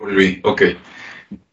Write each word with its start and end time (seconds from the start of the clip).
Volví, 0.00 0.40
ok. 0.44 0.62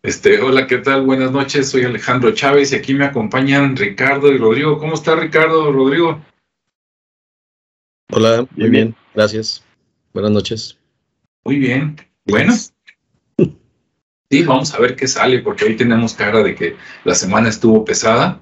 Este, 0.04 0.40
hola, 0.40 0.68
¿qué 0.68 0.78
tal? 0.78 1.02
Buenas 1.04 1.32
noches, 1.32 1.68
soy 1.68 1.84
Alejandro 1.84 2.32
Chávez 2.32 2.72
y 2.72 2.76
aquí 2.76 2.94
me 2.94 3.06
acompañan 3.06 3.76
Ricardo 3.76 4.32
y 4.32 4.38
Rodrigo. 4.38 4.78
¿Cómo 4.78 4.94
está 4.94 5.16
Ricardo, 5.16 5.72
Rodrigo? 5.72 6.24
Hola, 8.12 8.46
muy 8.56 8.70
bien, 8.70 8.96
gracias. 9.16 9.64
Buenas 10.14 10.32
noches. 10.32 10.78
Muy 11.44 11.58
bien. 11.58 12.00
Bueno, 12.26 12.54
sí, 14.30 14.44
vamos 14.44 14.76
a 14.76 14.80
ver 14.80 14.96
qué 14.96 15.08
sale, 15.08 15.40
porque 15.40 15.66
hoy 15.66 15.76
tenemos 15.76 16.14
cara 16.14 16.44
de 16.44 16.54
que 16.54 16.76
la 17.04 17.16
semana 17.16 17.50
estuvo 17.50 17.84
pesada, 17.84 18.40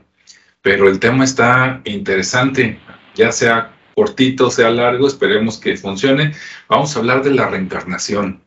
pero 0.61 0.89
el 0.89 1.00
tema 1.00 1.23
está 1.23 1.82
interesante, 1.86 2.77
ya 3.16 3.32
sea 3.32 3.73
cortito, 3.95 4.50
sea 4.50 4.70
largo, 4.70 5.07
esperemos 5.07 5.57
que 5.57 5.78
funcione. 5.78 6.33
Vamos 6.68 6.96
a 6.96 7.00
hablar 7.00 7.24
de 7.24 7.32
la 7.32 7.47
reencarnación. 7.47 8.42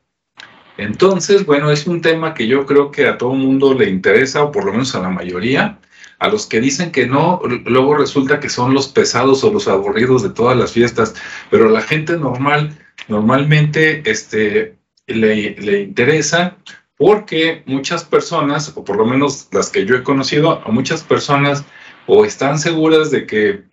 Entonces, 0.77 1.47
bueno, 1.47 1.71
es 1.71 1.87
un 1.87 2.03
tema 2.03 2.35
que 2.35 2.47
yo 2.47 2.67
creo 2.67 2.91
que 2.91 3.07
a 3.07 3.17
todo 3.17 3.33
el 3.33 3.39
mundo 3.39 3.75
le 3.75 3.89
interesa, 3.89 4.43
o 4.43 4.53
por 4.53 4.65
lo 4.65 4.73
menos 4.73 4.95
a 4.95 5.01
la 5.01 5.09
mayoría. 5.09 5.79
A 6.19 6.29
los 6.29 6.47
que 6.47 6.61
dicen 6.61 6.93
que 6.93 7.07
no, 7.07 7.41
luego 7.65 7.97
resulta 7.97 8.41
que 8.41 8.49
son 8.49 8.75
los 8.75 8.89
pesados 8.89 9.45
o 9.45 9.53
los 9.53 9.69
aburridos 9.69 10.23
de 10.23 10.31
todas 10.31 10.57
las 10.57 10.73
fiestas, 10.73 11.15
pero 11.51 11.69
la 11.69 11.83
gente 11.83 12.17
normal 12.17 12.77
normalmente 13.09 14.03
este, 14.11 14.77
le, 15.07 15.57
le 15.57 15.81
interesa 15.83 16.57
porque 16.97 17.63
muchas 17.67 18.05
personas, 18.05 18.73
o 18.75 18.85
por 18.85 18.97
lo 18.97 19.05
menos 19.05 19.49
las 19.53 19.69
que 19.71 19.85
yo 19.85 19.97
he 19.97 20.03
conocido, 20.03 20.63
a 20.67 20.71
muchas 20.71 21.03
personas 21.03 21.65
o 22.07 22.25
están 22.25 22.59
seguras 22.59 23.11
de 23.11 23.27
que 23.27 23.65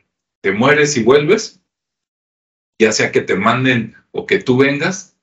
te 0.44 0.52
mueres 0.52 0.98
y 0.98 1.04
vuelves, 1.04 1.62
ya 2.78 2.92
sea 2.92 3.14
que 3.14 3.22
te 3.22 3.36
manden 3.36 3.96
o 4.12 4.26
que 4.26 4.40
tú 4.40 4.58
vengas, 4.58 5.18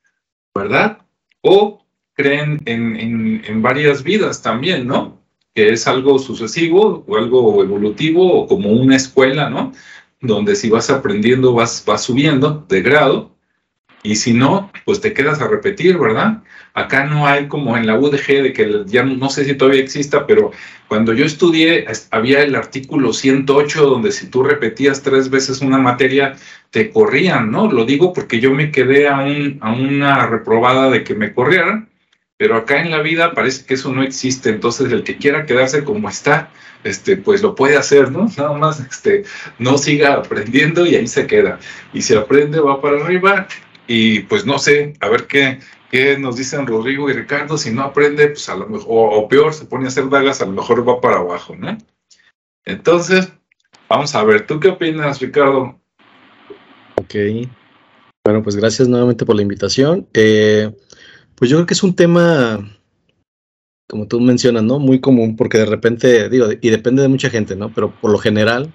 ¿verdad? 0.55 1.07
O 1.43 1.85
creen 2.15 2.59
en, 2.65 2.97
en, 2.97 3.43
en 3.45 3.61
varias 3.61 4.03
vidas 4.03 4.41
también, 4.41 4.87
¿no? 4.87 5.21
Que 5.55 5.69
es 5.75 5.87
algo 5.87 6.19
sucesivo 6.19 7.05
o 7.07 7.17
algo 7.19 7.63
evolutivo 7.63 8.33
o 8.33 8.47
como 8.47 8.71
una 8.71 8.97
escuela, 8.97 9.51
¿no? 9.51 9.73
Donde 10.23 10.57
si 10.57 10.71
vas 10.71 10.89
aprendiendo 10.89 11.53
vas, 11.53 11.85
vas 11.87 12.03
subiendo 12.03 12.65
de 12.67 12.81
grado 12.81 13.37
y 14.03 14.17
si 14.17 14.33
no, 14.33 14.70
pues 14.85 15.01
te 15.01 15.13
quedas 15.13 15.41
a 15.41 15.49
repetir, 15.49 15.99
¿verdad? 15.99 16.43
Acá 16.75 17.05
no 17.05 17.27
hay 17.27 17.49
como 17.49 17.77
en 17.77 17.87
la 17.87 17.99
UDG 17.99 18.43
de 18.43 18.53
que 18.53 18.85
ya 18.87 19.03
no 19.03 19.29
sé 19.29 19.45
si 19.45 19.55
todavía 19.55 19.83
exista, 19.83 20.27
pero 20.27 20.53
cuando 20.89 21.13
yo 21.13 21.25
estudié 21.25 21.87
había 22.11 22.43
el 22.43 22.55
artículo 22.55 23.13
108 23.13 23.83
donde 23.85 24.13
si 24.13 24.29
tú 24.29 24.43
repetías 24.43 25.03
tres 25.03 25.31
veces 25.31 25.61
una 25.61 25.79
materia 25.79 26.35
te 26.71 26.91
corrían, 26.91 27.51
¿no? 27.51 27.71
Lo 27.71 27.85
digo 27.85 28.13
porque 28.13 28.41
yo 28.41 28.53
me 28.53 28.71
quedé 28.71 29.09
a, 29.09 29.21
un, 29.21 29.59
a 29.61 29.73
una 29.73 30.27
reprobada 30.27 30.91
de 30.91 31.05
que 31.05 31.15
me 31.15 31.33
corrieran, 31.33 31.89
pero 32.37 32.57
acá 32.57 32.81
en 32.81 32.91
la 32.91 33.03
vida 33.03 33.35
parece 33.35 33.67
que 33.67 33.75
eso 33.75 33.93
no 33.93 34.03
existe, 34.03 34.49
entonces 34.49 34.91
el 34.93 35.03
que 35.05 35.19
quiera 35.19 35.45
quedarse 35.45 35.85
como 35.85 36.09
está, 36.09 36.51
este, 36.85 37.17
pues 37.17 37.43
lo 37.43 37.55
puede 37.55 37.77
hacer, 37.77 38.11
¿no? 38.11 38.29
Nada 38.39 38.53
más 38.55 38.81
este, 38.81 39.25
no 39.59 39.77
siga 39.77 40.15
aprendiendo 40.15 40.87
y 40.87 40.95
ahí 40.95 41.07
se 41.07 41.27
queda. 41.27 41.59
Y 41.93 42.03
si 42.03 42.15
aprende 42.15 42.61
va 42.61 42.81
para 42.81 43.05
arriba 43.05 43.47
y 43.93 44.21
pues 44.21 44.47
no 44.47 44.61
sé, 44.61 44.93
a 45.01 45.09
ver 45.09 45.27
qué, 45.27 45.59
qué 45.91 46.17
nos 46.17 46.37
dicen 46.37 46.65
Rodrigo 46.65 47.11
y 47.11 47.13
Ricardo. 47.13 47.59
Si 47.59 47.73
no 47.73 47.83
aprende, 47.83 48.29
pues 48.29 48.49
a 48.49 48.55
lo 48.55 48.69
mejor, 48.69 48.87
o, 48.89 49.27
peor, 49.27 49.53
se 49.53 49.65
pone 49.65 49.87
a 49.87 49.89
hacer 49.89 50.05
vagas, 50.05 50.41
a 50.41 50.47
lo 50.47 50.53
mejor 50.53 50.89
va 50.89 51.01
para 51.01 51.17
abajo, 51.17 51.57
¿no? 51.57 51.77
Entonces, 52.65 53.33
vamos 53.89 54.15
a 54.15 54.23
ver, 54.23 54.47
¿tú 54.47 54.61
qué 54.61 54.69
opinas, 54.69 55.21
Ricardo? 55.21 55.81
Ok. 56.95 57.17
Bueno, 58.25 58.45
pues 58.45 58.55
gracias 58.55 58.87
nuevamente 58.87 59.27
por 59.27 59.35
la 59.35 59.43
invitación. 59.43 60.07
Eh, 60.15 60.73
pues 61.35 61.51
yo 61.51 61.57
creo 61.57 61.67
que 61.67 61.75
es 61.75 61.83
un 61.83 61.97
tema, 61.97 62.61
como 63.89 64.07
tú 64.07 64.21
mencionas, 64.21 64.63
¿no? 64.63 64.79
Muy 64.79 65.01
común, 65.01 65.35
porque 65.35 65.59
de 65.59 65.67
repente, 65.67 66.29
digo, 66.29 66.47
y 66.53 66.71
depende 66.71 67.03
de 67.03 67.09
mucha 67.09 67.29
gente, 67.29 67.57
¿no? 67.57 67.75
Pero 67.75 67.93
por 68.01 68.13
lo 68.13 68.19
general, 68.19 68.73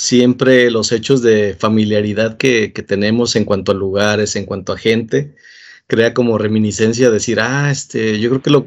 siempre 0.00 0.70
los 0.70 0.92
hechos 0.92 1.20
de 1.20 1.54
familiaridad 1.58 2.38
que, 2.38 2.72
que, 2.72 2.82
tenemos 2.82 3.36
en 3.36 3.44
cuanto 3.44 3.72
a 3.72 3.74
lugares, 3.74 4.34
en 4.34 4.46
cuanto 4.46 4.72
a 4.72 4.78
gente, 4.78 5.34
crea 5.88 6.14
como 6.14 6.38
reminiscencia 6.38 7.10
decir, 7.10 7.38
ah, 7.38 7.70
este, 7.70 8.18
yo 8.18 8.30
creo 8.30 8.40
que 8.40 8.48
lo, 8.48 8.66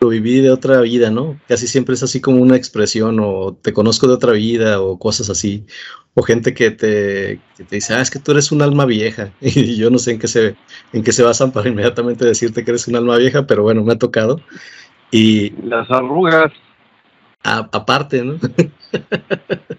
lo, 0.00 0.08
viví 0.08 0.40
de 0.40 0.52
otra 0.52 0.80
vida, 0.82 1.10
¿no? 1.10 1.40
Casi 1.48 1.66
siempre 1.66 1.96
es 1.96 2.04
así 2.04 2.20
como 2.20 2.40
una 2.40 2.56
expresión 2.56 3.18
o 3.20 3.58
te 3.60 3.72
conozco 3.72 4.06
de 4.06 4.14
otra 4.14 4.32
vida 4.34 4.80
o 4.80 5.00
cosas 5.00 5.30
así. 5.30 5.66
O 6.14 6.22
gente 6.22 6.54
que 6.54 6.70
te, 6.70 7.40
que 7.56 7.64
te 7.64 7.76
dice, 7.76 7.94
ah, 7.94 8.00
es 8.00 8.10
que 8.12 8.20
tú 8.20 8.30
eres 8.30 8.52
un 8.52 8.62
alma 8.62 8.84
vieja. 8.84 9.32
Y 9.40 9.76
yo 9.76 9.90
no 9.90 9.98
sé 9.98 10.12
en 10.12 10.20
qué 10.20 10.28
se, 10.28 10.54
en 10.92 11.02
qué 11.02 11.12
se 11.12 11.24
basan 11.24 11.50
para 11.50 11.68
inmediatamente 11.70 12.24
decirte 12.24 12.64
que 12.64 12.70
eres 12.70 12.86
un 12.86 12.94
alma 12.94 13.16
vieja, 13.16 13.48
pero 13.48 13.64
bueno, 13.64 13.82
me 13.82 13.94
ha 13.94 13.98
tocado. 13.98 14.40
Y 15.10 15.50
las 15.66 15.90
arrugas. 15.90 16.52
A, 17.44 17.68
aparte, 17.72 18.22
¿no? 18.22 18.38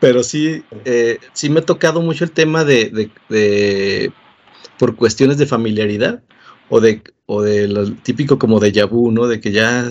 Pero 0.00 0.22
sí, 0.22 0.62
eh, 0.84 1.18
sí 1.32 1.48
me 1.50 1.60
ha 1.60 1.64
tocado 1.64 2.00
mucho 2.00 2.24
el 2.24 2.30
tema 2.30 2.64
de, 2.64 2.90
de, 2.90 3.10
de, 3.28 4.12
por 4.78 4.96
cuestiones 4.96 5.38
de 5.38 5.46
familiaridad 5.46 6.22
o 6.68 6.80
de, 6.80 7.02
o 7.26 7.42
de 7.42 7.68
lo 7.68 7.92
típico 7.92 8.38
como 8.38 8.60
de 8.60 8.84
vu, 8.84 9.10
¿no? 9.10 9.26
De 9.26 9.40
que 9.40 9.52
ya 9.52 9.88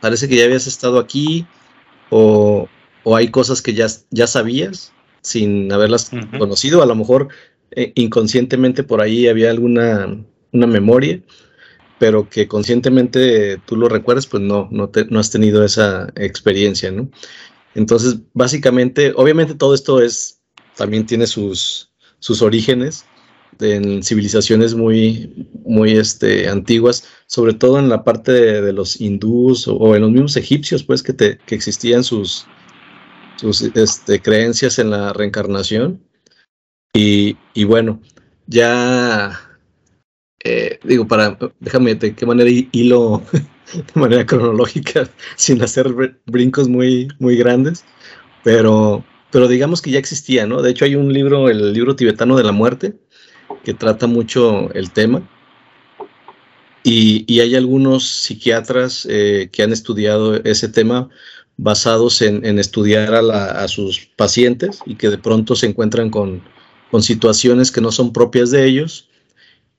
parece 0.00 0.28
que 0.28 0.36
ya 0.36 0.44
habías 0.44 0.66
estado 0.66 0.98
aquí 0.98 1.46
o, 2.10 2.68
o 3.04 3.16
hay 3.16 3.28
cosas 3.28 3.62
que 3.62 3.74
ya, 3.74 3.86
ya 4.10 4.26
sabías 4.26 4.92
sin 5.20 5.72
haberlas 5.72 6.12
uh 6.12 6.16
-huh. 6.16 6.38
conocido. 6.38 6.82
A 6.82 6.86
lo 6.86 6.94
mejor 6.94 7.28
eh, 7.70 7.92
inconscientemente 7.94 8.82
por 8.82 9.00
ahí 9.00 9.28
había 9.28 9.50
alguna 9.50 10.16
una 10.52 10.66
memoria 10.66 11.20
pero 12.02 12.28
que 12.28 12.48
conscientemente 12.48 13.58
tú 13.64 13.76
lo 13.76 13.88
recuerdas, 13.88 14.26
pues 14.26 14.42
no, 14.42 14.66
no, 14.72 14.88
te, 14.88 15.04
no 15.04 15.20
has 15.20 15.30
tenido 15.30 15.64
esa 15.64 16.12
experiencia, 16.16 16.90
¿no? 16.90 17.08
Entonces, 17.74 18.18
básicamente, 18.34 19.12
obviamente 19.16 19.54
todo 19.54 19.74
esto 19.74 20.02
es, 20.02 20.40
también 20.76 21.06
tiene 21.06 21.26
sus, 21.26 21.92
sus 22.18 22.42
orígenes 22.42 23.04
en 23.60 24.02
civilizaciones 24.02 24.74
muy, 24.74 25.48
muy 25.64 25.92
este, 25.92 26.48
antiguas, 26.48 27.08
sobre 27.26 27.54
todo 27.54 27.78
en 27.78 27.88
la 27.88 28.02
parte 28.02 28.32
de, 28.32 28.72
los 28.72 29.00
hindús 29.00 29.68
o, 29.68 29.76
o, 29.76 29.94
en 29.94 30.02
los 30.02 30.10
mismos 30.10 30.36
egipcios, 30.36 30.82
pues, 30.82 31.02
que, 31.02 31.12
te, 31.12 31.38
que 31.38 31.54
existían 31.54 32.02
sus, 32.02 32.46
sus 33.36 33.62
este, 33.62 34.20
creencias 34.20 34.78
en 34.78 34.90
la 34.90 35.12
reencarnación. 35.12 36.02
Y, 36.94 37.36
y 37.54 37.64
bueno, 37.64 38.00
ya 38.46 39.38
eh, 40.44 40.80
digo, 40.82 41.06
para, 41.06 41.38
déjame 41.60 41.94
de 41.94 42.14
qué 42.14 42.26
manera 42.26 42.50
hilo 42.72 43.22
de 43.74 44.00
manera 44.00 44.26
cronológica, 44.26 45.08
sin 45.36 45.62
hacer 45.62 45.92
brincos 46.26 46.68
muy, 46.68 47.08
muy 47.18 47.36
grandes, 47.36 47.84
pero, 48.44 49.04
pero 49.30 49.48
digamos 49.48 49.82
que 49.82 49.90
ya 49.90 49.98
existía, 49.98 50.46
¿no? 50.46 50.62
De 50.62 50.70
hecho, 50.70 50.84
hay 50.84 50.94
un 50.94 51.12
libro, 51.12 51.48
el 51.48 51.72
libro 51.72 51.96
tibetano 51.96 52.36
de 52.36 52.44
la 52.44 52.52
muerte, 52.52 52.94
que 53.64 53.74
trata 53.74 54.06
mucho 54.06 54.72
el 54.72 54.90
tema. 54.90 55.28
Y, 56.84 57.24
y 57.32 57.40
hay 57.40 57.54
algunos 57.54 58.08
psiquiatras 58.08 59.06
eh, 59.08 59.48
que 59.52 59.62
han 59.62 59.72
estudiado 59.72 60.34
ese 60.42 60.68
tema 60.68 61.08
basados 61.56 62.22
en, 62.22 62.44
en 62.44 62.58
estudiar 62.58 63.14
a, 63.14 63.22
la, 63.22 63.44
a, 63.44 63.68
sus 63.68 64.00
pacientes 64.16 64.80
y 64.84 64.96
que 64.96 65.10
de 65.10 65.18
pronto 65.18 65.54
se 65.54 65.66
encuentran 65.66 66.10
con, 66.10 66.42
con 66.90 67.02
situaciones 67.02 67.70
que 67.70 67.80
no 67.80 67.92
son 67.92 68.12
propias 68.12 68.50
de 68.50 68.66
ellos 68.66 69.08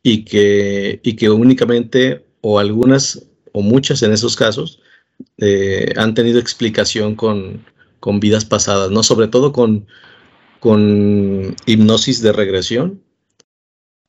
y 0.02 0.24
que, 0.24 1.02
y 1.04 1.16
que 1.16 1.30
únicamente 1.30 2.26
o 2.42 2.60
algunas 2.60 3.26
o 3.54 3.62
muchas 3.62 4.04
en 4.04 4.12
esos 4.12 4.36
casos 4.36 4.82
eh, 5.38 5.94
han 5.96 6.14
tenido 6.14 6.40
explicación 6.40 7.16
con, 7.16 7.66
con, 8.00 8.20
vidas 8.20 8.46
pasadas, 8.46 8.92
¿no? 8.92 9.04
Sobre 9.04 9.28
todo 9.28 9.54
con, 9.54 9.88
con 10.60 11.56
hipnosis 11.66 12.22
de 12.22 12.34
regresión, 12.34 13.02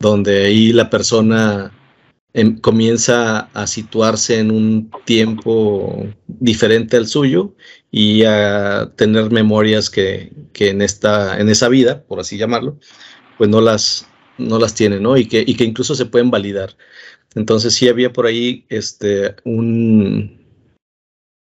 donde 0.00 0.46
ahí 0.46 0.72
la 0.72 0.90
persona 0.90 1.72
em, 2.32 2.58
comienza 2.58 3.50
a 3.54 3.66
situarse 3.66 4.38
en 4.38 4.50
un 4.50 4.90
tiempo 5.04 6.06
diferente 6.26 6.96
al 6.96 7.06
suyo 7.06 7.54
y 7.90 8.24
a 8.24 8.92
tener 8.96 9.30
memorias 9.30 9.90
que, 9.90 10.32
que 10.52 10.70
en, 10.70 10.82
esta, 10.82 11.38
en 11.38 11.48
esa 11.48 11.68
vida, 11.68 12.02
por 12.04 12.20
así 12.20 12.36
llamarlo, 12.38 12.78
pues 13.38 13.50
no 13.50 13.60
las, 13.60 14.08
no 14.38 14.58
las 14.58 14.74
tiene, 14.74 15.00
¿no? 15.00 15.16
Y 15.16 15.26
que, 15.26 15.44
y 15.46 15.54
que 15.56 15.64
incluso 15.64 15.94
se 15.94 16.06
pueden 16.06 16.30
validar. 16.30 16.76
Entonces 17.34 17.74
sí 17.74 17.88
había 17.88 18.12
por 18.12 18.26
ahí 18.26 18.64
este, 18.68 19.34
un, 19.44 20.44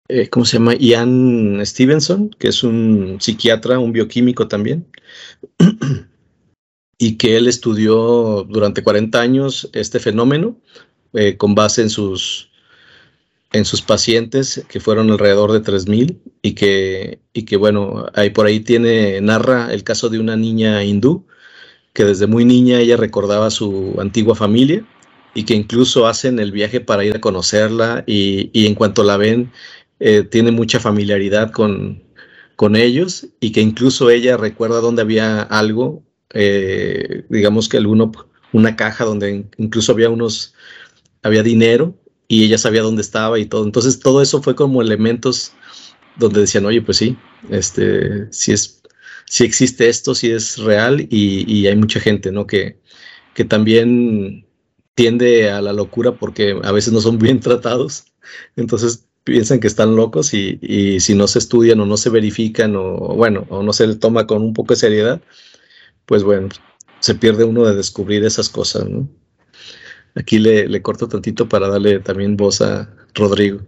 eh, 0.10 0.30
¿cómo 0.30 0.46
se 0.46 0.58
llama? 0.58 0.76
Ian 0.76 1.60
Stevenson, 1.66 2.30
que 2.40 2.48
es 2.48 2.64
un 2.64 3.18
psiquiatra, 3.20 3.80
un 3.80 3.92
bioquímico 3.92 4.48
también, 4.48 4.88
y 6.98 7.18
que 7.18 7.38
él 7.38 7.48
estudió 7.48 8.44
durante 8.50 8.84
40 8.84 9.20
años 9.20 9.70
este 9.74 10.00
fenómeno 10.00 10.60
eh, 11.14 11.38
con 11.38 11.56
base 11.56 11.82
en 11.84 11.90
sus, 11.90 12.52
en 13.52 13.66
sus 13.66 13.82
pacientes, 13.82 14.66
que 14.68 14.80
fueron 14.80 15.12
alrededor 15.12 15.52
de 15.52 15.62
3.000, 15.62 16.18
y 16.42 16.54
que, 16.54 17.20
y 17.34 17.44
que, 17.44 17.58
bueno, 17.58 18.08
ahí 18.14 18.30
por 18.32 18.46
ahí 18.46 18.62
tiene, 18.62 19.22
narra 19.22 19.74
el 19.74 19.84
caso 19.84 20.10
de 20.10 20.20
una 20.20 20.36
niña 20.36 20.84
hindú, 20.84 21.28
que 21.94 22.06
desde 22.06 22.28
muy 22.28 22.46
niña 22.46 22.80
ella 22.80 22.98
recordaba 22.98 23.50
su 23.50 23.96
antigua 24.00 24.36
familia, 24.36 24.86
y 25.38 25.44
que 25.46 25.54
incluso 25.54 26.08
hacen 26.08 26.40
el 26.40 26.52
viaje 26.52 26.82
para 26.82 27.06
ir 27.06 27.16
a 27.16 27.22
conocerla, 27.22 28.04
y, 28.08 28.50
y 28.54 28.66
en 28.66 28.74
cuanto 28.74 29.04
la 29.04 29.18
ven, 29.18 29.52
eh, 30.00 30.24
tiene 30.24 30.50
mucha 30.50 30.80
familiaridad 30.80 31.52
con, 31.52 32.02
con 32.56 32.76
ellos, 32.76 33.28
y 33.40 33.52
que 33.52 33.62
incluso 33.62 34.10
ella 34.10 34.36
recuerda 34.36 34.82
dónde 34.82 35.04
había 35.04 35.44
algo, 35.44 36.04
eh, 36.34 37.24
digamos 37.30 37.70
que 37.70 37.78
alguno, 37.78 38.12
una 38.52 38.76
caja 38.76 39.06
donde 39.06 39.46
incluso 39.58 39.92
había 39.92 40.10
unos, 40.10 40.56
había 41.22 41.44
dinero, 41.44 41.96
y 42.28 42.46
ella 42.46 42.58
sabía 42.58 42.82
dónde 42.82 43.04
estaba 43.04 43.38
y 43.38 43.46
todo. 43.46 43.64
Entonces 43.64 44.00
todo 44.00 44.24
eso 44.24 44.42
fue 44.42 44.56
como 44.56 44.82
elementos 44.82 45.54
donde 46.16 46.42
decían, 46.42 46.66
oye, 46.66 46.82
pues 46.82 46.98
sí, 46.98 47.16
este, 47.52 48.26
sí 48.32 48.54
es, 48.54 48.82
sí 49.28 49.44
existe 49.44 49.88
esto, 49.88 50.16
sí 50.16 50.32
es 50.32 50.58
real 50.58 51.06
y, 51.12 51.68
hay 51.68 51.76
mucha 51.76 52.00
gente, 52.00 52.32
¿no? 52.32 52.48
Que, 52.48 52.80
que 53.36 53.46
también 53.46 54.47
tiende 54.98 55.52
a 55.52 55.62
la 55.62 55.74
locura 55.74 56.14
porque 56.14 56.60
a 56.64 56.72
veces 56.72 56.92
no 56.92 57.02
son 57.02 57.20
bien 57.20 57.40
tratados. 57.40 58.06
Entonces 58.56 59.08
piensan 59.24 59.60
que 59.60 59.68
están 59.68 59.96
locos 59.96 60.34
y, 60.34 60.58
y, 60.60 61.00
si 61.02 61.14
no 61.14 61.28
se 61.28 61.38
estudian 61.38 61.80
o 61.80 61.86
no 61.86 61.98
se 61.98 62.10
verifican 62.10 62.76
o 62.76 62.98
bueno, 63.16 63.46
o 63.50 63.62
no 63.62 63.74
se 63.74 63.86
le 63.86 63.96
toma 63.96 64.26
con 64.26 64.42
un 64.42 64.54
poco 64.54 64.74
de 64.74 64.80
seriedad, 64.80 65.22
pues 66.08 66.24
bueno, 66.24 66.50
se 67.00 67.14
pierde 67.14 67.44
uno 67.44 67.64
de 67.66 67.76
descubrir 67.76 68.26
esas 68.26 68.50
cosas, 68.50 68.90
¿no? 68.90 69.08
Aquí 70.16 70.40
le, 70.40 70.82
corto 70.82 71.08
tantito 71.08 71.48
para 71.48 71.68
darle 71.68 72.00
también 72.00 72.36
voz 72.36 72.62
a 72.62 72.90
Rodrigo. 73.14 73.60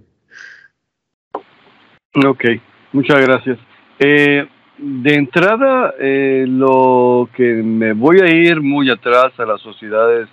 Ok, 2.25 2.43
muchas 2.91 3.21
gracias. 3.21 3.59
Eh, 3.99 4.47
de 4.79 5.13
entrada, 5.13 5.93
eh, 5.99 6.45
lo 6.47 7.29
que 7.35 7.43
me 7.43 7.93
voy 7.93 8.21
a 8.21 8.33
ir 8.33 8.61
muy 8.61 8.89
atrás 8.89 9.31
a 9.37 9.45
las 9.45 9.61
sociedades 9.61 10.27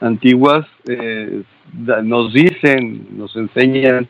antiguas, 0.00 0.66
eh, 0.88 1.42
nos 2.02 2.32
dicen, 2.32 3.06
nos 3.16 3.34
enseñan 3.36 4.08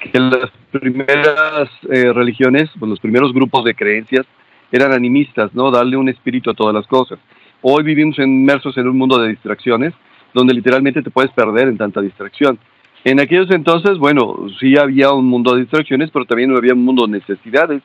que 0.00 0.18
las 0.18 0.50
primeras 0.70 1.70
religiones, 1.82 2.70
pues 2.78 2.90
los 2.90 3.00
primeros 3.00 3.32
grupos 3.32 3.64
de 3.64 3.74
creencias 3.74 4.26
eran 4.72 4.92
animistas, 4.92 5.54
¿no? 5.54 5.70
Darle 5.70 5.96
un 5.96 6.08
espíritu 6.08 6.50
a 6.50 6.54
todas 6.54 6.74
las 6.74 6.86
cosas. 6.86 7.18
Hoy 7.62 7.82
vivimos 7.84 8.18
inmersos 8.18 8.76
en 8.76 8.88
un 8.88 8.98
mundo 8.98 9.18
de 9.18 9.30
distracciones 9.30 9.94
donde 10.34 10.52
literalmente 10.52 11.00
te 11.00 11.10
puedes 11.10 11.30
perder 11.30 11.68
en 11.68 11.78
tanta 11.78 12.00
distracción. 12.00 12.58
En 13.04 13.20
aquellos 13.20 13.50
entonces, 13.50 13.96
bueno, 13.98 14.48
sí 14.58 14.76
había 14.76 15.12
un 15.12 15.26
mundo 15.26 15.54
de 15.54 15.60
distracciones, 15.60 16.10
pero 16.10 16.24
también 16.24 16.54
había 16.56 16.74
un 16.74 16.84
mundo 16.84 17.06
de 17.06 17.18
necesidades. 17.20 17.82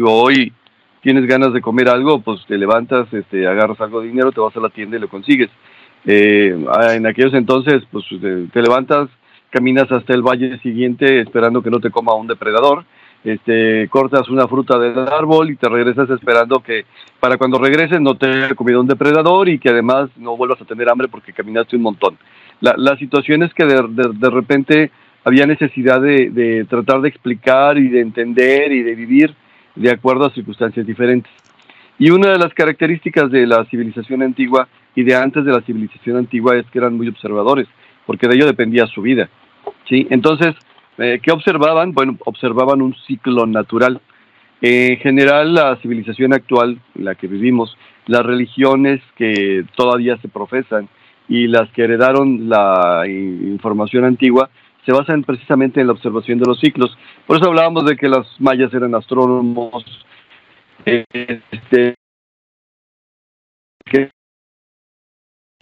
Hoy 0.00 0.52
tienes 1.00 1.26
ganas 1.26 1.52
de 1.52 1.60
comer 1.60 1.88
algo, 1.88 2.20
pues 2.20 2.44
te 2.46 2.58
levantas, 2.58 3.12
este, 3.12 3.46
agarras 3.46 3.80
algo 3.80 4.00
de 4.00 4.08
dinero, 4.08 4.30
te 4.30 4.40
vas 4.40 4.56
a 4.56 4.60
la 4.60 4.68
tienda 4.68 4.96
y 4.96 5.00
lo 5.00 5.08
consigues. 5.08 5.48
Eh, 6.06 6.56
en 6.92 7.06
aquellos 7.06 7.34
entonces, 7.34 7.82
pues 7.90 8.04
te 8.52 8.62
levantas, 8.62 9.08
caminas 9.50 9.90
hasta 9.90 10.14
el 10.14 10.22
valle 10.22 10.58
siguiente 10.60 11.20
esperando 11.20 11.62
que 11.62 11.70
no 11.70 11.80
te 11.80 11.90
coma 11.90 12.14
un 12.14 12.26
depredador 12.26 12.84
este, 13.26 13.88
cortas 13.88 14.28
una 14.28 14.46
fruta 14.46 14.78
del 14.78 14.96
árbol 15.00 15.50
y 15.50 15.56
te 15.56 15.68
regresas 15.68 16.08
esperando 16.10 16.60
que 16.60 16.84
para 17.18 17.36
cuando 17.36 17.58
regreses 17.58 18.00
no 18.00 18.14
te 18.14 18.26
haya 18.26 18.54
comido 18.54 18.80
un 18.80 18.86
depredador 18.86 19.48
y 19.48 19.58
que 19.58 19.70
además 19.70 20.10
no 20.16 20.36
vuelvas 20.36 20.60
a 20.60 20.64
tener 20.64 20.88
hambre 20.88 21.08
porque 21.08 21.32
caminaste 21.32 21.74
un 21.74 21.82
montón. 21.82 22.16
La, 22.60 22.96
situación 22.96 23.42
es 23.42 23.52
que 23.52 23.64
de, 23.64 23.82
de, 24.14 24.30
repente 24.30 24.90
había 25.24 25.44
necesidad 25.44 26.00
de, 26.00 26.66
tratar 26.70 27.00
de 27.00 27.08
explicar 27.08 27.76
y 27.76 27.88
de 27.88 28.00
entender 28.00 28.70
y 28.70 28.82
de 28.82 28.94
vivir 28.94 29.34
de 29.74 29.90
acuerdo 29.90 30.26
a 30.26 30.30
circunstancias 30.30 30.86
diferentes. 30.86 31.30
Y 31.98 32.10
una 32.10 32.30
de 32.30 32.38
las 32.38 32.54
características 32.54 33.30
de 33.30 33.46
la 33.46 33.64
civilización 33.66 34.22
antigua 34.22 34.68
y 34.96 35.04
de 35.04 35.14
antes 35.14 35.44
de 35.44 35.52
la 35.52 35.60
civilización 35.60 36.16
antigua 36.16 36.56
es 36.56 36.66
que 36.72 36.78
eran 36.78 36.96
muy 36.96 37.06
observadores, 37.06 37.68
porque 38.04 38.26
de 38.26 38.34
ello 38.34 38.46
dependía 38.46 38.86
su 38.88 39.02
vida. 39.02 39.28
¿sí? 39.88 40.08
Entonces, 40.10 40.56
eh, 40.98 41.20
¿Qué 41.22 41.30
observaban? 41.30 41.92
Bueno, 41.92 42.16
observaban 42.24 42.80
un 42.80 42.94
ciclo 43.06 43.46
natural. 43.46 44.00
En 44.62 44.96
general, 44.98 45.54
la 45.54 45.76
civilización 45.76 46.32
actual, 46.32 46.80
la 46.94 47.14
que 47.14 47.26
vivimos, 47.26 47.76
las 48.06 48.24
religiones 48.24 49.02
que 49.16 49.64
todavía 49.76 50.16
se 50.18 50.28
profesan 50.28 50.88
y 51.28 51.48
las 51.48 51.68
que 51.72 51.82
heredaron 51.84 52.48
la 52.48 53.04
información 53.06 54.04
antigua, 54.04 54.48
se 54.86 54.92
basan 54.92 55.24
precisamente 55.24 55.80
en 55.80 55.88
la 55.88 55.92
observación 55.92 56.38
de 56.38 56.46
los 56.46 56.60
ciclos. 56.60 56.96
Por 57.26 57.36
eso 57.36 57.48
hablábamos 57.48 57.84
de 57.84 57.96
que 57.96 58.08
los 58.08 58.26
mayas 58.38 58.72
eran 58.72 58.94
astrónomos, 58.94 59.84
este, 60.84 61.95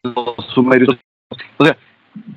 los 0.05 0.35
sumerios, 0.55 0.97
o 1.57 1.65
sea, 1.65 1.77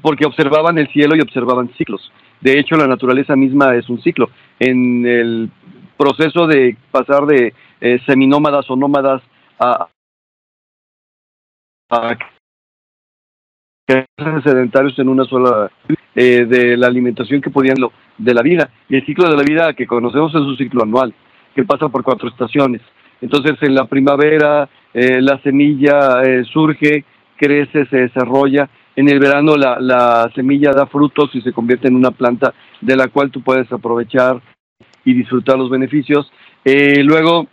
porque 0.02 0.26
observaban 0.26 0.78
el 0.78 0.88
cielo 0.90 1.16
y 1.16 1.22
observaban 1.22 1.70
ciclos. 1.78 2.12
De 2.42 2.60
hecho, 2.60 2.76
la 2.76 2.88
naturaleza 2.88 3.36
misma 3.36 3.76
es 3.76 3.90
un 3.90 4.02
ciclo. 4.02 4.30
En 4.60 5.06
el 5.06 5.52
proceso 5.98 6.48
de 6.48 6.78
pasar 6.92 7.26
de 7.26 7.54
eh, 7.82 8.00
seminómadas 8.06 8.70
o 8.70 8.76
nómadas 8.76 9.22
a, 9.60 9.88
a 11.90 12.18
sedentarios 14.44 14.98
en 15.00 15.10
una 15.10 15.24
sola 15.26 15.72
eh, 16.16 16.46
de 16.46 16.76
la 16.78 16.88
alimentación 16.88 17.42
que 17.42 17.50
podían 17.50 17.80
lo, 17.80 17.92
de 18.18 18.34
la 18.34 18.42
vida 18.42 18.70
y 18.90 18.96
el 18.96 19.06
ciclo 19.06 19.30
de 19.30 19.38
la 19.38 19.44
vida 19.44 19.74
que 19.74 19.88
conocemos 19.88 20.34
es 20.36 20.42
un 20.42 20.58
ciclo 20.58 20.84
anual 20.84 21.14
que 21.56 21.64
pasa 21.64 21.88
por 21.88 22.04
cuatro 22.04 22.28
estaciones 22.28 22.82
entonces 23.22 23.56
en 23.62 23.76
la 23.76 23.86
primavera 23.86 24.68
eh, 24.94 25.22
la 25.22 25.40
semilla 25.42 26.22
surge 26.52 27.06
crece 27.38 27.86
se 27.86 27.98
desarrolla 27.98 28.70
en 28.98 29.10
el 29.10 29.20
verano 29.20 29.56
la, 29.56 29.80
la, 29.80 30.30
semilla 30.34 30.72
da 30.72 30.88
frutos 30.88 31.30
y 31.34 31.42
se 31.42 31.54
convierte 31.54 31.88
en 31.88 31.96
una 31.96 32.12
planta 32.12 32.54
de 32.82 32.96
la 32.96 33.08
cual 33.08 33.30
tú 33.30 33.42
puedes 33.42 33.72
aprovechar 33.72 34.42
y 35.06 35.14
disfrutar 35.14 35.58
los 35.58 35.70
beneficios. 35.70 36.32
Eh, 36.66 37.04
luego 37.04 37.48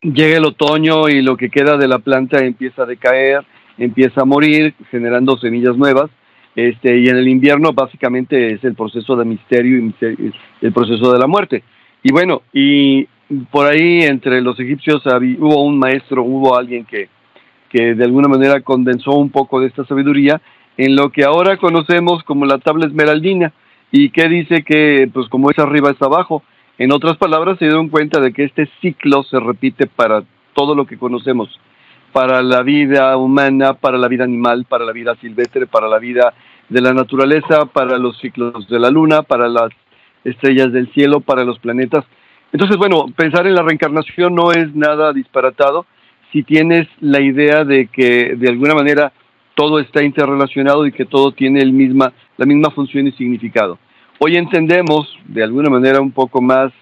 llega 0.00 0.36
el 0.36 0.44
otoño 0.44 1.08
y 1.08 1.22
lo 1.22 1.36
que 1.36 1.50
queda 1.50 1.76
de 1.76 1.88
la 1.88 1.98
planta 1.98 2.38
empieza 2.38 2.84
a 2.84 2.86
decaer, 2.86 3.44
empieza 3.78 4.22
a 4.22 4.24
morir, 4.24 4.74
generando 4.90 5.36
semillas 5.38 5.76
nuevas. 5.76 6.10
Este, 6.54 6.98
y 6.98 7.08
en 7.08 7.16
el 7.16 7.26
invierno 7.26 7.72
básicamente 7.72 8.54
es 8.54 8.62
el 8.62 8.76
proceso 8.76 9.16
de 9.16 9.24
misterio 9.24 9.76
y 9.78 10.32
el 10.60 10.72
proceso 10.72 11.12
de 11.12 11.18
la 11.18 11.26
muerte. 11.26 11.64
Y 12.04 12.12
bueno, 12.12 12.42
y 12.52 13.08
por 13.50 13.66
ahí 13.66 14.02
entre 14.02 14.40
los 14.40 14.58
egipcios 14.60 15.02
hubo 15.04 15.64
un 15.64 15.78
maestro, 15.78 16.22
hubo 16.22 16.56
alguien 16.56 16.84
que, 16.84 17.08
que 17.74 17.96
de 17.96 18.04
alguna 18.04 18.28
manera 18.28 18.60
condensó 18.60 19.10
un 19.16 19.30
poco 19.30 19.58
de 19.58 19.66
esta 19.66 19.84
sabiduría 19.84 20.40
en 20.76 20.94
lo 20.94 21.10
que 21.10 21.24
ahora 21.24 21.56
conocemos 21.56 22.22
como 22.22 22.46
la 22.46 22.58
tabla 22.58 22.86
esmeraldina 22.86 23.52
y 23.90 24.10
que 24.10 24.28
dice 24.28 24.62
que 24.62 25.10
pues 25.12 25.28
como 25.28 25.50
es 25.50 25.58
arriba 25.58 25.90
es 25.90 26.00
abajo. 26.00 26.44
En 26.78 26.92
otras 26.92 27.16
palabras, 27.16 27.58
se 27.58 27.64
dieron 27.64 27.88
cuenta 27.88 28.20
de 28.20 28.32
que 28.32 28.44
este 28.44 28.68
ciclo 28.80 29.24
se 29.24 29.40
repite 29.40 29.88
para 29.88 30.22
todo 30.54 30.76
lo 30.76 30.86
que 30.86 30.98
conocemos, 30.98 31.48
para 32.12 32.42
la 32.42 32.62
vida 32.62 33.16
humana, 33.16 33.74
para 33.74 33.98
la 33.98 34.06
vida 34.06 34.22
animal, 34.22 34.66
para 34.68 34.84
la 34.84 34.92
vida 34.92 35.16
silvestre, 35.20 35.66
para 35.66 35.88
la 35.88 35.98
vida 35.98 36.32
de 36.68 36.80
la 36.80 36.94
naturaleza, 36.94 37.66
para 37.66 37.98
los 37.98 38.18
ciclos 38.20 38.68
de 38.68 38.78
la 38.78 38.90
luna, 38.90 39.22
para 39.22 39.48
las 39.48 39.70
estrellas 40.22 40.72
del 40.72 40.92
cielo, 40.92 41.18
para 41.18 41.44
los 41.44 41.58
planetas. 41.58 42.04
Entonces, 42.52 42.76
bueno, 42.76 43.06
pensar 43.16 43.48
en 43.48 43.56
la 43.56 43.62
reencarnación 43.62 44.32
no 44.32 44.52
es 44.52 44.72
nada 44.76 45.12
disparatado, 45.12 45.86
si 46.34 46.42
tienes 46.42 46.88
la 47.00 47.20
idea 47.20 47.64
de 47.64 47.86
que 47.86 48.34
de 48.34 48.48
alguna 48.48 48.74
manera 48.74 49.12
todo 49.54 49.78
está 49.78 50.02
interrelacionado 50.02 50.84
y 50.84 50.90
que 50.90 51.04
todo 51.04 51.30
tiene 51.30 51.60
el 51.60 51.72
misma, 51.72 52.12
la 52.36 52.44
misma 52.44 52.70
función 52.70 53.06
y 53.06 53.12
significado. 53.12 53.78
Hoy 54.18 54.36
entendemos 54.36 55.16
de 55.26 55.44
alguna 55.44 55.70
manera 55.70 56.00
un 56.00 56.10
poco 56.10 56.42
más 56.42 56.72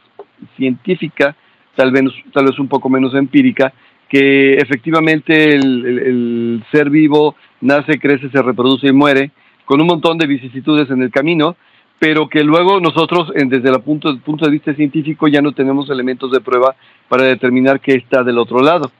científica, 0.56 1.36
tal 1.76 1.92
vez, 1.92 2.04
tal 2.32 2.46
vez 2.46 2.58
un 2.58 2.66
poco 2.66 2.88
menos 2.88 3.14
empírica, 3.14 3.74
que 4.08 4.54
efectivamente 4.54 5.54
el, 5.54 6.64
ser 6.72 6.88
vivo 6.88 7.36
nace, 7.60 7.98
crece, 7.98 8.30
se 8.30 8.40
reproduce 8.40 8.86
y 8.86 8.92
muere, 8.92 9.32
con 9.66 9.82
un 9.82 9.86
montón 9.86 10.16
de 10.16 10.28
vicisitudes 10.28 10.88
en 10.90 11.02
el 11.02 11.10
camino, 11.10 11.56
pero 11.98 12.26
que 12.26 12.42
luego 12.42 12.80
nosotros, 12.80 13.30
desde 13.34 13.68
el 13.68 13.80
punto, 13.82 14.18
punto 14.20 14.46
de 14.46 14.50
vista 14.50 14.72
científico, 14.72 15.28
ya 15.28 15.42
no 15.42 15.52
tenemos 15.52 15.90
elementos 15.90 16.32
de 16.32 16.40
prueba 16.40 16.74
para 17.06 17.24
determinar 17.24 17.80
qué 17.80 17.92
está 17.92 18.22
del 18.24 18.38
otro 18.38 18.60
lado 18.60 18.90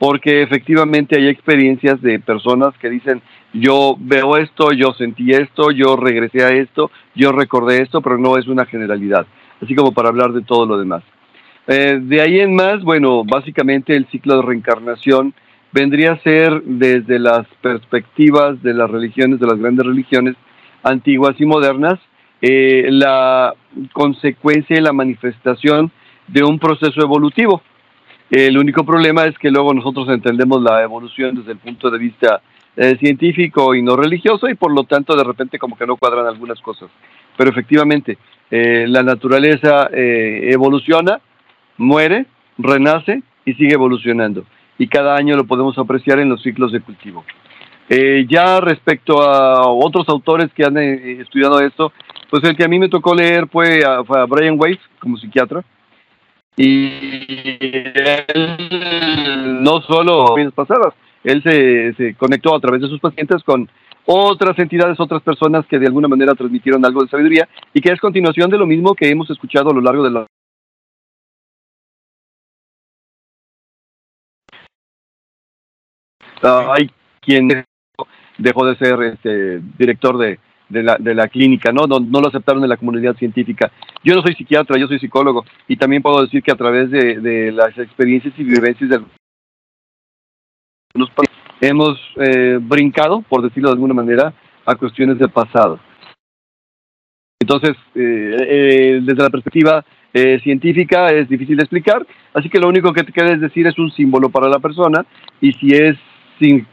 porque 0.00 0.40
efectivamente 0.40 1.18
hay 1.18 1.28
experiencias 1.28 2.00
de 2.00 2.18
personas 2.20 2.72
que 2.78 2.88
dicen, 2.88 3.20
yo 3.52 3.96
veo 3.98 4.38
esto, 4.38 4.72
yo 4.72 4.94
sentí 4.94 5.30
esto, 5.32 5.70
yo 5.72 5.94
regresé 5.94 6.42
a 6.42 6.48
esto, 6.48 6.90
yo 7.14 7.32
recordé 7.32 7.82
esto, 7.82 8.00
pero 8.00 8.16
no 8.16 8.38
es 8.38 8.48
una 8.48 8.64
generalidad, 8.64 9.26
así 9.62 9.74
como 9.74 9.92
para 9.92 10.08
hablar 10.08 10.32
de 10.32 10.40
todo 10.40 10.64
lo 10.64 10.78
demás. 10.78 11.02
Eh, 11.66 12.00
de 12.00 12.22
ahí 12.22 12.40
en 12.40 12.54
más, 12.54 12.82
bueno, 12.82 13.24
básicamente 13.24 13.94
el 13.94 14.06
ciclo 14.06 14.36
de 14.36 14.42
reencarnación 14.42 15.34
vendría 15.70 16.12
a 16.12 16.22
ser 16.22 16.62
desde 16.62 17.18
las 17.18 17.46
perspectivas 17.60 18.62
de 18.62 18.72
las 18.72 18.90
religiones, 18.90 19.38
de 19.38 19.48
las 19.48 19.58
grandes 19.58 19.84
religiones 19.84 20.34
antiguas 20.82 21.38
y 21.38 21.44
modernas, 21.44 22.00
eh, 22.40 22.86
la 22.88 23.52
consecuencia 23.92 24.78
y 24.78 24.80
la 24.80 24.94
manifestación 24.94 25.92
de 26.26 26.42
un 26.42 26.58
proceso 26.58 27.02
evolutivo. 27.02 27.60
El 28.30 28.56
único 28.56 28.84
problema 28.84 29.24
es 29.24 29.36
que 29.38 29.50
luego 29.50 29.74
nosotros 29.74 30.08
entendemos 30.08 30.62
la 30.62 30.82
evolución 30.82 31.34
desde 31.34 31.52
el 31.52 31.58
punto 31.58 31.90
de 31.90 31.98
vista 31.98 32.40
eh, 32.76 32.96
científico 32.98 33.74
y 33.74 33.82
no 33.82 33.96
religioso 33.96 34.48
y 34.48 34.54
por 34.54 34.72
lo 34.72 34.84
tanto 34.84 35.16
de 35.16 35.24
repente 35.24 35.58
como 35.58 35.76
que 35.76 35.86
no 35.86 35.96
cuadran 35.96 36.26
algunas 36.26 36.60
cosas. 36.60 36.88
Pero 37.36 37.50
efectivamente, 37.50 38.18
eh, 38.50 38.86
la 38.88 39.02
naturaleza 39.02 39.88
evoluciona, 39.92 41.20
muere, 41.78 42.26
renace 42.58 43.22
y 43.44 43.54
sigue 43.54 43.74
evolucionando. 43.74 44.44
Y 44.78 44.86
cada 44.86 45.16
año 45.16 45.36
lo 45.36 45.44
podemos 45.44 45.76
apreciar 45.78 46.20
en 46.20 46.28
los 46.28 46.42
ciclos 46.42 46.70
de 46.72 46.80
cultivo. 46.80 47.24
ya 48.28 48.60
respecto 48.60 49.20
a 49.22 49.68
otros 49.68 50.08
autores 50.08 50.50
que 50.54 50.64
han 50.64 50.76
estudiado 50.78 51.60
esto, 51.60 51.92
pues 52.30 52.44
el 52.44 52.56
que 52.56 52.64
a 52.64 52.68
mí 52.68 52.78
me 52.78 52.88
tocó 52.88 53.14
leer 53.14 53.48
fue 53.48 53.82
a, 53.84 54.02
Brian 54.26 54.56
Weiss 54.56 54.78
como 55.00 55.18
psiquiatra. 55.18 55.64
Y 56.56 56.86
él 58.34 59.62
no 59.62 59.80
solo 59.82 60.34
pasadas, 60.54 60.94
él 61.24 61.42
se, 61.42 61.94
se 61.94 62.14
conectó 62.14 62.54
a 62.54 62.60
través 62.60 62.82
de 62.82 62.88
sus 62.88 63.00
pacientes 63.00 63.42
con 63.44 63.68
otras 64.06 64.58
entidades, 64.58 64.98
otras 64.98 65.22
personas 65.22 65.64
que 65.66 65.78
de 65.78 65.86
alguna 65.86 66.08
manera 66.08 66.34
transmitieron 66.34 66.84
algo 66.84 67.02
de 67.02 67.08
sabiduría 67.08 67.48
y 67.72 67.80
que 67.80 67.92
es 67.92 68.00
continuación 68.00 68.50
de 68.50 68.58
lo 68.58 68.66
mismo 68.66 68.94
que 68.94 69.08
hemos 69.08 69.30
escuchado 69.30 69.70
a 69.70 69.74
lo 69.74 69.80
largo 69.80 70.04
de 70.04 70.10
la 70.10 70.26
hay 76.42 76.90
quien 77.20 77.64
dejó 78.38 78.66
de 78.66 78.76
ser 78.76 79.02
este, 79.02 79.60
director 79.78 80.16
de, 80.18 80.38
de 80.70 80.82
la, 80.82 80.96
de 80.98 81.14
la 81.14 81.28
clínica, 81.28 81.72
¿no? 81.72 81.86
¿no? 81.86 82.00
No 82.00 82.20
lo 82.20 82.28
aceptaron 82.28 82.62
en 82.62 82.70
la 82.70 82.76
comunidad 82.76 83.16
científica. 83.16 83.70
Yo 84.02 84.14
no 84.14 84.22
soy 84.22 84.34
psiquiatra, 84.34 84.78
yo 84.78 84.86
soy 84.86 84.98
psicólogo 84.98 85.44
y 85.68 85.76
también 85.76 86.00
puedo 86.00 86.22
decir 86.22 86.42
que 86.42 86.52
a 86.52 86.56
través 86.56 86.90
de, 86.90 87.20
de 87.20 87.52
las 87.52 87.76
experiencias 87.76 88.32
y 88.38 88.44
vivencias 88.44 88.88
de 88.88 89.00
los 90.94 91.10
hemos 91.60 91.98
eh, 92.16 92.58
brincado, 92.60 93.22
por 93.28 93.42
decirlo 93.42 93.68
de 93.68 93.74
alguna 93.74 93.94
manera, 93.94 94.32
a 94.64 94.74
cuestiones 94.74 95.18
del 95.18 95.30
pasado. 95.30 95.78
Entonces, 97.40 97.76
eh, 97.94 98.36
eh, 98.40 99.00
desde 99.02 99.22
la 99.22 99.30
perspectiva 99.30 99.84
científica 100.42 101.12
es 101.12 101.28
difícil 101.28 101.56
de 101.56 101.62
explicar, 101.62 102.04
así 102.34 102.50
que 102.50 102.58
lo 102.58 102.66
único 102.66 102.92
que 102.92 103.04
te 103.04 103.12
queda 103.12 103.32
es 103.32 103.40
decir 103.40 103.68
es 103.68 103.78
un 103.78 103.92
símbolo 103.92 104.28
para 104.28 104.48
la 104.48 104.58
persona 104.58 105.06
y 105.40 105.52
si 105.52 105.70
es 105.70 105.96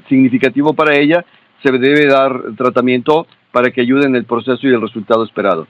significativo 0.10 0.74
para 0.74 0.96
ella, 0.96 1.24
se 1.62 1.72
debe 1.72 2.08
dar 2.08 2.56
tratamiento 2.58 3.28
para 3.52 3.72
que 3.72 3.82
ayuden 3.82 4.10
en 4.10 4.16
el 4.16 4.26
proceso 4.26 4.68
y 4.68 4.74
el 4.74 4.82
resultado 4.82 5.24
esperado. 5.24 5.68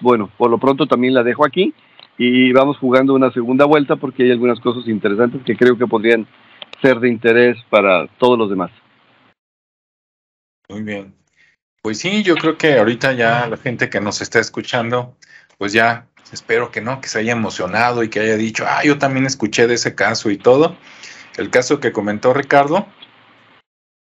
Bueno, 0.00 0.30
por 0.36 0.50
lo 0.50 0.58
pronto 0.58 0.86
también 0.86 1.14
la 1.14 1.22
dejo 1.22 1.44
aquí 1.44 1.72
y 2.18 2.52
vamos 2.52 2.76
jugando 2.78 3.14
una 3.14 3.30
segunda 3.30 3.64
vuelta 3.64 3.96
porque 3.96 4.24
hay 4.24 4.32
algunas 4.32 4.60
cosas 4.60 4.88
interesantes 4.88 5.42
que 5.44 5.56
creo 5.56 5.78
que 5.78 5.86
podrían 5.86 6.26
ser 6.82 6.98
de 6.98 7.08
interés 7.08 7.56
para 7.70 8.08
todos 8.18 8.36
los 8.36 8.50
demás. 8.50 8.70
Muy 10.68 10.82
bien. 10.82 11.14
Pues 11.82 11.98
sí, 11.98 12.22
yo 12.22 12.34
creo 12.36 12.58
que 12.58 12.78
ahorita 12.78 13.12
ya 13.12 13.46
la 13.46 13.56
gente 13.56 13.90
que 13.90 14.00
nos 14.00 14.20
está 14.20 14.40
escuchando, 14.40 15.16
pues 15.58 15.72
ya 15.72 16.06
espero 16.32 16.70
que 16.70 16.80
no, 16.80 17.00
que 17.00 17.08
se 17.08 17.20
haya 17.20 17.32
emocionado 17.32 18.02
y 18.02 18.08
que 18.08 18.20
haya 18.20 18.36
dicho, 18.36 18.64
ah, 18.66 18.82
yo 18.84 18.98
también 18.98 19.26
escuché 19.26 19.66
de 19.66 19.74
ese 19.74 19.94
caso 19.94 20.30
y 20.30 20.36
todo. 20.36 20.76
El 21.36 21.50
caso 21.50 21.80
que 21.80 21.92
comentó 21.92 22.34
Ricardo, 22.34 22.86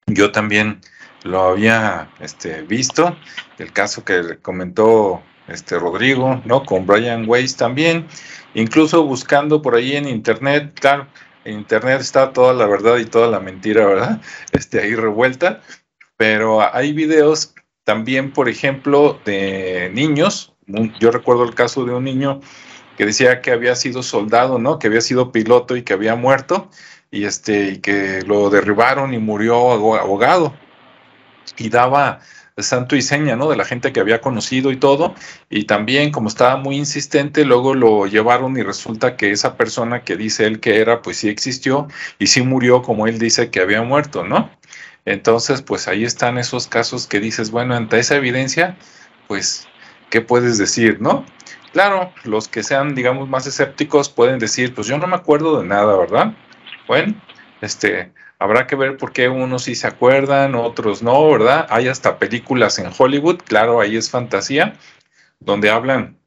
yo 0.07 0.33
también 0.33 0.81
lo 1.27 1.43
había 1.43 2.09
este, 2.21 2.63
visto, 2.63 3.17
el 3.59 3.73
caso 3.73 4.05
que 4.05 4.39
comentó 4.41 5.23
este 5.49 5.79
Rodrigo, 5.79 6.41
¿no? 6.45 6.65
Con 6.65 6.87
Brian 6.87 7.29
Weiss 7.29 7.57
también, 7.57 8.07
incluso 8.55 9.05
buscando 9.05 9.63
por 9.63 9.75
ahí 9.75 9.97
en 9.97 10.09
internet, 10.09 10.73
claro, 10.81 11.07
en 11.45 11.55
internet 11.55 12.01
está 12.01 12.33
toda 12.33 12.53
la 12.53 12.67
verdad 12.67 12.97
y 12.99 13.05
toda 13.05 13.29
la 13.29 13.41
mentira, 13.41 13.87
¿verdad? 13.87 14.21
Este, 14.53 14.81
ahí 14.81 14.95
revuelta, 14.95 15.61
pero 16.17 16.61
hay 16.75 16.93
videos 16.93 17.55
también, 17.85 18.33
por 18.33 18.49
ejemplo, 18.49 19.21
de 19.25 19.91
niños, 19.93 20.55
yo 20.99 21.11
recuerdo 21.13 21.45
el 21.45 21.55
caso 21.55 21.85
de 21.85 21.95
un 21.95 22.05
niño 22.05 22.41
que 22.97 23.07
decía 23.07 23.41
que 23.43 23.53
había 23.53 23.77
sido 23.77 24.03
soldado, 24.03 24.59
¿no? 24.59 24.79
Que 24.79 24.89
había 24.89 25.01
sido 25.01 25.31
piloto 25.31 25.77
y 25.77 25.83
que 25.83 25.93
había 25.93 26.17
muerto, 26.17 26.71
y 27.11 27.25
este, 27.25 27.71
y 27.71 27.79
que 27.79 28.23
lo 28.27 28.51
derribaron 28.51 29.15
y 29.15 29.19
murió 29.19 29.55
ahogado 29.55 30.55
y 31.59 31.69
daba 31.69 32.21
santo 32.59 32.97
y 32.97 33.03
seña, 33.03 33.37
¿no? 33.37 33.51
De 33.51 33.57
la 33.57 33.65
gente 33.65 33.93
que 33.93 34.01
había 34.01 34.21
conocido 34.21 34.71
y 34.71 34.77
todo. 34.77 35.15
Y 35.51 35.65
también, 35.65 36.11
como 36.11 36.29
estaba 36.29 36.57
muy 36.57 36.77
insistente, 36.77 37.45
luego 37.45 37.75
lo 37.75 38.07
llevaron 38.07 38.57
y 38.57 38.63
resulta 38.63 39.17
que 39.17 39.31
esa 39.31 39.57
persona 39.57 40.03
que 40.03 40.17
dice 40.17 40.47
él 40.47 40.61
que 40.61 40.81
era, 40.81 41.03
pues 41.03 41.19
sí 41.19 41.29
existió 41.29 41.89
y 42.19 42.29
sí 42.29 42.43
murió 42.43 42.83
como 42.83 43.07
él 43.07 43.19
dice 43.19 43.51
que 43.51 43.61
había 43.61 43.83
muerto, 43.83 44.25
¿no? 44.25 44.51
Entonces, 45.05 45.63
pues 45.63 45.87
ahí 45.89 46.05
están 46.05 46.39
esos 46.39 46.67
casos 46.67 47.07
que 47.07 47.21
dices, 47.21 47.51
bueno, 47.51 47.75
ante 47.77 47.99
esa 47.99 48.17
evidencia, 48.17 48.77
pues, 49.29 49.69
¿qué 50.11 50.21
puedes 50.21 50.59
decir, 50.59 51.01
no? 51.01 51.25
Claro, 51.73 52.13
los 52.25 52.49
que 52.49 52.63
sean, 52.63 52.95
digamos, 52.95 53.29
más 53.29 53.47
escépticos 53.47 54.09
pueden 54.09 54.39
decir, 54.39 54.75
pues 54.75 54.87
yo 54.87 54.99
no 54.99 55.07
me 55.07 55.17
acuerdo 55.17 55.61
de 55.61 55.69
nada, 55.69 55.97
¿verdad? 55.97 56.35
Bueno, 56.89 57.15
este, 57.61 58.13
Habrá 58.39 58.67
que 58.67 58.77
ver 58.77 58.97
por 58.97 59.13
qué 59.13 59.29
unos 59.29 59.65
sí 59.65 59.75
se 59.75 59.87
acuerdan, 59.87 60.55
otros 60.55 61.03
no, 61.03 61.31
¿verdad? 61.31 61.67
Hay 61.71 61.89
hasta 61.89 62.19
películas 62.19 62.79
en 62.79 62.91
Hollywood, 62.97 63.39
claro, 63.45 63.81
ahí 63.81 63.97
es 63.97 64.11
fantasía, 64.11 64.75
donde 65.41 65.71
hablan 65.71 66.19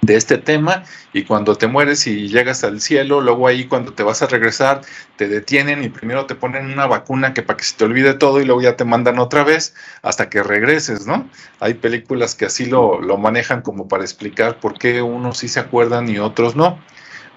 de 0.00 0.16
este 0.16 0.38
tema 0.38 0.84
y 1.12 1.24
cuando 1.24 1.56
te 1.56 1.66
mueres 1.66 2.06
y 2.06 2.28
llegas 2.28 2.62
al 2.64 2.80
cielo, 2.80 3.20
luego 3.20 3.48
ahí 3.48 3.66
cuando 3.66 3.92
te 3.92 4.02
vas 4.02 4.22
a 4.22 4.26
regresar 4.26 4.82
te 5.16 5.28
detienen 5.28 5.82
y 5.82 5.88
primero 5.88 6.26
te 6.26 6.34
ponen 6.34 6.66
una 6.70 6.86
vacuna 6.86 7.34
que 7.34 7.42
para 7.42 7.56
que 7.56 7.64
se 7.64 7.76
te 7.76 7.84
olvide 7.84 8.14
todo 8.14 8.40
y 8.40 8.44
luego 8.44 8.62
ya 8.62 8.76
te 8.76 8.84
mandan 8.84 9.18
otra 9.18 9.44
vez 9.44 9.74
hasta 10.02 10.30
que 10.30 10.42
regreses, 10.42 11.06
¿no? 11.06 11.28
Hay 11.60 11.74
películas 11.74 12.34
que 12.34 12.46
así 12.46 12.66
lo, 12.66 13.00
lo 13.00 13.18
manejan 13.18 13.62
como 13.62 13.88
para 13.88 14.04
explicar 14.04 14.60
por 14.60 14.78
qué 14.78 15.02
unos 15.02 15.38
sí 15.38 15.48
se 15.48 15.60
acuerdan 15.60 16.08
y 16.08 16.18
otros 16.18 16.54
no. 16.56 16.78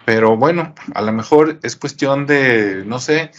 Pero 0.06 0.36
bueno, 0.36 0.74
a 0.96 1.02
lo 1.02 1.12
mejor 1.12 1.60
es 1.64 1.76
cuestión 1.76 2.26
de, 2.26 2.84
no 2.86 3.00
sé, 3.00 3.32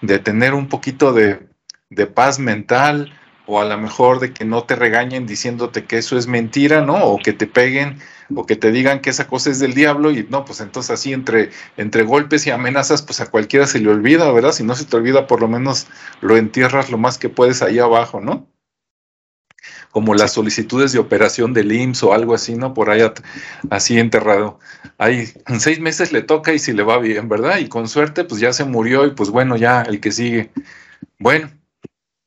de 0.00 0.18
tener 0.18 0.54
un 0.54 0.68
poquito 0.68 1.12
de, 1.12 1.46
paz 2.14 2.38
mental 2.38 3.12
o 3.46 3.60
a 3.60 3.64
lo 3.64 3.78
mejor 3.78 4.18
de 4.20 4.32
que 4.32 4.44
no 4.44 4.64
te 4.64 4.74
regañen 4.74 5.26
diciéndote 5.26 5.84
que 5.84 5.98
eso 5.98 6.18
es 6.18 6.26
mentira, 6.26 6.82
¿no? 6.82 7.04
O 7.04 7.18
que 7.18 7.32
te 7.32 7.46
peguen 7.46 7.98
o 8.34 8.44
que 8.44 8.56
te 8.56 8.72
digan 8.72 9.00
que 9.00 9.10
esa 9.10 9.28
cosa 9.28 9.50
es 9.50 9.60
del 9.60 9.74
diablo 9.74 10.10
y 10.10 10.26
no, 10.28 10.44
pues 10.44 10.60
entonces 10.60 10.90
así 10.90 11.12
entre, 11.12 11.50
entre 11.76 12.02
golpes 12.02 12.46
y 12.46 12.50
amenazas, 12.50 13.02
pues 13.02 13.20
a 13.20 13.30
cualquiera 13.30 13.66
se 13.66 13.78
le 13.78 13.88
olvida, 13.88 14.30
¿verdad? 14.32 14.52
Si 14.52 14.64
no 14.64 14.74
se 14.74 14.84
te 14.84 14.96
olvida, 14.96 15.28
por 15.28 15.40
lo 15.40 15.48
menos 15.48 15.86
lo 16.20 16.36
entierras 16.36 16.90
lo 16.90 16.98
más 16.98 17.18
que 17.18 17.28
puedes 17.28 17.62
ahí 17.62 17.78
abajo, 17.78 18.20
¿no? 18.20 18.48
Como 19.96 20.14
las 20.14 20.34
solicitudes 20.34 20.92
de 20.92 20.98
operación 20.98 21.54
del 21.54 21.72
IMSS 21.72 22.02
o 22.02 22.12
algo 22.12 22.34
así, 22.34 22.54
¿no? 22.54 22.74
Por 22.74 22.90
ahí 22.90 23.00
así 23.70 23.98
enterrado. 23.98 24.58
Ahí 24.98 25.26
en 25.46 25.58
seis 25.58 25.80
meses 25.80 26.12
le 26.12 26.20
toca 26.20 26.52
y 26.52 26.58
si 26.58 26.74
le 26.74 26.82
va 26.82 26.98
bien, 26.98 27.30
¿verdad? 27.30 27.60
Y 27.60 27.68
con 27.70 27.88
suerte, 27.88 28.24
pues 28.24 28.38
ya 28.38 28.52
se 28.52 28.66
murió 28.66 29.06
y 29.06 29.12
pues 29.12 29.30
bueno, 29.30 29.56
ya 29.56 29.80
el 29.80 29.98
que 29.98 30.12
sigue. 30.12 30.50
Bueno, 31.18 31.50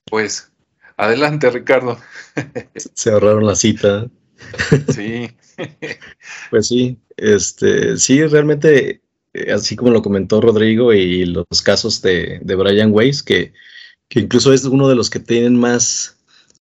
pues 0.05 0.51
adelante, 0.97 1.47
Ricardo. 1.51 1.99
Se 2.95 3.11
ahorraron 3.11 3.45
la 3.45 3.55
cita. 3.55 4.07
Sí. 4.91 5.29
Pues 6.49 6.69
sí, 6.69 6.97
este, 7.17 7.97
sí, 7.97 8.25
realmente, 8.25 9.01
eh, 9.33 9.51
así 9.51 9.75
como 9.75 9.91
lo 9.91 10.01
comentó 10.01 10.41
Rodrigo 10.41 10.91
y 10.91 11.25
los 11.25 11.61
casos 11.63 12.01
de, 12.01 12.39
de 12.41 12.55
Brian 12.55 12.91
Weiss, 12.91 13.21
que, 13.21 13.53
que 14.07 14.21
incluso 14.21 14.53
es 14.53 14.63
uno 14.63 14.87
de 14.87 14.95
los 14.95 15.11
que 15.11 15.19
tienen 15.19 15.59
más 15.59 16.18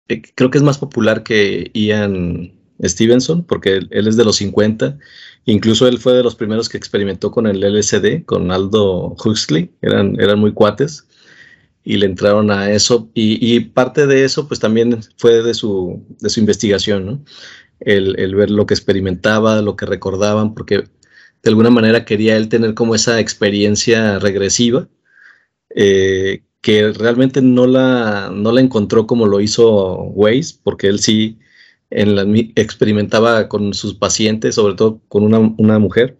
eh, 0.08 0.22
creo 0.34 0.50
que 0.50 0.58
es 0.58 0.64
más 0.64 0.78
popular 0.78 1.22
que 1.22 1.70
Ian 1.74 2.52
Stevenson, 2.82 3.44
porque 3.44 3.76
él, 3.76 4.08
es 4.08 4.16
de 4.16 4.24
los 4.24 4.36
50. 4.36 4.98
Incluso 5.44 5.88
él 5.88 5.98
fue 5.98 6.14
de 6.14 6.22
los 6.22 6.34
primeros 6.34 6.68
que 6.68 6.78
experimentó 6.78 7.30
con 7.30 7.46
el 7.46 7.60
LSD, 7.60 8.24
con 8.24 8.50
Aldo 8.50 9.16
Huxley, 9.24 9.70
eran, 9.82 10.20
eran 10.20 10.38
muy 10.38 10.52
cuates 10.52 11.06
y 11.84 11.96
le 11.96 12.06
entraron 12.06 12.50
a 12.50 12.70
eso. 12.70 13.10
Y, 13.14 13.58
parte 13.60 14.06
de 14.06 14.24
eso, 14.24 14.46
pues 14.48 14.60
también 14.60 15.00
fue 15.16 15.42
de 15.42 15.54
su, 15.54 16.04
de 16.20 16.30
su 16.30 16.40
investigación, 16.40 17.06
¿no? 17.06 17.24
El, 17.80 18.34
ver 18.34 18.50
lo 18.50 18.66
que 18.66 18.74
experimentaba, 18.74 19.60
lo 19.60 19.74
que 19.76 19.86
recordaban, 19.86 20.54
porque 20.54 20.84
de 21.42 21.50
alguna 21.50 21.70
manera 21.70 22.04
quería 22.04 22.36
él 22.36 22.48
tener 22.48 22.74
como 22.74 22.94
esa 22.94 23.18
experiencia 23.18 24.20
regresiva 24.20 24.88
eh, 25.74 26.44
que 26.62 26.92
realmente 26.92 27.42
no 27.42 27.66
la, 27.66 28.30
no 28.32 28.52
la 28.52 28.60
encontró 28.60 29.06
como 29.06 29.26
lo 29.26 29.40
hizo 29.40 29.96
Weiss, 30.14 30.52
porque 30.54 30.86
él 30.86 31.00
sí 31.00 31.38
experimentaba 31.90 33.48
con 33.48 33.74
sus 33.74 33.94
pacientes, 33.94 34.54
sobre 34.54 34.74
todo 34.74 35.00
con 35.08 35.24
una, 35.24 35.78
mujer, 35.78 36.18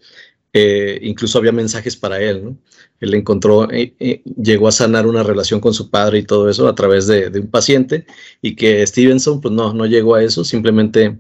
eh, 0.53 0.99
incluso 1.03 1.39
había 1.39 1.53
mensajes 1.53 1.97
para 1.97 2.21
él, 2.21 2.45
¿no? 2.45 2.59
Él 3.01 3.15
encontró, 3.15 3.71
eh, 3.73 3.95
eh, 4.01 4.23
llegó 4.43 4.69
a 4.69 4.73
sanar 4.73 5.07
una 5.07 5.23
relación 5.23 5.61
con 5.61 5.75
su 5.75 5.91
padre 5.91 6.19
y 6.19 6.25
todo 6.25 6.51
eso 6.51 6.69
a 6.69 6.75
través 6.75 7.07
de, 7.07 7.29
un 7.41 7.49
paciente 7.49 8.05
y 8.43 8.55
que 8.57 8.87
Stevenson, 8.87 9.41
pues 9.41 9.55
no, 9.55 9.73
no 9.73 9.87
llegó 9.87 10.17
a 10.17 10.23
eso, 10.23 10.45
simplemente 10.45 11.19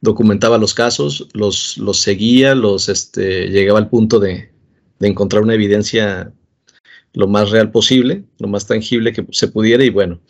documentaba 0.00 0.58
los 0.58 0.74
casos, 0.74 1.28
los, 1.34 1.78
los 1.78 2.00
seguía, 2.00 2.54
los, 2.54 2.88
este, 2.88 3.48
llegaba 3.48 3.78
al 3.80 3.90
punto 3.90 4.18
de, 4.20 4.50
de 4.98 5.08
encontrar 5.08 5.42
una 5.42 5.54
evidencia 5.54 6.32
lo 7.14 7.28
más 7.28 7.50
real 7.50 7.70
posible, 7.70 8.24
lo 8.38 8.48
más 8.48 8.66
tangible 8.66 9.12
que 9.12 9.26
se 9.30 9.48
pudiera 9.48 9.84
y 9.84 9.90
bueno. 9.90 10.20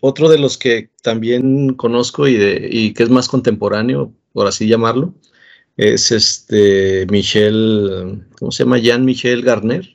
otro 0.00 0.28
de 0.28 0.38
los 0.38 0.58
que 0.58 0.90
también 1.02 1.74
conozco 1.74 2.28
y 2.28 2.92
que 2.94 3.02
es 3.02 3.10
más 3.10 3.28
contemporáneo, 3.28 4.12
por 4.32 4.46
así 4.46 4.68
llamarlo, 4.68 5.14
es 5.78 6.10
este 6.12 7.06
Michel, 7.10 8.26
¿cómo 8.38 8.50
se 8.50 8.64
llama? 8.64 8.78
Jean-Michel 8.78 9.42
Garner, 9.42 9.88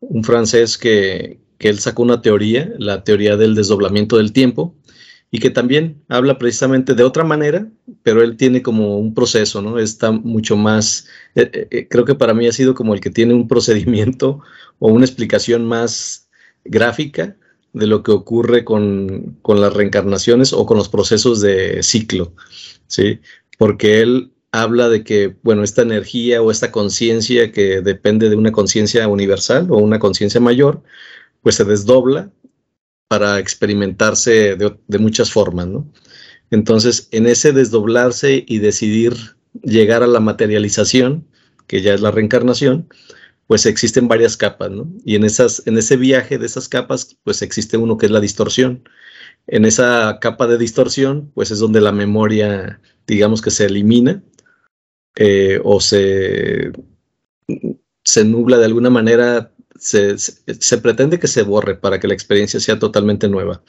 un 0.00 0.22
francés 0.22 0.78
que, 0.78 1.40
que, 1.58 1.70
él 1.70 1.80
sacó 1.80 2.02
una 2.02 2.20
teoría, 2.20 2.72
la 2.78 3.04
teoría 3.04 3.36
del 3.36 3.54
desdoblamiento 3.54 4.18
del 4.18 4.32
tiempo, 4.32 4.74
y 5.34 5.40
que 5.40 5.50
también 5.50 6.00
habla 6.08 6.38
precisamente 6.38 6.94
de 6.94 7.02
otra 7.02 7.24
manera, 7.24 7.68
pero 8.04 8.22
él 8.22 8.36
tiene 8.36 8.62
como 8.62 9.00
un 9.00 9.14
proceso, 9.14 9.60
¿no? 9.60 9.80
Está 9.80 10.12
mucho 10.12 10.56
más, 10.56 11.08
eh, 11.34 11.50
eh, 11.52 11.66
eh, 11.72 11.88
creo 11.90 12.04
que 12.04 12.14
para 12.14 12.34
mí 12.34 12.46
ha 12.46 12.52
sido 12.52 12.72
como 12.72 12.94
el 12.94 13.00
que 13.00 13.10
tiene 13.10 13.34
un 13.34 13.48
procedimiento 13.48 14.42
o 14.78 14.92
una 14.92 15.04
explicación 15.04 15.66
más 15.66 16.28
gráfica 16.64 17.36
de 17.72 17.88
lo 17.88 18.04
que 18.04 18.12
ocurre 18.12 18.64
con, 18.64 19.36
con 19.42 19.60
las 19.60 19.72
reencarnaciones 19.72 20.52
o 20.52 20.66
con 20.66 20.76
los 20.76 20.88
procesos 20.88 21.40
de 21.40 21.82
ciclo, 21.82 22.32
¿sí? 22.86 23.18
Porque 23.58 24.02
él 24.02 24.30
habla 24.52 24.88
de 24.88 25.02
que, 25.02 25.34
bueno, 25.42 25.64
esta 25.64 25.82
energía 25.82 26.42
o 26.42 26.52
esta 26.52 26.70
conciencia 26.70 27.50
que 27.50 27.80
depende 27.80 28.28
de 28.28 28.36
una 28.36 28.52
conciencia 28.52 29.08
universal 29.08 29.66
o 29.72 29.78
una 29.78 29.98
conciencia 29.98 30.40
mayor, 30.40 30.84
pues 31.42 31.56
se 31.56 31.64
desdobla 31.64 32.30
para 33.14 33.38
experimentarse 33.38 34.56
de, 34.56 34.98
muchas 34.98 35.30
formas, 35.30 35.68
¿no? 35.68 35.88
Entonces, 36.50 37.06
en 37.12 37.28
ese 37.28 37.52
desdoblarse 37.52 38.44
y 38.44 38.58
decidir 38.58 39.14
llegar 39.62 40.02
a 40.02 40.08
la 40.08 40.18
materialización, 40.18 41.24
que 41.68 41.80
ya 41.80 41.94
es 41.94 42.00
la 42.00 42.10
reencarnación, 42.10 42.88
pues 43.46 43.66
existen 43.66 44.08
varias 44.08 44.36
capas, 44.36 44.72
¿no? 44.72 44.92
Y 45.04 45.14
en, 45.14 45.22
esas, 45.22 45.62
en 45.66 45.78
ese 45.78 45.96
viaje 45.96 46.38
de 46.38 46.46
esas 46.46 46.68
capas, 46.68 47.16
pues 47.22 47.40
existe 47.42 47.76
uno 47.76 47.98
que 47.98 48.06
es 48.06 48.12
la 48.12 48.18
distorsión. 48.18 48.82
En 49.46 49.64
esa 49.64 50.18
capa 50.20 50.48
de 50.48 50.58
distorsión, 50.58 51.30
pues 51.34 51.52
es 51.52 51.60
donde 51.60 51.80
la 51.80 51.92
memoria, 51.92 52.80
digamos 53.06 53.42
que 53.42 53.52
se 53.52 53.66
elimina 53.66 54.24
eh, 55.14 55.60
o 55.62 55.80
se, 55.80 56.72
se 58.02 58.24
nubla 58.24 58.58
de 58.58 58.64
alguna 58.64 58.90
manera, 58.90 59.52
se, 59.78 60.18
se, 60.18 60.78
pretende 60.78 61.18
que 61.18 61.28
se 61.28 61.42
borre 61.42 61.76
para 61.76 62.00
que 62.00 62.08
la 62.08 62.14
experiencia 62.14 62.60
sea 62.60 62.78
totalmente 62.78 63.28
nueva. 63.28 63.62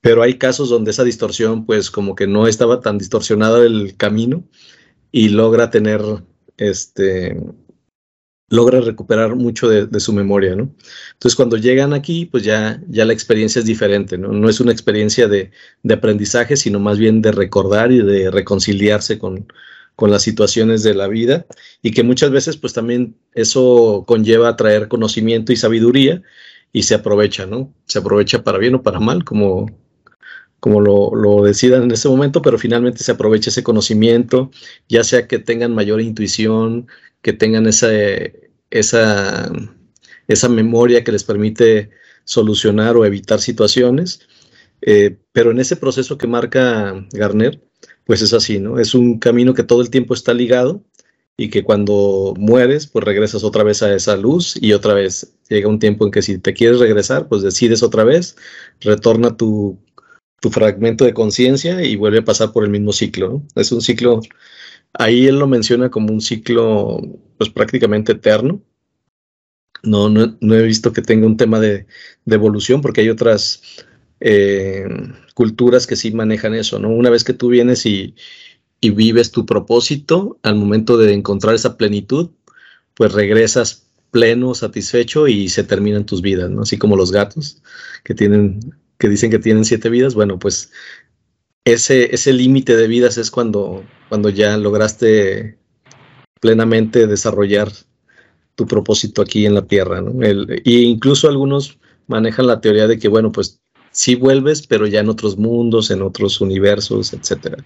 Pero 0.00 0.22
hay 0.22 0.38
casos 0.38 0.68
donde 0.68 0.90
esa 0.90 1.04
distorsión, 1.04 1.66
pues 1.66 1.90
como 1.90 2.14
que 2.14 2.26
no 2.26 2.46
estaba 2.46 2.80
tan 2.80 2.98
distorsionada 2.98 3.64
el 3.64 3.96
camino 3.96 4.44
y 5.12 5.30
logra 5.30 5.70
tener, 5.70 6.02
este, 6.58 7.40
logra 8.48 8.80
recuperar 8.80 9.36
mucho 9.36 9.68
de, 9.68 10.00
su 10.00 10.12
memoria, 10.12 10.56
¿no? 10.56 10.74
Entonces 11.14 11.36
cuando 11.36 11.56
llegan 11.56 11.94
aquí, 11.94 12.26
pues 12.26 12.44
ya, 12.44 12.82
ya 12.88 13.04
la 13.04 13.12
experiencia 13.12 13.60
es 13.60 13.66
diferente, 13.66 14.18
¿no? 14.18 14.28
No 14.28 14.48
es 14.50 14.60
una 14.60 14.72
experiencia 14.72 15.28
de, 15.28 15.52
de 15.82 15.94
aprendizaje, 15.94 16.56
sino 16.56 16.80
más 16.80 16.98
bien 16.98 17.22
de 17.22 17.32
recordar 17.32 17.90
y 17.92 18.02
de 18.02 18.30
reconciliarse 18.30 19.18
con, 19.18 19.46
con 19.96 20.10
las 20.10 20.22
situaciones 20.22 20.82
de 20.82 20.94
la 20.94 21.08
vida 21.08 21.46
y 21.82 21.92
que 21.92 22.02
muchas 22.02 22.30
veces 22.30 22.56
pues 22.56 22.72
también 22.72 23.16
eso 23.32 24.04
conlleva 24.06 24.56
traer 24.56 24.88
conocimiento 24.88 25.52
y 25.52 25.56
sabiduría 25.56 26.22
y 26.72 26.82
se 26.82 26.94
aprovecha, 26.96 27.46
¿no? 27.46 27.72
Se 27.86 28.00
aprovecha 28.00 28.42
para 28.42 28.58
bien 28.58 28.74
o 28.74 28.82
para 28.82 28.98
mal, 29.00 29.24
como, 29.24 29.70
como 30.60 30.80
lo, 30.80 31.14
lo 31.14 31.44
decidan 31.44 31.84
en 31.84 31.92
ese 31.92 32.08
momento, 32.08 32.42
pero 32.42 32.58
finalmente 32.58 33.04
se 33.04 33.12
aprovecha 33.12 33.50
ese 33.50 33.62
conocimiento, 33.62 34.50
ya 34.88 35.04
sea 35.04 35.28
que 35.28 35.38
tengan 35.38 35.74
mayor 35.74 36.00
intuición, 36.00 36.88
que 37.22 37.32
tengan 37.32 37.66
esa, 37.66 37.88
esa, 38.70 39.52
esa 40.26 40.48
memoria 40.48 41.04
que 41.04 41.12
les 41.12 41.24
permite 41.24 41.90
solucionar 42.24 42.96
o 42.96 43.04
evitar 43.04 43.40
situaciones. 43.40 44.20
Eh, 44.82 45.16
pero 45.32 45.52
en 45.52 45.60
ese 45.60 45.76
proceso 45.76 46.18
que 46.18 46.26
marca 46.26 47.06
Garner, 47.12 47.62
pues 48.04 48.22
es 48.22 48.32
así, 48.32 48.58
¿no? 48.58 48.78
Es 48.78 48.94
un 48.94 49.18
camino 49.18 49.54
que 49.54 49.62
todo 49.62 49.80
el 49.82 49.90
tiempo 49.90 50.14
está 50.14 50.34
ligado 50.34 50.82
y 51.36 51.50
que 51.50 51.64
cuando 51.64 52.34
mueres, 52.38 52.86
pues 52.86 53.04
regresas 53.04 53.44
otra 53.44 53.64
vez 53.64 53.82
a 53.82 53.94
esa 53.94 54.16
luz 54.16 54.56
y 54.60 54.72
otra 54.72 54.94
vez 54.94 55.34
llega 55.48 55.68
un 55.68 55.78
tiempo 55.78 56.04
en 56.04 56.12
que 56.12 56.22
si 56.22 56.38
te 56.38 56.54
quieres 56.54 56.78
regresar, 56.78 57.28
pues 57.28 57.42
decides 57.42 57.82
otra 57.82 58.04
vez, 58.04 58.36
retorna 58.80 59.36
tu, 59.36 59.78
tu 60.40 60.50
fragmento 60.50 61.04
de 61.04 61.14
conciencia 61.14 61.82
y 61.82 61.96
vuelve 61.96 62.18
a 62.18 62.24
pasar 62.24 62.52
por 62.52 62.64
el 62.64 62.70
mismo 62.70 62.92
ciclo, 62.92 63.30
¿no? 63.30 63.46
Es 63.56 63.72
un 63.72 63.80
ciclo, 63.80 64.20
ahí 64.92 65.26
él 65.26 65.38
lo 65.38 65.46
menciona 65.48 65.90
como 65.90 66.12
un 66.12 66.20
ciclo, 66.20 67.00
pues 67.38 67.50
prácticamente 67.50 68.12
eterno. 68.12 68.60
No, 69.82 70.08
no, 70.08 70.36
no 70.40 70.54
he 70.54 70.62
visto 70.62 70.92
que 70.92 71.02
tenga 71.02 71.26
un 71.26 71.36
tema 71.36 71.60
de, 71.60 71.86
de 72.24 72.34
evolución 72.34 72.80
porque 72.80 73.02
hay 73.02 73.10
otras 73.10 73.62
eh, 74.20 74.86
culturas 75.34 75.86
que 75.86 75.96
sí 75.96 76.12
manejan 76.12 76.54
eso, 76.54 76.78
¿no? 76.78 76.88
Una 76.88 77.10
vez 77.10 77.24
que 77.24 77.32
tú 77.34 77.48
vienes 77.48 77.86
y, 77.86 78.14
vives 78.80 79.30
tu 79.30 79.46
propósito, 79.46 80.38
al 80.42 80.56
momento 80.56 80.98
de 80.98 81.14
encontrar 81.14 81.54
esa 81.54 81.78
plenitud, 81.78 82.28
pues 82.92 83.12
regresas 83.12 83.86
pleno, 84.10 84.54
satisfecho 84.54 85.26
y 85.26 85.48
se 85.48 85.64
terminan 85.64 86.04
tus 86.04 86.20
vidas, 86.20 86.50
¿no? 86.50 86.62
Así 86.62 86.76
como 86.76 86.94
los 86.94 87.10
gatos 87.10 87.62
que 88.04 88.14
tienen, 88.14 88.60
que 88.98 89.08
dicen 89.08 89.30
que 89.30 89.38
tienen 89.38 89.64
siete 89.64 89.88
vidas, 89.88 90.14
bueno, 90.14 90.38
pues 90.38 90.70
ese, 91.64 92.14
ese 92.14 92.34
límite 92.34 92.76
de 92.76 92.86
vidas 92.86 93.16
es 93.16 93.30
cuando, 93.30 93.82
cuando 94.10 94.28
ya 94.28 94.54
lograste 94.58 95.56
plenamente 96.40 97.06
desarrollar 97.06 97.72
tu 98.54 98.66
propósito 98.66 99.22
aquí 99.22 99.46
en 99.46 99.54
la 99.54 99.66
Tierra, 99.66 100.02
¿no? 100.02 100.12
Y 100.62 100.82
incluso 100.82 101.26
algunos 101.28 101.78
manejan 102.06 102.46
la 102.46 102.60
teoría 102.60 102.86
de 102.86 102.98
que, 102.98 103.08
bueno, 103.08 103.32
pues 103.32 103.60
sí 103.94 104.16
vuelves, 104.16 104.66
pero 104.66 104.86
ya 104.86 105.00
en 105.00 105.08
otros 105.08 105.38
mundos, 105.38 105.90
en 105.90 106.02
otros 106.02 106.40
universos, 106.40 107.12
etcétera. 107.14 107.64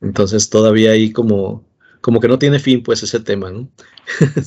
Entonces 0.00 0.48
todavía 0.48 0.92
hay 0.92 1.12
como, 1.12 1.66
como 2.00 2.20
que 2.20 2.28
no 2.28 2.38
tiene 2.38 2.60
fin 2.60 2.82
pues 2.82 3.02
ese 3.02 3.20
tema, 3.20 3.50
¿no? 3.50 3.68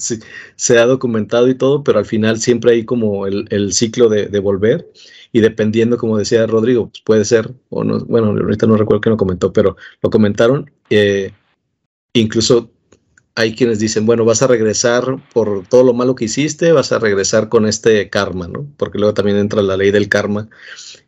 se 0.56 0.80
ha 0.80 0.86
documentado 0.86 1.50
y 1.50 1.56
todo, 1.56 1.84
pero 1.84 2.00
al 2.00 2.06
final 2.06 2.40
siempre 2.40 2.72
hay 2.72 2.86
como 2.86 3.28
el, 3.28 3.74
ciclo 3.74 4.08
de, 4.10 4.40
volver 4.40 4.90
y 5.34 5.42
dependiendo, 5.42 5.98
como 5.98 6.18
decía 6.18 6.48
Rodrigo, 6.48 6.90
pues 6.90 7.02
puede 7.04 7.26
ser, 7.26 7.52
o 7.70 7.84
no, 7.84 8.00
bueno, 8.06 8.28
ahorita 8.30 8.66
no 8.66 8.78
recuerdo 8.78 9.02
que 9.02 9.10
lo 9.10 9.18
comentó, 9.18 9.52
pero 9.52 9.76
lo 10.02 10.10
comentaron, 10.10 10.72
eh, 10.90 11.34
incluso 12.14 12.72
hay 13.36 13.56
quienes 13.56 13.80
dicen, 13.80 14.06
bueno, 14.06 14.26
vas 14.26 14.42
a 14.42 14.48
regresar 14.48 15.18
por 15.34 15.66
todo 15.68 15.84
lo 15.84 15.94
malo 15.94 16.16
que 16.16 16.26
hiciste, 16.26 16.72
vas 16.72 16.92
a 16.92 17.00
regresar 17.00 17.50
con 17.50 17.66
este 17.66 18.10
karma, 18.10 18.48
¿no? 18.48 18.68
Porque 18.78 18.98
luego 18.98 19.14
también 19.14 19.38
entra 19.38 19.62
la 19.62 19.78
ley 19.78 19.92
del 19.92 20.10
karma 20.10 20.50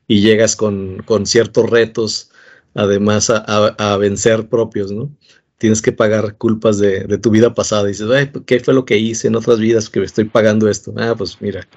y 0.08 0.22
llegas 0.22 0.56
con, 0.56 1.04
con 1.06 1.26
ciertos 1.26 1.70
retos, 1.70 2.32
además 2.74 3.30
a, 3.30 3.38
a, 3.38 3.98
vencer 3.98 4.48
propios, 4.48 4.92
¿no? 4.92 5.12
Tienes 5.58 5.82
que 5.82 5.92
pagar 5.92 6.38
culpas 6.38 6.78
de, 6.78 7.02
de 7.02 7.18
tu 7.18 7.30
vida 7.30 7.54
pasada. 7.54 7.84
Y 7.84 7.90
dices, 7.90 8.10
Ay, 8.10 8.32
¿qué 8.46 8.60
fue 8.60 8.74
lo 8.74 8.86
que 8.86 8.98
hice 8.98 9.28
en 9.28 9.36
otras 9.36 9.60
vidas 9.60 9.90
que 9.90 10.00
me 10.00 10.06
estoy 10.06 10.26
pagando 10.26 10.70
esto? 10.70 10.94
Ah, 10.98 11.16
pues 11.18 11.42
mira. 11.42 11.68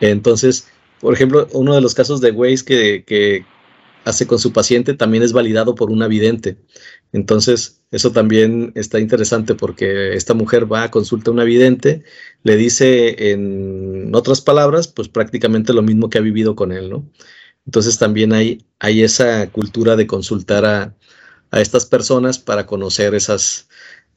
Entonces, 0.00 0.68
por 1.00 1.14
ejemplo, 1.14 1.48
uno 1.52 1.74
de 1.74 1.80
los 1.80 1.94
casos 1.94 2.20
de 2.20 2.30
Waze 2.30 2.64
que, 2.64 3.04
que 3.06 3.44
hace 4.04 4.26
con 4.26 4.38
su 4.38 4.52
paciente 4.52 4.94
también 4.94 5.22
es 5.22 5.32
validado 5.32 5.74
por 5.74 5.90
una 5.90 6.08
vidente. 6.08 6.58
Entonces, 7.12 7.79
eso 7.90 8.12
también 8.12 8.72
está 8.76 9.00
interesante 9.00 9.54
porque 9.54 10.14
esta 10.14 10.34
mujer 10.34 10.70
va 10.70 10.84
a 10.84 10.90
consulta 10.90 11.30
a 11.30 11.34
una 11.34 11.44
vidente, 11.44 12.04
le 12.42 12.56
dice 12.56 13.32
en 13.32 14.14
otras 14.14 14.40
palabras, 14.40 14.88
pues 14.88 15.08
prácticamente 15.08 15.72
lo 15.72 15.82
mismo 15.82 16.08
que 16.08 16.18
ha 16.18 16.22
vivido 16.22 16.54
con 16.54 16.72
él, 16.72 16.90
¿no? 16.90 17.10
Entonces 17.66 17.98
también 17.98 18.32
hay, 18.32 18.64
hay 18.78 19.02
esa 19.02 19.50
cultura 19.50 19.96
de 19.96 20.06
consultar 20.06 20.64
a, 20.64 20.96
estas 21.52 21.84
personas 21.84 22.38
para 22.38 22.64
conocer 22.64 23.14
esas, 23.14 23.68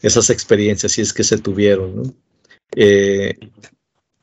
esas 0.01 0.29
experiencias, 0.29 0.91
si 0.91 1.01
es 1.01 1.13
que 1.13 1.23
se 1.23 1.39
tuvieron, 1.39 1.95
¿no? 1.95 2.03
Eh, 2.75 3.37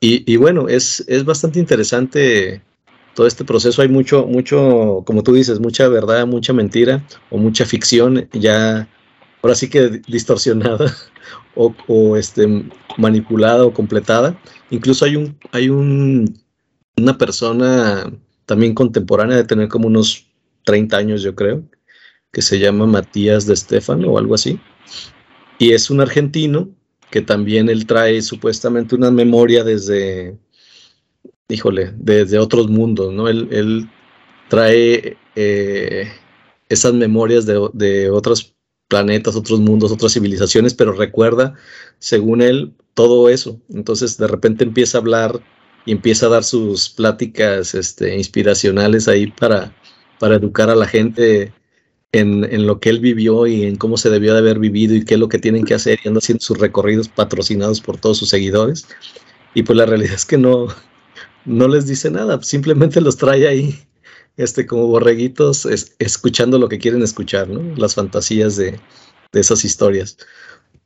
y, 0.01 0.33
y, 0.33 0.37
bueno, 0.37 0.69
es, 0.69 1.05
es 1.09 1.25
bastante 1.25 1.59
interesante 1.59 2.63
todo 3.15 3.27
este 3.27 3.45
proceso 3.45 3.83
hay 3.83 3.89
mucho, 3.89 4.27
mucho, 4.27 5.03
como 5.05 5.23
tú 5.23 5.35
dices, 5.35 5.61
mucha 5.61 5.89
verdad, 5.89 6.27
mucha 6.27 6.53
mentira 6.53 7.05
o 7.31 7.39
mucha 7.39 7.67
ficción 7.67 8.29
ya, 8.33 8.89
ahora 9.43 9.55
sí 9.55 9.69
que 9.69 10.03
distorsionada 10.07 10.95
o, 11.55 12.17
este, 12.17 12.65
manipulada 12.99 13.65
o 13.65 13.73
completada. 13.73 14.41
Incluso 14.71 15.05
hay 15.05 15.17
un, 15.17 15.39
hay 15.53 15.69
un, 15.69 16.39
una 16.97 17.19
persona 17.19 18.11
también 18.47 18.75
contemporánea 18.75 19.37
de 19.37 19.45
tener 19.45 19.69
como 19.69 19.87
unos 19.87 20.27
30 20.65 20.97
años, 20.97 21.23
yo 21.23 21.35
creo, 21.35 21.63
que 22.33 22.43
se 22.43 22.59
llama 22.59 22.87
Matías 22.87 23.47
de 23.47 23.55
Estefano 23.55 24.13
o 24.13 24.19
algo 24.19 24.35
así. 24.35 24.61
Y 25.59 25.73
es 25.73 25.91
un 25.91 26.01
argentino 26.01 26.69
que 27.11 27.21
también 27.21 27.69
él 27.69 27.87
trae 27.87 28.23
supuestamente 28.23 28.95
una 28.95 29.11
memoria 29.11 29.65
desde, 29.65 30.39
híjole, 31.49 31.93
desde 31.97 32.39
otros 32.39 32.69
mundos, 32.69 33.13
¿no? 33.13 33.29
Él, 33.29 33.89
trae 34.49 35.17
eh, 35.37 36.11
esas 36.69 36.93
memorias 36.93 37.47
de, 37.47 37.69
de 37.73 38.11
otros 38.11 38.57
planetas, 38.91 39.37
otros 39.37 39.61
mundos, 39.61 39.93
otras 39.93 40.13
civilizaciones, 40.13 40.75
pero 40.75 40.93
recuerda, 40.93 41.55
según 42.01 42.43
él, 42.43 42.75
todo 42.93 43.31
eso. 43.31 43.59
Entonces 43.73 44.19
de 44.19 44.27
repente 44.27 44.65
empieza 44.65 44.99
a 44.99 45.01
hablar 45.01 45.41
y 45.87 45.93
empieza 45.93 46.27
a 46.27 46.31
dar 46.31 46.45
sus 46.45 46.91
pláticas 46.91 47.75
este, 47.75 48.17
inspiracionales 48.19 49.09
ahí 49.09 49.29
para, 49.29 49.75
para 50.19 50.35
educar 50.35 50.69
a 50.69 50.75
la 50.75 50.87
gente 50.87 51.55
en, 52.13 52.45
en, 52.45 52.67
lo 52.67 52.81
que 52.81 52.91
él 52.91 52.99
vivió 52.99 53.47
y 53.47 53.63
en 53.63 53.77
cómo 53.77 53.97
se 53.97 54.11
debió 54.11 54.33
de 54.35 54.41
haber 54.41 54.59
vivido 54.59 54.95
y 54.95 55.05
qué 55.05 55.15
es 55.15 55.21
lo 55.21 55.29
que 55.29 55.39
tienen 55.39 55.65
que 55.65 55.75
hacer 55.75 56.01
y 56.05 56.09
anda 56.09 56.19
haciendo 56.19 56.43
sus 56.43 56.59
recorridos 56.59 57.09
patrocinados 57.09 57.81
por 57.81 57.97
todos 57.97 58.19
sus 58.19 58.29
seguidores. 58.29 58.87
Y 59.55 59.63
pues 59.63 59.77
la 59.77 59.87
realidad 59.87 60.15
es 60.15 60.27
que 60.27 60.37
no, 60.37 60.67
no 61.45 61.69
les 61.69 61.87
dice 61.87 62.11
nada, 62.11 62.43
simplemente 62.43 63.01
los 63.01 63.17
trae 63.17 63.47
ahí 63.47 63.79
este, 64.43 64.67
como 64.67 64.87
borreguitos 64.87 65.67
escuchando 65.99 66.59
lo 66.59 66.69
que 66.69 66.79
quieren 66.79 67.03
escuchar, 67.03 67.49
¿no? 67.49 67.77
Las 67.77 67.95
fantasías 67.95 68.57
de, 68.57 68.81
de 69.33 69.41
esas 69.41 69.65
historias. 69.65 70.17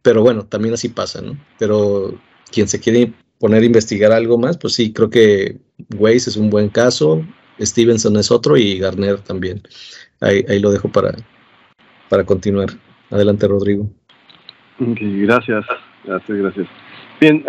Pero 0.03 0.23
bueno, 0.23 0.45
también 0.45 0.75
así 0.75 0.89
pasa, 0.89 1.23
¿no? 1.23 1.39
Pero 1.59 2.19
quien 2.53 2.69
se 2.69 2.81
quiere 2.81 3.13
poner 3.39 3.63
a 3.63 3.67
investigar 3.67 4.13
algo 4.13 4.39
más, 4.39 4.59
pues 4.59 4.75
sí, 4.75 4.93
creo 4.93 5.11
que 5.11 5.59
Weiss 5.97 6.29
es 6.29 6.37
un 6.37 6.51
buen 6.51 6.69
caso, 6.69 7.25
Stevenson 7.61 8.17
es 8.17 8.31
otro 8.31 8.57
y 8.57 8.79
Garner 8.79 9.21
también. 9.21 9.63
Ahí, 10.21 10.45
ahí 10.49 10.61
lo 10.61 10.71
dejo 10.71 10.89
para, 10.89 11.15
para 12.09 12.25
continuar. 12.25 12.69
Adelante, 13.11 13.47
Rodrigo. 13.47 13.89
gracias, 14.79 15.65
gracias, 16.05 16.39
gracias. 16.39 16.67
Bien, 17.21 17.45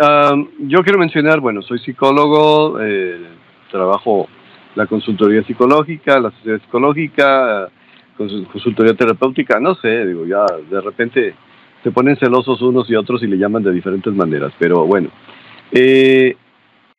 yo 0.60 0.82
quiero 0.82 0.98
mencionar, 0.98 1.40
bueno, 1.40 1.60
soy 1.62 1.78
psicólogo, 1.80 2.80
eh, 2.80 3.26
trabajo 3.70 4.28
la 4.76 4.86
consultoría 4.86 5.42
psicológica, 5.42 6.20
la 6.20 6.30
sociedad 6.30 6.60
psicológica, 6.60 7.68
consultoría 8.16 8.94
terapéutica, 8.94 9.58
no 9.58 9.74
sé, 9.74 10.06
digo, 10.06 10.24
ya 10.26 10.44
de 10.70 10.80
repente 10.80 11.34
se 11.82 11.90
ponen 11.90 12.16
celosos 12.16 12.60
unos 12.62 12.88
y 12.90 12.94
otros 12.94 13.22
y 13.22 13.26
le 13.26 13.38
llaman 13.38 13.62
de 13.62 13.72
diferentes 13.72 14.12
maneras, 14.14 14.52
pero 14.58 14.86
bueno, 14.86 15.08
eh, 15.72 16.36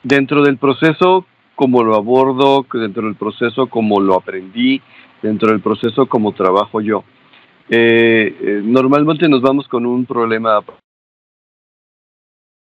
dentro 0.04 0.44
del 0.44 0.58
proceso, 0.58 1.26
como 1.56 1.84
lo 1.84 1.96
abordo, 1.96 2.66
dentro 2.74 3.04
del 3.04 3.16
proceso, 3.16 3.68
como 3.68 4.00
lo 4.00 4.16
aprendí, 4.16 4.82
dentro 5.22 5.52
del 5.52 5.62
proceso, 5.62 6.08
como 6.08 6.34
trabajo 6.34 6.82
yo. 6.82 7.04
Eh, 7.70 8.36
eh, 8.42 8.62
normalmente 8.63 9.28
nos 9.28 9.42
vamos 9.42 9.68
con 9.68 9.86
un 9.86 10.06
problema 10.06 10.62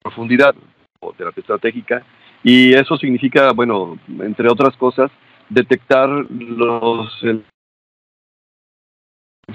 profundidad 0.02 0.56
o 0.99 1.13
terapia 1.13 1.41
estratégica 1.41 2.04
y 2.43 2.73
eso 2.73 2.97
significa, 2.97 3.51
bueno, 3.53 3.97
entre 4.19 4.49
otras 4.49 4.75
cosas, 4.77 5.10
detectar 5.49 6.10
los 6.10 7.10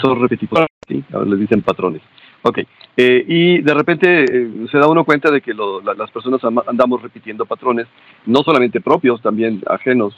repetitivos, 0.03 0.67
¿sí? 0.87 1.05
les 1.27 1.41
dicen 1.41 1.63
patrones. 1.63 2.03
Ok, 2.43 2.59
eh, 2.97 3.25
y 3.27 3.61
de 3.63 3.75
repente 3.75 4.25
eh, 4.25 4.67
se 4.71 4.79
da 4.79 4.89
uno 4.89 5.05
cuenta 5.05 5.31
de 5.31 5.41
que 5.41 5.53
las 5.53 6.11
personas 6.11 6.41
andamos 6.45 7.03
repitiendo 7.03 7.47
patrones, 7.47 7.89
no 8.27 8.43
solamente 8.43 8.81
propios, 8.81 9.21
también 9.21 9.61
ajenos, 9.67 10.15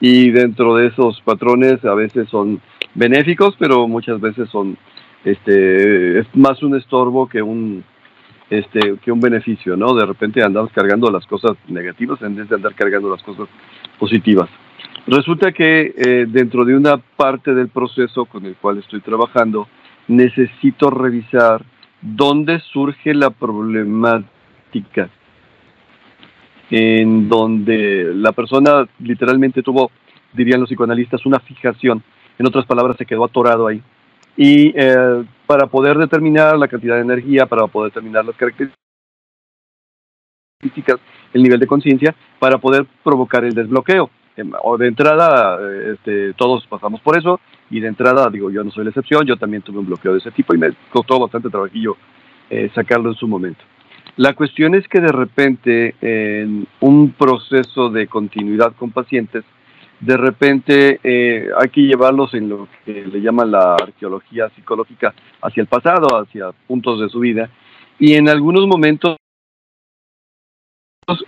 y 0.00 0.30
dentro 0.30 0.74
de 0.76 0.88
esos 0.88 1.20
patrones 1.22 1.84
a 1.84 1.94
veces 1.94 2.28
son 2.28 2.60
benéficos, 2.94 3.54
pero 3.58 3.86
muchas 3.86 4.20
veces 4.20 4.48
son, 4.50 4.76
este, 5.24 6.18
es 6.18 6.26
más 6.34 6.62
un 6.62 6.76
estorbo 6.76 7.28
que 7.28 7.40
un, 7.40 7.84
este, 8.50 8.96
que 9.02 9.12
un 9.12 9.20
beneficio, 9.20 9.76
¿no? 9.76 9.94
De 9.94 10.04
repente 10.04 10.42
andamos 10.42 10.72
cargando 10.72 11.10
las 11.10 11.24
cosas 11.26 11.52
negativas 11.68 12.20
en 12.22 12.34
vez 12.34 12.48
de 12.48 12.56
andar 12.56 12.74
cargando 12.74 13.08
las 13.08 13.22
cosas 13.22 13.48
positivas. 13.98 14.50
Resulta 15.06 15.52
que 15.52 15.94
eh, 15.96 16.26
dentro 16.28 16.64
de 16.64 16.74
una 16.74 16.98
parte 16.98 17.54
del 17.54 17.68
proceso 17.68 18.26
con 18.26 18.44
el 18.44 18.56
cual 18.56 18.78
estoy 18.78 19.00
trabajando, 19.00 19.68
necesito 20.08 20.90
revisar 20.90 21.64
dónde 22.02 22.60
surge 22.60 23.14
la 23.14 23.30
problemática 23.30 25.08
en 26.70 27.28
donde 27.28 28.12
la 28.14 28.32
persona 28.32 28.88
literalmente 29.00 29.62
tuvo, 29.62 29.90
dirían 30.32 30.60
los 30.60 30.68
psicoanalistas, 30.68 31.26
una 31.26 31.40
fijación, 31.40 32.02
en 32.38 32.46
otras 32.46 32.64
palabras, 32.64 32.96
se 32.96 33.06
quedó 33.06 33.24
atorado 33.24 33.66
ahí. 33.66 33.82
Y 34.42 34.72
eh, 34.74 35.22
para 35.46 35.66
poder 35.66 35.98
determinar 35.98 36.56
la 36.56 36.66
cantidad 36.66 36.94
de 36.94 37.02
energía, 37.02 37.44
para 37.44 37.66
poder 37.66 37.92
determinar 37.92 38.24
las 38.24 38.34
características, 38.36 38.74
el 41.34 41.42
nivel 41.42 41.60
de 41.60 41.66
conciencia, 41.66 42.14
para 42.38 42.56
poder 42.56 42.86
provocar 43.04 43.44
el 43.44 43.52
desbloqueo. 43.52 44.08
Em, 44.38 44.50
o 44.62 44.78
de 44.78 44.86
entrada, 44.88 45.58
eh, 45.60 45.92
este, 45.92 46.32
todos 46.32 46.66
pasamos 46.68 47.02
por 47.02 47.18
eso, 47.18 47.38
y 47.68 47.80
de 47.80 47.88
entrada, 47.88 48.30
digo, 48.30 48.50
yo 48.50 48.64
no 48.64 48.70
soy 48.70 48.84
la 48.84 48.90
excepción, 48.90 49.26
yo 49.26 49.36
también 49.36 49.60
tuve 49.60 49.80
un 49.80 49.86
bloqueo 49.86 50.12
de 50.12 50.20
ese 50.20 50.30
tipo 50.30 50.54
y 50.54 50.58
me 50.58 50.72
costó 50.90 51.20
bastante 51.20 51.50
trabajillo 51.50 51.98
eh, 52.48 52.70
sacarlo 52.74 53.10
en 53.10 53.16
su 53.16 53.28
momento. 53.28 53.62
La 54.16 54.32
cuestión 54.32 54.74
es 54.74 54.88
que 54.88 55.00
de 55.00 55.12
repente 55.12 55.96
en 56.00 56.66
un 56.80 57.10
proceso 57.12 57.90
de 57.90 58.06
continuidad 58.06 58.72
con 58.74 58.90
pacientes, 58.90 59.44
de 60.00 60.16
repente 60.16 60.98
eh, 61.04 61.48
hay 61.56 61.68
que 61.68 61.82
llevarlos 61.82 62.32
en 62.34 62.48
lo 62.48 62.68
que 62.84 63.04
le 63.04 63.20
llaman 63.20 63.50
la 63.50 63.74
arqueología 63.74 64.48
psicológica 64.50 65.14
hacia 65.42 65.60
el 65.60 65.66
pasado, 65.66 66.20
hacia 66.20 66.52
puntos 66.66 67.00
de 67.00 67.08
su 67.10 67.20
vida, 67.20 67.50
y 67.98 68.14
en 68.14 68.28
algunos 68.28 68.66
momentos 68.66 69.16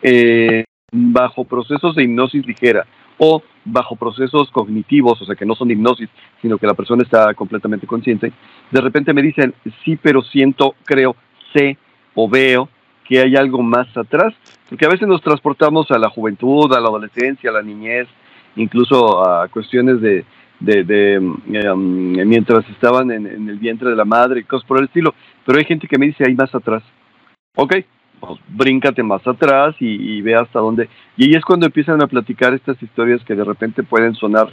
eh, 0.03 0.65
bajo 0.91 1.45
procesos 1.45 1.95
de 1.95 2.05
hipnosis 2.05 2.47
ligera 2.47 2.87
o 3.19 3.43
bajo 3.65 3.95
procesos 3.97 4.51
cognitivos, 4.51 5.21
o 5.21 5.25
sea 5.25 5.37
que 5.37 5.47
no 5.47 5.55
son 5.55 5.71
hipnosis, 5.71 6.09
sino 6.41 6.59
que 6.59 6.67
la 6.67 6.75
persona 6.75 7.03
está 7.03 7.35
completamente 7.35 7.87
consciente, 7.87 8.33
de 8.71 8.81
repente 8.81 9.13
me 9.13 9.23
dicen, 9.23 9.55
sí, 9.85 9.97
pero 9.97 10.23
siento, 10.23 10.75
creo, 10.85 11.15
sé 11.53 11.77
o 12.15 12.29
veo 12.29 12.69
que 13.05 13.21
hay 13.21 13.37
algo 13.37 13.63
más 13.63 13.95
atrás, 13.97 14.33
porque 14.69 14.87
a 14.87 14.89
veces 14.89 15.07
nos 15.07 15.21
transportamos 15.21 15.91
a 15.91 15.99
la 15.99 16.09
juventud, 16.09 16.73
a 16.73 16.81
la 16.81 16.89
adolescencia, 16.89 17.51
a 17.51 17.55
la 17.55 17.63
niñez, 17.63 18.09
incluso 18.57 19.27
a 19.27 19.49
cuestiones 19.49 20.01
de, 20.01 20.25
de, 20.61 21.15
em, 21.15 22.29
mientras 22.29 22.69
estaban 22.71 23.11
en, 23.11 23.27
el 23.27 23.59
vientre 23.59 23.91
de 23.91 23.97
la 23.97 24.05
madre 24.05 24.41
y 24.41 24.45
cosas 24.45 24.67
por 24.67 24.79
el 24.79 24.85
estilo, 24.85 25.15
pero 25.45 25.59
hay 25.59 25.65
gente 25.65 25.89
que 25.89 25.99
me 25.99 26.07
dice, 26.07 26.25
hay 26.27 26.35
más 26.35 26.55
atrás. 26.55 26.83
Ok, 27.57 27.75
pues 28.21 28.39
bríncate 28.49 29.03
más 29.03 29.27
atrás 29.27 29.75
y, 29.81 30.21
ve 30.23 30.35
hasta 30.35 30.61
dónde. 30.61 30.89
Y 31.17 31.25
ahí 31.25 31.35
es 31.35 31.45
cuando 31.45 31.67
empiezan 31.67 32.03
a 32.03 32.07
platicar 32.07 32.55
estas 32.55 32.81
historias 32.83 33.23
que 33.25 33.35
de 33.35 33.45
repente 33.45 33.83
pueden 33.83 34.15
sonar 34.15 34.49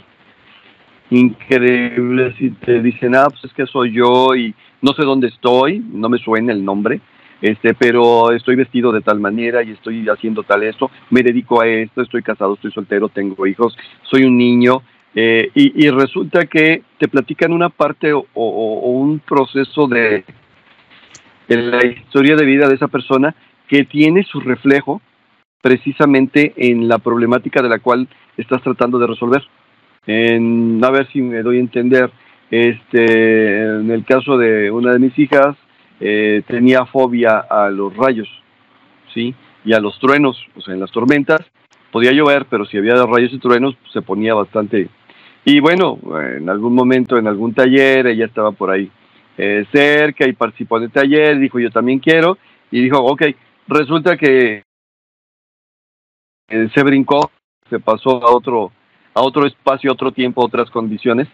increíbles 1.10 2.34
y 2.40 2.50
te 2.50 2.80
dicen, 2.82 3.14
ah, 3.16 3.26
pues 3.28 3.44
es 3.44 3.52
que 3.52 3.66
soy 3.66 3.92
yo 3.92 4.34
y 4.34 4.54
no 4.82 4.92
sé 4.92 5.02
dónde 5.02 5.28
estoy, 5.28 5.84
no 5.92 6.08
me 6.08 6.18
suena 6.18 6.52
el 6.52 6.64
nombre, 6.64 7.00
este, 7.40 7.74
pero 7.74 8.32
estoy 8.32 8.56
vestido 8.56 8.92
de 8.92 9.00
tal 9.00 9.20
manera 9.20 9.62
y 9.62 9.70
estoy 9.70 10.08
haciendo 10.08 10.42
tal 10.42 10.62
esto, 10.62 10.90
me 11.10 11.22
dedico 11.22 11.60
a 11.60 11.66
esto, 11.66 12.02
estoy 12.02 12.22
casado, 12.22 12.54
estoy 12.54 12.72
soltero, 12.72 13.08
tengo 13.08 13.46
hijos, 13.46 13.76
soy 14.02 14.24
un 14.24 14.36
niño, 14.36 14.82
eh, 15.14 15.50
y, 15.54 15.90
resulta 15.90 16.46
que 16.46 16.82
te 16.98 17.08
platican 17.08 17.52
una 17.52 17.68
parte 17.68 18.12
o, 18.12 18.22
un 18.34 19.18
proceso 19.18 19.88
de, 19.88 20.24
la 21.48 21.84
historia 21.84 22.36
de 22.36 22.44
vida 22.44 22.68
de 22.68 22.76
esa 22.76 22.86
persona 22.86 23.34
que 23.66 23.84
tiene 23.84 24.22
su 24.22 24.40
reflejo 24.40 25.02
precisamente 25.60 26.52
en 26.56 26.86
la 26.86 26.98
problemática 26.98 27.60
de 27.60 27.68
la 27.68 27.80
cual 27.80 28.08
estás 28.36 28.62
tratando 28.62 28.98
de 28.98 29.08
resolver. 29.08 29.42
En, 30.06 30.80
a 30.82 30.90
ver 30.90 31.08
si 31.12 31.20
me 31.20 31.42
doy 31.42 31.56
a 31.56 31.60
entender, 31.60 32.10
este, 32.50 33.62
en 33.62 33.90
el 33.90 34.04
caso 34.04 34.38
de 34.38 34.70
una 34.70 34.92
de 34.92 35.00
mis 35.00 35.18
hijas, 35.18 35.56
eh, 36.00 36.42
tenía 36.46 36.86
fobia 36.86 37.38
a 37.38 37.70
los 37.70 37.94
rayos, 37.94 38.28
¿sí? 39.12 39.34
Y 39.64 39.74
a 39.74 39.80
los 39.80 39.98
truenos, 39.98 40.42
o 40.56 40.60
sea, 40.62 40.74
en 40.74 40.80
las 40.80 40.90
tormentas 40.90 41.40
podía 41.92 42.12
llover, 42.12 42.46
pero 42.48 42.64
si 42.64 42.78
había 42.78 42.94
rayos 43.04 43.32
y 43.32 43.38
truenos 43.38 43.76
pues, 43.76 43.92
se 43.92 44.02
ponía 44.02 44.34
bastante. 44.34 44.88
Y 45.44 45.60
bueno, 45.60 45.98
en 46.36 46.48
algún 46.48 46.74
momento, 46.74 47.18
en 47.18 47.26
algún 47.26 47.54
taller, 47.54 48.06
ella 48.06 48.26
estaba 48.26 48.52
por 48.52 48.70
ahí 48.70 48.90
eh, 49.36 49.64
cerca 49.72 50.28
y 50.28 50.32
participó 50.32 50.78
en 50.78 50.84
el 50.84 50.90
taller, 50.90 51.38
dijo 51.38 51.58
yo 51.58 51.70
también 51.70 51.98
quiero, 51.98 52.38
y 52.70 52.82
dijo, 52.82 52.98
ok, 52.98 53.22
resulta 53.68 54.16
que 54.16 54.62
eh, 56.48 56.68
se 56.74 56.82
brincó, 56.82 57.30
se 57.68 57.78
pasó 57.80 58.22
a 58.26 58.34
otro, 58.34 58.72
a 59.14 59.22
otro 59.22 59.46
espacio, 59.46 59.92
otro 59.92 60.12
tiempo, 60.12 60.44
otras 60.44 60.70
condiciones, 60.70 61.28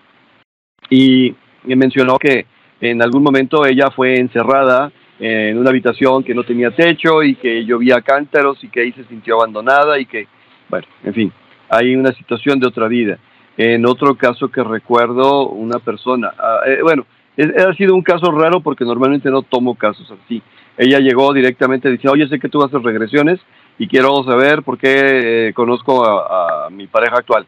y 0.89 1.35
me 1.65 1.77
mencionó 1.77 2.19
que 2.19 2.47
en 2.81 3.03
algún 3.03 3.23
momento 3.23 3.65
ella 3.67 3.91
fue 3.91 4.17
encerrada 4.19 4.93
en 5.19 5.59
una 5.59 5.71
habitación 5.71 6.23
que 6.23 6.35
no 6.35 6.45
tenía 6.45 6.71
techo 6.71 7.23
y 7.23 7.37
que 7.37 7.65
llovía 7.65 8.03
cántaros 8.03 8.63
y 8.63 8.69
que 8.69 8.83
ahí 8.83 8.93
se 8.93 9.05
sintió 9.05 9.37
abandonada 9.37 9.99
y 9.99 10.07
que, 10.07 10.27
bueno, 10.69 10.87
en 11.05 11.15
fin, 11.15 11.33
hay 11.69 11.95
una 11.97 12.13
situación 12.13 12.61
de 12.61 12.67
otra 12.67 12.89
vida. 12.89 13.19
En 13.57 13.87
otro 13.87 14.15
caso 14.15 14.49
que 14.49 14.63
recuerdo, 14.63 15.49
una 15.49 15.79
persona, 15.79 16.33
ah, 16.39 16.61
eh, 16.67 16.81
bueno, 16.83 17.07
ha 17.39 17.75
sido 17.75 17.95
un 17.95 18.03
caso 18.03 18.31
raro 18.31 18.61
porque 18.61 18.85
normalmente 18.85 19.31
no 19.31 19.43
tomo 19.43 19.75
casos 19.75 20.11
así. 20.11 20.43
ella 20.77 20.99
llegó 20.99 21.33
directamente 21.33 21.91
diciendo, 21.91 22.13
oye, 22.13 22.29
sé 22.29 22.39
que 22.39 22.49
tú 22.49 22.63
haces 22.63 22.83
regresiones 22.83 23.41
y 23.79 23.89
quiero 23.89 24.23
saber 24.25 24.63
por 24.63 24.79
qué 24.79 25.49
eh, 25.49 25.53
conozco 25.55 26.05
a, 26.05 26.69
mi 26.71 26.87
pareja 26.87 27.17
actual. 27.19 27.47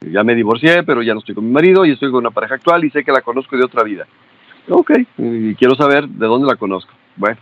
Ya 0.00 0.24
me 0.24 0.34
divorcié, 0.34 0.82
pero 0.82 1.02
ya 1.02 1.14
no 1.14 1.20
estoy 1.20 1.34
con 1.34 1.44
mi 1.44 1.52
marido 1.52 1.84
y 1.84 1.92
estoy 1.92 2.10
con 2.10 2.20
una 2.20 2.30
pareja 2.30 2.56
actual 2.56 2.84
y 2.84 2.90
sé 2.90 3.04
que 3.04 3.12
la 3.12 3.20
conozco 3.20 3.56
de 3.56 3.64
otra 3.64 3.82
vida. 3.82 4.06
Ok, 4.68 4.92
y 5.18 5.54
quiero 5.54 5.74
saber 5.74 6.08
de 6.08 6.26
dónde 6.26 6.46
la 6.46 6.56
conozco. 6.56 6.92
Bueno, 7.16 7.36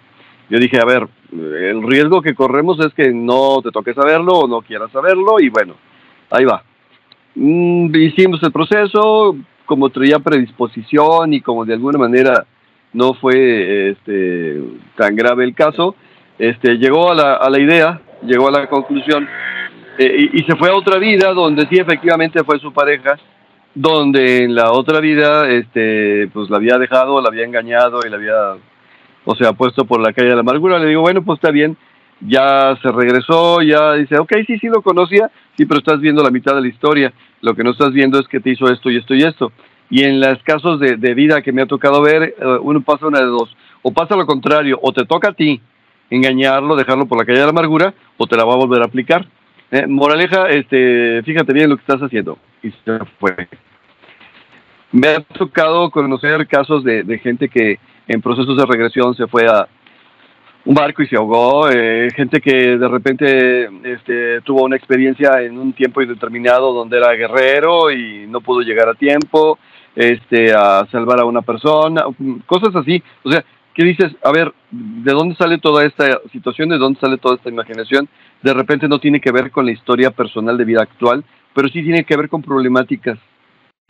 yo 0.48 0.58
dije, 0.58 0.78
a 0.80 0.84
ver, 0.84 1.06
el 1.32 1.82
riesgo 1.82 2.22
que 2.22 2.34
corremos 2.34 2.80
es 2.80 2.92
que 2.94 3.12
no 3.12 3.60
te 3.62 3.70
toque 3.70 3.94
saberlo 3.94 4.32
o 4.32 4.48
no 4.48 4.62
quieras 4.62 4.90
saberlo 4.90 5.38
y 5.38 5.48
bueno, 5.48 5.74
ahí 6.30 6.44
va. 6.44 6.62
Mm, 7.34 7.94
hicimos 7.94 8.42
el 8.42 8.50
proceso, 8.50 9.36
como 9.66 9.90
traía 9.90 10.18
predisposición 10.18 11.34
y 11.34 11.40
como 11.40 11.64
de 11.64 11.74
alguna 11.74 11.98
manera 11.98 12.46
no 12.92 13.14
fue 13.14 13.90
este, 13.90 14.60
tan 14.96 15.14
grave 15.14 15.44
el 15.44 15.54
caso, 15.54 15.94
este, 16.38 16.78
llegó 16.78 17.12
a 17.12 17.14
la, 17.14 17.34
a 17.34 17.48
la 17.50 17.60
idea, 17.60 18.00
llegó 18.22 18.48
a 18.48 18.50
la 18.50 18.66
conclusión 18.66 19.28
eh, 19.98 20.30
y, 20.32 20.42
se 20.44 20.56
fue 20.56 20.70
a 20.70 20.74
otra 20.74 20.98
vida 20.98 21.32
donde 21.34 21.66
sí 21.68 21.76
efectivamente 21.76 22.42
fue 22.42 22.58
su 22.58 22.72
pareja, 22.72 23.18
donde 23.74 24.44
en 24.44 24.54
la 24.54 24.72
otra 24.72 25.00
vida 25.00 25.48
este, 25.48 26.28
pues 26.32 26.50
la 26.50 26.56
había 26.56 26.78
dejado, 26.78 27.20
la 27.20 27.28
había 27.28 27.44
engañado 27.44 28.00
y 28.04 28.10
la 28.10 28.16
había, 28.16 28.56
o 29.24 29.34
sea, 29.36 29.52
puesto 29.52 29.84
por 29.84 30.00
la 30.00 30.12
calle 30.12 30.30
de 30.30 30.34
la 30.34 30.40
amargura. 30.40 30.78
Le 30.78 30.88
digo, 30.88 31.02
bueno, 31.02 31.22
pues 31.22 31.38
está 31.38 31.50
bien, 31.50 31.76
ya 32.20 32.76
se 32.82 32.90
regresó, 32.90 33.62
ya 33.62 33.94
dice, 33.94 34.18
ok, 34.18 34.32
sí, 34.46 34.58
sí 34.58 34.68
lo 34.68 34.82
conocía, 34.82 35.30
sí, 35.56 35.66
pero 35.66 35.78
estás 35.78 36.00
viendo 36.00 36.22
la 36.22 36.30
mitad 36.30 36.54
de 36.54 36.62
la 36.62 36.68
historia, 36.68 37.12
lo 37.40 37.54
que 37.54 37.64
no 37.64 37.70
estás 37.70 37.92
viendo 37.92 38.18
es 38.18 38.28
que 38.28 38.40
te 38.40 38.50
hizo 38.50 38.70
esto 38.70 38.90
y 38.90 38.96
esto 38.96 39.14
y 39.14 39.22
esto. 39.22 39.52
Y 39.88 40.04
en 40.04 40.20
los 40.20 40.40
casos 40.44 40.78
de, 40.78 41.14
vida 41.14 41.42
que 41.42 41.52
me 41.52 41.62
ha 41.62 41.66
tocado 41.66 42.00
ver, 42.00 42.22
eh, 42.22 42.58
uno 42.62 42.80
pasa 42.80 43.08
una 43.08 43.18
de 43.18 43.26
dos. 43.26 43.56
O 43.82 43.92
pasa 43.92 44.14
lo 44.14 44.24
contrario, 44.24 44.78
o 44.80 44.92
te 44.92 45.04
toca 45.04 45.30
a 45.30 45.32
ti 45.32 45.60
engañarlo, 46.10 46.76
dejarlo 46.76 47.06
por 47.06 47.18
la 47.18 47.24
calle 47.24 47.40
de 47.40 47.44
la 47.44 47.50
amargura, 47.50 47.94
o 48.16 48.26
te 48.26 48.36
la 48.36 48.44
va 48.44 48.52
a 48.54 48.56
volver 48.56 48.82
a 48.82 48.84
aplicar. 48.84 49.26
Eh, 49.70 49.86
moraleja, 49.86 50.48
este, 50.48 51.22
fíjate 51.22 51.52
bien 51.52 51.70
lo 51.70 51.76
que 51.76 51.82
estás 51.82 52.00
haciendo. 52.00 52.38
Y 52.62 52.70
se 52.70 52.98
fue. 53.18 53.48
Me 54.92 55.08
ha 55.08 55.20
tocado 55.20 55.90
conocer 55.90 56.46
casos 56.48 56.82
de, 56.82 57.04
de 57.04 57.18
gente 57.18 57.48
que 57.48 57.78
en 58.08 58.20
procesos 58.20 58.56
de 58.56 58.66
regresión 58.66 59.14
se 59.14 59.28
fue 59.28 59.46
a, 59.46 59.68
un 60.64 60.74
barco 60.74 61.02
y 61.02 61.06
se 61.06 61.16
ahogó, 61.16 61.70
eh, 61.70 62.08
gente 62.14 62.40
que 62.40 62.76
de 62.76 62.88
repente 62.88 63.68
este, 63.84 64.40
tuvo 64.42 64.64
una 64.64 64.76
experiencia 64.76 65.40
en 65.42 65.58
un 65.58 65.72
tiempo 65.72 66.02
indeterminado 66.02 66.72
donde 66.72 66.98
era 66.98 67.12
guerrero 67.12 67.90
y 67.90 68.26
no 68.28 68.40
pudo 68.40 68.60
llegar 68.60 68.88
a 68.88 68.94
tiempo, 68.94 69.58
este, 69.96 70.52
a 70.52 70.86
salvar 70.90 71.20
a 71.20 71.24
una 71.24 71.42
persona, 71.42 72.04
cosas 72.46 72.76
así. 72.76 73.02
O 73.24 73.32
sea, 73.32 73.44
¿qué 73.74 73.84
dices? 73.84 74.14
A 74.22 74.32
ver, 74.32 74.52
¿de 74.70 75.12
dónde 75.12 75.34
sale 75.36 75.58
toda 75.58 75.84
esta 75.84 76.20
situación? 76.30 76.68
¿De 76.68 76.78
dónde 76.78 77.00
sale 77.00 77.16
toda 77.16 77.36
esta 77.36 77.48
imaginación? 77.48 78.08
De 78.42 78.54
repente 78.54 78.88
no 78.88 78.98
tiene 78.98 79.20
que 79.20 79.32
ver 79.32 79.50
con 79.50 79.66
la 79.66 79.72
historia 79.72 80.10
personal 80.10 80.56
de 80.56 80.64
vida 80.64 80.82
actual, 80.82 81.24
pero 81.54 81.68
sí 81.68 81.82
tiene 81.82 82.04
que 82.04 82.16
ver 82.16 82.28
con 82.28 82.42
problemáticas 82.42 83.18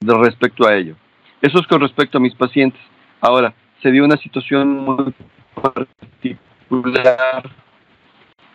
de 0.01 0.15
respecto 0.15 0.67
a 0.67 0.75
ello. 0.75 0.97
Eso 1.41 1.59
es 1.59 1.67
con 1.67 1.81
respecto 1.81 2.19
a 2.19 2.21
mis 2.21 2.35
pacientes. 2.35 2.81
Ahora, 3.21 3.55
se 3.83 3.91
dio 3.91 4.05
una 4.05 4.17
situación 4.17 4.79
muy 4.79 5.15
particular, 5.55 7.51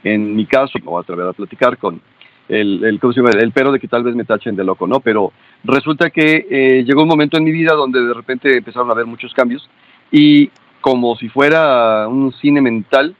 en 0.03 0.35
mi 0.35 0.45
caso, 0.45 0.77
no 0.79 0.91
voy 0.91 0.99
a 0.99 1.01
atrever 1.01 1.27
a 1.27 1.33
platicar 1.33 1.77
con 1.77 2.01
el, 2.47 2.83
el, 2.83 2.99
el 3.39 3.51
pero 3.51 3.71
de 3.71 3.79
que 3.79 3.87
tal 3.87 4.03
vez 4.03 4.15
me 4.15 4.23
tachen 4.23 4.55
de 4.55 4.63
loco, 4.63 4.85
¿no? 4.85 4.99
Pero 4.99 5.33
resulta 5.63 6.09
que 6.11 6.45
eh, 6.49 6.83
llegó 6.83 7.01
un 7.01 7.07
momento 7.07 7.37
en 7.37 7.43
mi 7.43 7.51
vida 7.51 7.73
donde 7.73 8.01
de 8.01 8.13
repente 8.13 8.57
empezaron 8.57 8.89
a 8.89 8.93
haber 8.93 9.05
muchos 9.05 9.33
cambios 9.33 9.67
y 10.11 10.51
como 10.81 11.15
si 11.15 11.29
fuera 11.29 12.07
un 12.07 12.31
cine 12.33 12.61
mental, 12.61 13.15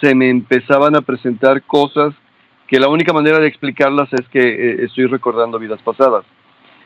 se 0.00 0.14
me 0.14 0.28
empezaban 0.30 0.96
a 0.96 1.00
presentar 1.00 1.62
cosas 1.62 2.14
que 2.66 2.80
la 2.80 2.88
única 2.88 3.12
manera 3.12 3.38
de 3.38 3.46
explicarlas 3.46 4.12
es 4.12 4.28
que 4.28 4.40
eh, 4.40 4.84
estoy 4.84 5.06
recordando 5.06 5.58
vidas 5.58 5.80
pasadas. 5.82 6.24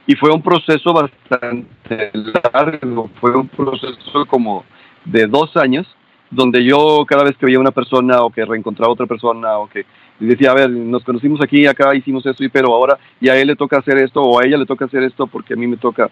Y 0.07 0.15
fue 0.17 0.31
un 0.31 0.43
proceso 0.43 0.93
bastante 0.93 2.11
largo, 2.53 3.11
fue 3.21 3.35
un 3.37 3.49
proceso 3.49 4.27
como 4.27 4.65
de 5.05 5.27
dos 5.27 5.57
años, 5.57 5.87
donde 6.31 6.65
yo 6.65 7.05
cada 7.07 7.25
vez 7.25 7.37
que 7.37 7.47
veía 7.47 7.59
una 7.59 7.71
persona 7.71 8.23
o 8.23 8.31
que 8.31 8.45
reencontraba 8.45 8.93
otra 8.93 9.07
persona 9.07 9.59
o 9.59 9.69
que 9.69 9.85
decía, 10.19 10.53
a 10.53 10.55
ver, 10.55 10.71
nos 10.71 11.03
conocimos 11.05 11.41
aquí, 11.43 11.67
acá 11.67 11.95
hicimos 11.95 12.25
esto, 12.27 12.45
pero 12.53 12.75
ahora 12.75 12.99
y 13.21 13.29
a 13.29 13.37
él 13.37 13.49
le 13.49 13.57
toca 13.57 13.79
hacer 13.79 13.99
esto 13.99 14.21
o 14.23 14.41
a 14.41 14.45
ella 14.45 14.57
le 14.57 14.67
toca 14.67 14.85
hacer 14.85 15.03
esto 15.03 15.27
porque 15.27 15.55
a 15.55 15.57
mí 15.57 15.67
me 15.67 15.77
toca. 15.77 16.11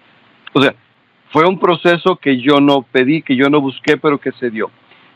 O 0.53 0.63
sea, 0.63 0.75
fue 1.31 1.47
un 1.47 1.59
proceso 1.59 2.17
que 2.17 2.41
yo 2.41 2.61
no 2.61 2.83
pedí, 2.83 3.23
que 3.23 3.37
yo 3.37 3.49
no 3.51 3.61
busqué, 3.61 3.97
pero 3.97 4.19
que 4.19 4.33
se 4.33 4.51
dio. 4.51 4.71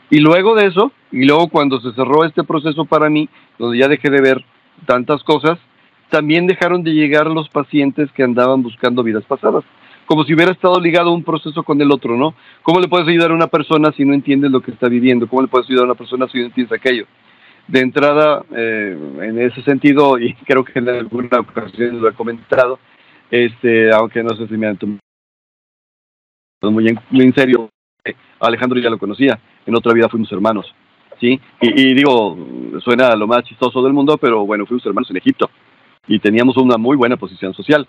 Y 0.09 0.19
luego 0.19 0.55
de 0.55 0.67
eso, 0.67 0.91
y 1.11 1.25
luego 1.25 1.47
cuando 1.49 1.79
se 1.79 1.93
cerró 1.93 2.25
este 2.25 2.43
proceso 2.43 2.85
para 2.85 3.09
mí, 3.09 3.29
donde 3.57 3.77
ya 3.77 3.87
dejé 3.87 4.09
de 4.09 4.21
ver 4.21 4.43
tantas 4.85 5.23
cosas, 5.23 5.57
también 6.09 6.45
dejaron 6.45 6.83
de 6.83 6.93
llegar 6.93 7.27
los 7.27 7.49
pacientes 7.49 8.11
que 8.11 8.23
andaban 8.23 8.61
buscando 8.61 9.01
vidas 9.03 9.23
pasadas 9.25 9.63
como 10.05 10.23
si 10.23 10.33
hubiera 10.33 10.51
estado 10.51 10.79
ligado 10.79 11.11
un 11.11 11.23
proceso 11.23 11.63
con 11.63 11.81
el 11.81 11.91
otro, 11.91 12.17
¿no? 12.17 12.35
¿Cómo 12.61 12.79
le 12.79 12.87
puedes 12.87 13.07
ayudar 13.07 13.31
a 13.31 13.35
una 13.35 13.47
persona 13.47 13.91
si 13.95 14.05
no 14.05 14.13
entiendes 14.13 14.51
lo 14.51 14.61
que 14.61 14.71
está 14.71 14.87
viviendo? 14.87 15.27
¿Cómo 15.27 15.41
le 15.41 15.47
puedes 15.47 15.67
ayudar 15.67 15.83
a 15.83 15.91
una 15.91 15.95
persona 15.95 16.27
si 16.27 16.39
no 16.39 16.45
entiendes 16.45 16.77
aquello? 16.77 17.05
De 17.67 17.79
entrada, 17.79 18.43
eh, 18.55 18.97
en 19.21 19.39
ese 19.39 19.61
sentido, 19.63 20.19
y 20.19 20.33
creo 20.45 20.63
que 20.63 20.79
en 20.79 20.89
alguna 20.89 21.39
ocasión 21.39 22.01
lo 22.01 22.09
he 22.09 22.13
comentado, 22.13 22.79
este, 23.31 23.91
aunque 23.91 24.23
no 24.23 24.35
sé 24.35 24.47
si 24.47 24.57
me 24.57 24.67
han 24.67 24.77
tomado 24.77 24.99
muy 26.63 26.87
en, 26.87 26.99
muy 27.09 27.25
en 27.25 27.33
serio, 27.33 27.69
Alejandro 28.39 28.79
ya 28.79 28.89
lo 28.89 28.97
conocía, 28.97 29.39
en 29.65 29.75
otra 29.75 29.93
vida 29.93 30.09
fuimos 30.09 30.31
hermanos, 30.31 30.73
¿sí? 31.19 31.39
Y, 31.61 31.81
y 31.81 31.93
digo, 31.93 32.37
suena 32.83 33.15
lo 33.15 33.27
más 33.27 33.43
chistoso 33.43 33.81
del 33.81 33.93
mundo, 33.93 34.17
pero 34.17 34.45
bueno, 34.45 34.65
fuimos 34.65 34.85
hermanos 34.85 35.09
en 35.11 35.17
Egipto 35.17 35.49
y 36.07 36.19
teníamos 36.19 36.57
una 36.57 36.77
muy 36.77 36.97
buena 36.97 37.17
posición 37.17 37.53
social. 37.53 37.87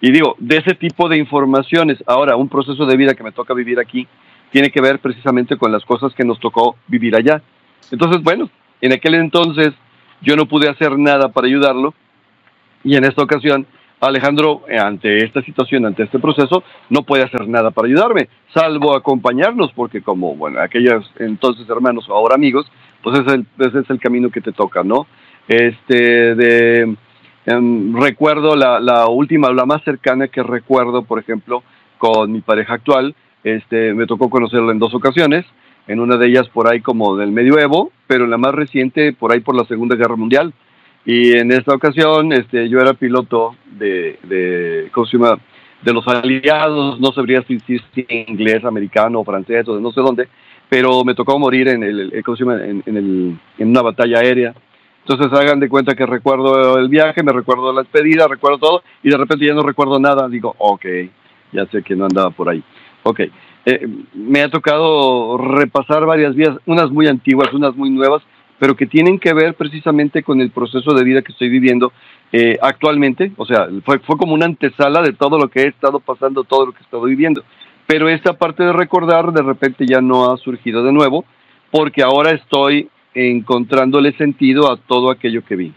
Y 0.00 0.12
digo, 0.12 0.36
de 0.38 0.58
ese 0.58 0.74
tipo 0.74 1.08
de 1.08 1.16
informaciones, 1.16 2.02
ahora 2.06 2.36
un 2.36 2.48
proceso 2.48 2.84
de 2.86 2.96
vida 2.96 3.14
que 3.14 3.22
me 3.22 3.32
toca 3.32 3.54
vivir 3.54 3.80
aquí, 3.80 4.06
tiene 4.52 4.70
que 4.70 4.80
ver 4.80 5.00
precisamente 5.00 5.56
con 5.56 5.72
las 5.72 5.84
cosas 5.84 6.14
que 6.14 6.24
nos 6.24 6.38
tocó 6.38 6.76
vivir 6.86 7.16
allá. 7.16 7.42
Entonces, 7.90 8.22
bueno, 8.22 8.48
en 8.80 8.92
aquel 8.92 9.14
entonces 9.14 9.72
yo 10.20 10.36
no 10.36 10.46
pude 10.46 10.68
hacer 10.68 10.98
nada 10.98 11.28
para 11.28 11.46
ayudarlo 11.46 11.94
y 12.84 12.96
en 12.96 13.04
esta 13.04 13.22
ocasión 13.22 13.66
Alejandro, 14.00 14.62
eh, 14.68 14.78
ante 14.78 15.24
esta 15.24 15.42
situación, 15.42 15.86
ante 15.86 16.02
este 16.02 16.18
proceso, 16.18 16.62
no 16.90 17.02
puede 17.02 17.24
hacer 17.24 17.48
nada 17.48 17.70
para 17.70 17.88
ayudarme, 17.88 18.28
salvo 18.52 18.94
acompañarnos, 18.94 19.72
porque 19.72 20.02
como, 20.02 20.36
bueno, 20.36 20.60
aquellos 20.60 21.10
entonces 21.18 21.68
hermanos 21.68 22.08
o 22.08 22.14
ahora 22.14 22.34
amigos, 22.34 22.70
pues 23.02 23.18
es 23.20 23.32
el, 23.32 23.46
ese 23.58 23.80
es 23.80 23.90
el 23.90 23.98
camino 23.98 24.30
que 24.30 24.40
te 24.40 24.52
toca, 24.52 24.82
¿no? 24.82 25.06
Este, 25.48 26.34
de 26.34 26.96
Em, 27.46 27.94
recuerdo 27.94 28.56
la, 28.56 28.80
la, 28.80 29.06
última, 29.06 29.52
la 29.52 29.66
más 29.66 29.82
cercana 29.84 30.26
que 30.26 30.42
recuerdo, 30.42 31.04
por 31.04 31.20
ejemplo, 31.20 31.62
con 31.96 32.32
mi 32.32 32.40
pareja 32.40 32.74
actual, 32.74 33.14
este, 33.44 33.94
me 33.94 34.06
tocó 34.06 34.28
conocerla 34.28 34.72
en 34.72 34.80
dos 34.80 34.94
ocasiones, 34.94 35.46
en 35.86 36.00
una 36.00 36.16
de 36.16 36.26
ellas 36.26 36.48
por 36.48 36.68
ahí 36.68 36.80
como 36.80 37.16
del 37.16 37.30
medioevo, 37.30 37.92
pero 38.08 38.24
en 38.24 38.30
la 38.30 38.36
más 38.36 38.52
reciente 38.52 39.12
por 39.12 39.32
ahí 39.32 39.38
por 39.38 39.54
la 39.54 39.64
Segunda 39.66 39.94
Guerra 39.94 40.16
Mundial. 40.16 40.52
Y 41.06 41.32
en 41.32 41.52
esta 41.52 41.74
ocasión 41.74 42.32
este, 42.32 42.68
yo 42.68 42.80
era 42.80 42.92
piloto 42.92 43.54
de, 43.64 44.18
de, 44.24 44.90
de 45.82 45.92
los 45.92 46.06
aliados, 46.08 47.00
no 47.00 47.12
sabría 47.12 47.42
si, 47.42 47.60
si, 47.60 47.80
inglés, 48.08 48.64
americano, 48.64 49.24
francés 49.24 49.66
o 49.68 49.80
no 49.80 49.92
sé 49.92 50.00
dónde, 50.00 50.28
pero 50.68 51.04
me 51.04 51.14
tocó 51.14 51.38
morir 51.38 51.68
en, 51.68 51.84
el. 51.84 52.12
En, 52.12 52.82
en, 52.86 52.96
el, 52.96 53.38
en 53.58 53.68
una 53.68 53.82
batalla 53.82 54.18
aérea 54.18 54.54
entonces 55.08 55.38
hagan 55.38 55.60
de 55.60 55.68
cuenta 55.68 55.94
que 55.94 56.04
recuerdo 56.04 56.78
el 56.78 56.88
viaje, 56.88 57.22
me 57.22 57.32
recuerdo 57.32 57.72
la 57.72 57.82
despedida, 57.82 58.26
recuerdo 58.26 58.58
todo 58.58 58.82
y 59.04 59.10
de 59.10 59.16
repente 59.16 59.46
ya 59.46 59.54
no 59.54 59.62
recuerdo 59.62 60.00
nada. 60.00 60.28
Digo, 60.28 60.56
ok, 60.58 60.84
ya 61.52 61.64
sé 61.66 61.84
que 61.84 61.94
no 61.94 62.06
andaba 62.06 62.30
por 62.30 62.48
ahí. 62.48 62.60
Ok, 63.04 63.20
eh, 63.66 63.88
me 64.14 64.42
ha 64.42 64.50
tocado 64.50 65.38
repasar 65.38 66.04
varias 66.06 66.34
vías, 66.34 66.56
unas 66.66 66.90
muy 66.90 67.06
antiguas, 67.06 67.54
unas 67.54 67.76
muy 67.76 67.88
nuevas, 67.88 68.20
pero 68.58 68.74
que 68.74 68.86
tienen 68.86 69.18
que 69.18 69.34
ver 69.34 69.54
precisamente 69.54 70.22
con 70.22 70.40
el 70.40 70.50
proceso 70.50 70.94
de 70.94 71.04
vida 71.04 71.22
que 71.22 71.32
estoy 71.32 71.48
viviendo 71.48 71.92
eh, 72.32 72.58
actualmente. 72.60 73.32
O 73.36 73.46
sea, 73.46 73.68
fue, 73.84 74.00
como 74.00 74.34
una 74.34 74.46
antesala 74.46 75.02
de 75.02 75.12
todo 75.12 75.38
lo 75.38 75.48
que 75.48 75.62
he 75.62 75.68
estado 75.68 76.00
pasando, 76.00 76.44
todo 76.44 76.66
lo 76.66 76.72
que 76.72 76.78
he 76.78 76.82
estado 76.82 77.04
viviendo. 77.04 77.42
Pero 77.86 78.08
esta 78.08 78.32
parte 78.32 78.64
de 78.64 78.72
recordar 78.72 79.32
de 79.32 79.42
repente 79.42 79.86
ya 79.86 80.00
no 80.00 80.32
ha 80.32 80.36
surgido 80.38 80.82
de 80.82 80.92
nuevo, 80.92 81.24
porque 81.70 82.02
ahora 82.02 82.32
estoy 82.32 82.88
encontrándole 83.14 84.12
sentido 84.16 84.70
a 84.70 84.76
todo 84.76 85.10
aquello 85.10 85.44
que 85.44 85.56
vi. 85.56 85.72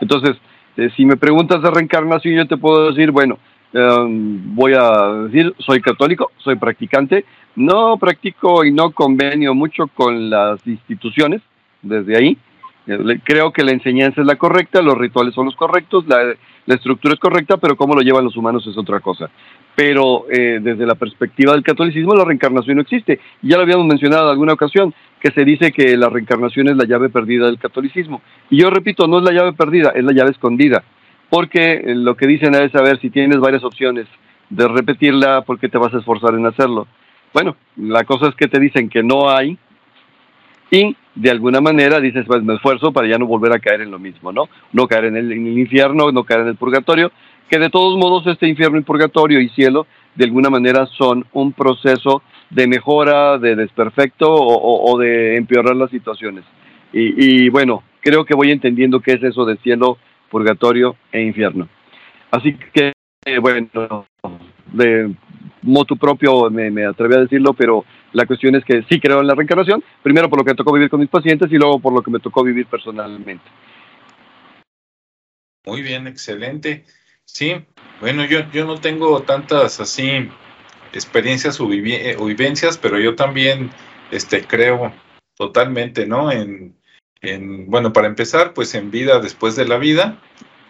Entonces, 0.00 0.36
eh, 0.76 0.90
si 0.96 1.04
me 1.04 1.16
preguntas 1.16 1.62
de 1.62 1.70
reencarnación, 1.70 2.34
yo 2.34 2.46
te 2.46 2.56
puedo 2.56 2.90
decir, 2.90 3.10
bueno, 3.10 3.38
em, 3.72 4.54
voy 4.54 4.72
a 4.74 5.26
decir, 5.28 5.54
soy 5.58 5.80
católico, 5.80 6.32
soy 6.38 6.56
practicante, 6.56 7.24
no 7.56 7.96
practico 7.98 8.64
y 8.64 8.72
no 8.72 8.90
convenio 8.90 9.54
mucho 9.54 9.86
con 9.88 10.30
las 10.30 10.66
instituciones, 10.66 11.42
desde 11.84 12.16
ahí. 12.16 12.38
Eh, 12.86 13.20
creo 13.22 13.52
que 13.52 13.64
la 13.64 13.72
enseñanza 13.72 14.20
es 14.20 14.26
la 14.26 14.36
correcta, 14.36 14.82
los 14.82 14.98
rituales 14.98 15.34
son 15.34 15.46
los 15.46 15.56
correctos, 15.56 16.04
la, 16.06 16.34
estructura 16.66 17.14
es 17.14 17.20
correcta, 17.20 17.56
pero 17.56 17.76
cómo 17.76 17.94
lo 17.94 18.02
llevan 18.02 18.24
los 18.24 18.36
humanos 18.36 18.66
es 18.66 18.76
otra 18.76 19.00
cosa. 19.00 19.30
pero 19.76 20.26
eh, 20.30 20.60
desde 20.62 20.86
la 20.86 20.94
perspectiva 20.94 21.52
del 21.52 21.64
catolicismo 21.64 22.14
la 22.14 22.24
reencarnación 22.24 22.76
no 22.76 22.82
existe. 22.82 23.20
Ya 23.42 23.56
lo 23.56 23.62
habíamos 23.62 23.86
mencionado 23.86 24.24
en 24.24 24.30
alguna 24.30 24.52
ocasión, 24.52 24.94
que 25.20 25.32
se 25.32 25.44
dice 25.44 25.72
que 25.72 25.96
la 25.96 26.08
reencarnación 26.08 26.68
es 26.68 26.76
la 26.76 26.84
llave 26.84 27.08
perdida 27.08 27.46
del 27.46 27.58
catolicismo. 27.58 28.20
Y 28.50 28.58
yo 28.58 28.70
repito, 28.70 29.08
no 29.08 29.18
es 29.18 29.24
la 29.24 29.32
llave 29.32 29.52
perdida, 29.52 29.90
es 29.94 30.04
la 30.04 30.12
llave 30.12 30.30
escondida, 30.30 30.84
porque 31.30 31.82
lo 31.86 32.14
que 32.16 32.26
dicen 32.26 32.54
es, 32.54 32.70
saber 32.70 33.00
si 33.00 33.10
tienes 33.10 33.38
varias 33.38 33.64
opciones 33.64 34.06
de 34.50 34.68
repetirla, 34.68 35.42
¿por 35.42 35.58
qué 35.58 35.68
te 35.68 35.78
vas 35.78 35.94
a 35.94 35.98
esforzar 35.98 36.34
en 36.34 36.46
hacerlo? 36.46 36.86
Bueno, 37.32 37.56
la 37.76 38.04
cosa 38.04 38.28
es 38.28 38.34
que 38.36 38.46
te 38.46 38.60
dicen 38.60 38.88
que 38.88 39.02
no 39.02 39.28
hay 39.28 39.58
y 40.74 40.96
de 41.14 41.30
alguna 41.30 41.60
manera 41.60 42.00
dices, 42.00 42.24
pues 42.26 42.42
me 42.42 42.54
esfuerzo 42.54 42.92
para 42.92 43.06
ya 43.06 43.16
no 43.16 43.26
volver 43.26 43.52
a 43.52 43.60
caer 43.60 43.82
en 43.82 43.92
lo 43.92 44.00
mismo, 44.00 44.32
¿no? 44.32 44.48
No 44.72 44.88
caer 44.88 45.04
en 45.04 45.16
el, 45.16 45.32
infierno, 45.32 46.10
no 46.10 46.24
caer 46.24 46.40
en 46.40 46.48
el 46.48 46.56
purgatorio, 46.56 47.12
que 47.48 47.60
de 47.60 47.70
todos 47.70 47.96
modos 47.96 48.26
este 48.26 48.48
infierno 48.48 48.78
y 48.78 48.82
purgatorio 48.82 49.40
y 49.40 49.48
cielo 49.50 49.86
de 50.16 50.24
alguna 50.24 50.50
manera 50.50 50.86
son 50.86 51.26
un 51.32 51.52
proceso 51.52 52.22
de 52.50 52.66
mejora, 52.66 53.38
de 53.38 53.54
desperfecto 53.54 54.26
o, 54.28 54.98
de 54.98 55.36
empeorar 55.36 55.76
las 55.76 55.90
situaciones. 55.90 56.44
Y, 56.92 57.48
bueno, 57.50 57.82
creo 58.00 58.24
que 58.24 58.34
voy 58.34 58.50
entendiendo 58.50 59.00
qué 59.00 59.12
es 59.12 59.22
eso 59.22 59.44
de 59.44 59.56
cielo, 59.58 59.98
purgatorio 60.30 60.96
e 61.12 61.22
infierno. 61.22 61.68
Así 62.30 62.56
que, 62.72 62.92
bueno, 63.40 64.06
de 64.72 65.14
motu 65.62 65.96
propio 65.96 66.50
me, 66.50 66.70
me 66.70 66.84
atreví 66.84 67.14
a 67.14 67.20
decirlo, 67.20 67.54
pero 67.54 67.84
la 68.14 68.26
cuestión 68.26 68.54
es 68.54 68.64
que 68.64 68.82
sí 68.88 69.00
creo 69.00 69.20
en 69.20 69.26
la 69.26 69.34
reencarnación, 69.34 69.84
primero 70.02 70.30
por 70.30 70.38
lo 70.38 70.44
que 70.44 70.52
me 70.52 70.56
tocó 70.56 70.72
vivir 70.72 70.88
con 70.88 71.00
mis 71.00 71.10
pacientes 71.10 71.50
y 71.50 71.56
luego 71.56 71.80
por 71.80 71.92
lo 71.92 72.00
que 72.00 72.10
me 72.10 72.20
tocó 72.20 72.42
vivir 72.42 72.66
personalmente. 72.66 73.44
Muy 75.66 75.82
bien, 75.82 76.06
excelente. 76.06 76.84
Sí, 77.24 77.56
bueno, 78.00 78.24
yo, 78.24 78.50
yo 78.52 78.66
no 78.66 78.80
tengo 78.80 79.22
tantas 79.22 79.80
así 79.80 80.28
experiencias 80.92 81.60
o, 81.60 81.72
eh, 81.72 82.16
vivencias, 82.24 82.78
pero 82.78 83.00
yo 83.00 83.16
también 83.16 83.70
este, 84.10 84.46
creo 84.46 84.92
totalmente, 85.36 86.06
¿no? 86.06 86.30
En, 86.30 86.76
en, 87.20 87.68
bueno, 87.68 87.92
para 87.92 88.06
empezar, 88.06 88.54
pues 88.54 88.74
en 88.74 88.90
vida 88.90 89.18
después 89.18 89.56
de 89.56 89.66
la 89.66 89.78
vida 89.78 90.20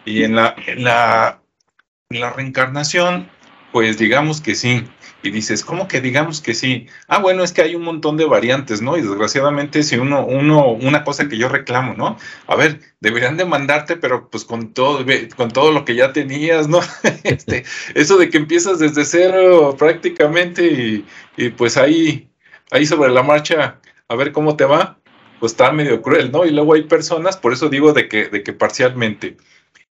y 0.03 0.23
en 0.23 0.35
la, 0.35 0.55
en 0.65 0.83
la, 0.83 1.41
en 2.09 2.21
la 2.21 2.31
reencarnación, 2.31 3.29
pues 3.71 3.99
digamos 3.99 4.41
que 4.41 4.55
sí, 4.55 4.83
y 5.25 5.31
dices, 5.31 5.63
¿cómo 5.65 5.87
que 5.87 6.01
digamos 6.01 6.41
que 6.41 6.53
sí? 6.53 6.87
Ah, 7.07 7.19
bueno, 7.19 7.43
es 7.43 7.51
que 7.51 7.61
hay 7.61 7.75
un 7.75 7.83
montón 7.83 8.17
de 8.17 8.25
variantes, 8.25 8.81
¿no? 8.81 8.97
Y 8.97 9.01
desgraciadamente, 9.01 9.83
si 9.83 9.97
uno, 9.97 10.25
uno, 10.25 10.71
una 10.71 11.03
cosa 11.03 11.27
que 11.27 11.37
yo 11.37 11.49
reclamo, 11.49 11.93
¿no? 11.95 12.17
A 12.47 12.55
ver, 12.55 12.79
deberían 12.99 13.37
demandarte, 13.37 13.97
pero 13.97 14.29
pues 14.29 14.45
con 14.45 14.73
todo, 14.73 15.05
con 15.35 15.49
todo 15.51 15.71
lo 15.71 15.85
que 15.85 15.95
ya 15.95 16.13
tenías, 16.13 16.67
¿no? 16.67 16.79
este, 17.23 17.65
eso 17.95 18.17
de 18.17 18.29
que 18.29 18.37
empiezas 18.37 18.79
desde 18.79 19.05
cero 19.05 19.75
prácticamente 19.77 20.65
y, 20.65 21.05
y, 21.37 21.49
pues 21.49 21.77
ahí, 21.77 22.29
ahí 22.71 22.85
sobre 22.85 23.11
la 23.11 23.23
marcha, 23.23 23.79
a 24.07 24.15
ver 24.15 24.31
cómo 24.31 24.55
te 24.55 24.65
va, 24.65 24.99
pues 25.39 25.53
está 25.53 25.71
medio 25.71 26.01
cruel, 26.01 26.31
¿no? 26.31 26.45
Y 26.45 26.51
luego 26.51 26.73
hay 26.73 26.83
personas, 26.83 27.37
por 27.37 27.53
eso 27.53 27.69
digo 27.69 27.93
de 27.93 28.07
que, 28.07 28.29
de 28.29 28.43
que 28.43 28.53
parcialmente. 28.53 29.37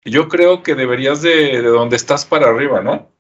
Yo 0.05 0.29
creo 0.29 0.63
que 0.63 0.75
deberías 0.75 1.23
de, 1.23 1.63
de 1.63 1.69
donde 1.69 1.97
estás 1.97 2.25
para 2.27 2.49
arriba, 2.49 2.81
¿no? 2.83 3.13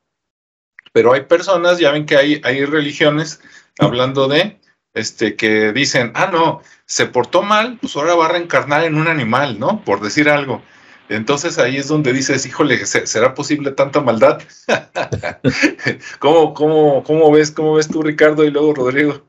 Pero 0.92 1.12
hay 1.12 1.22
personas, 1.22 1.78
ya 1.78 1.92
ven 1.92 2.06
que 2.06 2.16
hay, 2.16 2.40
hay 2.44 2.64
religiones 2.64 3.40
hablando 3.78 4.28
de, 4.28 4.60
este, 4.94 5.36
que 5.36 5.72
dicen, 5.72 6.12
ah, 6.14 6.30
no, 6.32 6.62
se 6.84 7.06
portó 7.06 7.42
mal, 7.42 7.78
pues 7.80 7.96
ahora 7.96 8.14
va 8.14 8.26
a 8.26 8.32
reencarnar 8.32 8.84
en 8.84 8.96
un 8.96 9.08
animal, 9.08 9.58
¿no? 9.58 9.82
Por 9.84 10.00
decir 10.00 10.28
algo. 10.28 10.62
Entonces 11.08 11.58
ahí 11.58 11.76
es 11.76 11.88
donde 11.88 12.12
dices, 12.12 12.46
híjole, 12.46 12.84
¿será 12.86 13.34
posible 13.34 13.72
tanta 13.72 14.00
maldad? 14.00 14.40
¿Cómo, 16.18 16.54
cómo, 16.54 17.02
cómo, 17.04 17.30
ves, 17.30 17.50
¿Cómo 17.50 17.74
ves 17.74 17.88
tú, 17.88 18.02
Ricardo, 18.02 18.44
y 18.44 18.50
luego 18.50 18.74
Rodrigo? 18.74 19.22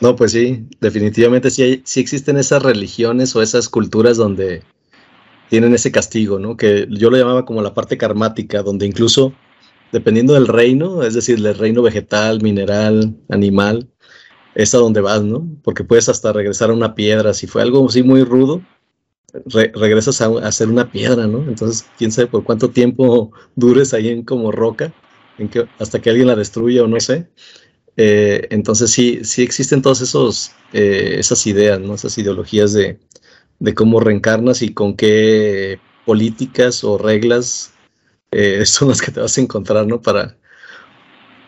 no, 0.00 0.16
pues 0.16 0.32
sí, 0.32 0.66
definitivamente 0.80 1.50
sí, 1.50 1.82
sí 1.84 2.00
existen 2.00 2.36
esas 2.36 2.62
religiones 2.62 3.34
o 3.34 3.42
esas 3.42 3.68
culturas 3.68 4.16
donde 4.16 4.62
tienen 5.48 5.74
ese 5.74 5.90
castigo, 5.90 6.38
¿no? 6.38 6.56
Que 6.56 6.86
yo 6.90 7.10
lo 7.10 7.16
llamaba 7.16 7.44
como 7.44 7.62
la 7.62 7.74
parte 7.74 7.98
karmática, 7.98 8.62
donde 8.62 8.86
incluso 8.86 9.32
dependiendo 9.92 10.34
del 10.34 10.46
reino, 10.46 11.02
es 11.02 11.14
decir, 11.14 11.40
del 11.40 11.56
reino 11.56 11.82
vegetal, 11.82 12.40
mineral, 12.42 13.16
animal, 13.28 13.88
es 14.54 14.74
a 14.74 14.78
donde 14.78 15.00
vas, 15.00 15.22
¿no? 15.22 15.46
Porque 15.62 15.84
puedes 15.84 16.08
hasta 16.08 16.32
regresar 16.32 16.70
a 16.70 16.74
una 16.74 16.94
piedra. 16.94 17.34
Si 17.34 17.46
fue 17.46 17.62
algo 17.62 17.86
así 17.86 18.02
muy 18.02 18.24
rudo, 18.24 18.62
regresas 19.74 20.20
a, 20.20 20.26
a, 20.26 20.52
ser 20.52 20.68
una 20.68 20.90
piedra, 20.90 21.26
¿no? 21.26 21.38
Entonces, 21.48 21.86
quién 21.98 22.12
sabe 22.12 22.28
por 22.28 22.44
cuánto 22.44 22.70
tiempo 22.70 23.32
dures 23.54 23.94
ahí 23.94 24.08
en 24.08 24.24
como 24.24 24.52
roca, 24.52 24.92
hasta 25.78 26.00
que 26.00 26.10
alguien 26.10 26.26
la 26.26 26.36
destruya 26.36 26.82
o 26.82 26.86
no 26.86 27.00
sé. 27.00 27.28
Eh, 27.96 28.46
entonces, 28.50 28.90
sí, 28.90 29.20
sí 29.24 29.42
existen 29.42 29.82
todas 29.82 30.00
esos, 30.00 30.52
eh, 30.72 31.16
esas 31.18 31.46
ideas, 31.46 31.80
¿no? 31.80 31.94
Esas 31.94 32.16
ideologías 32.18 32.72
de, 32.72 32.98
de 33.58 33.74
cómo 33.74 34.00
reencarnas 34.00 34.62
y 34.62 34.72
con 34.72 34.96
qué 34.96 35.78
políticas 36.04 36.82
o 36.84 36.98
reglas 36.98 37.72
eh, 38.30 38.64
son 38.66 38.88
las 38.88 39.00
que 39.00 39.12
te 39.12 39.20
vas 39.20 39.36
a 39.36 39.40
encontrar, 39.40 39.86
¿no? 39.86 40.00
Para, 40.00 40.36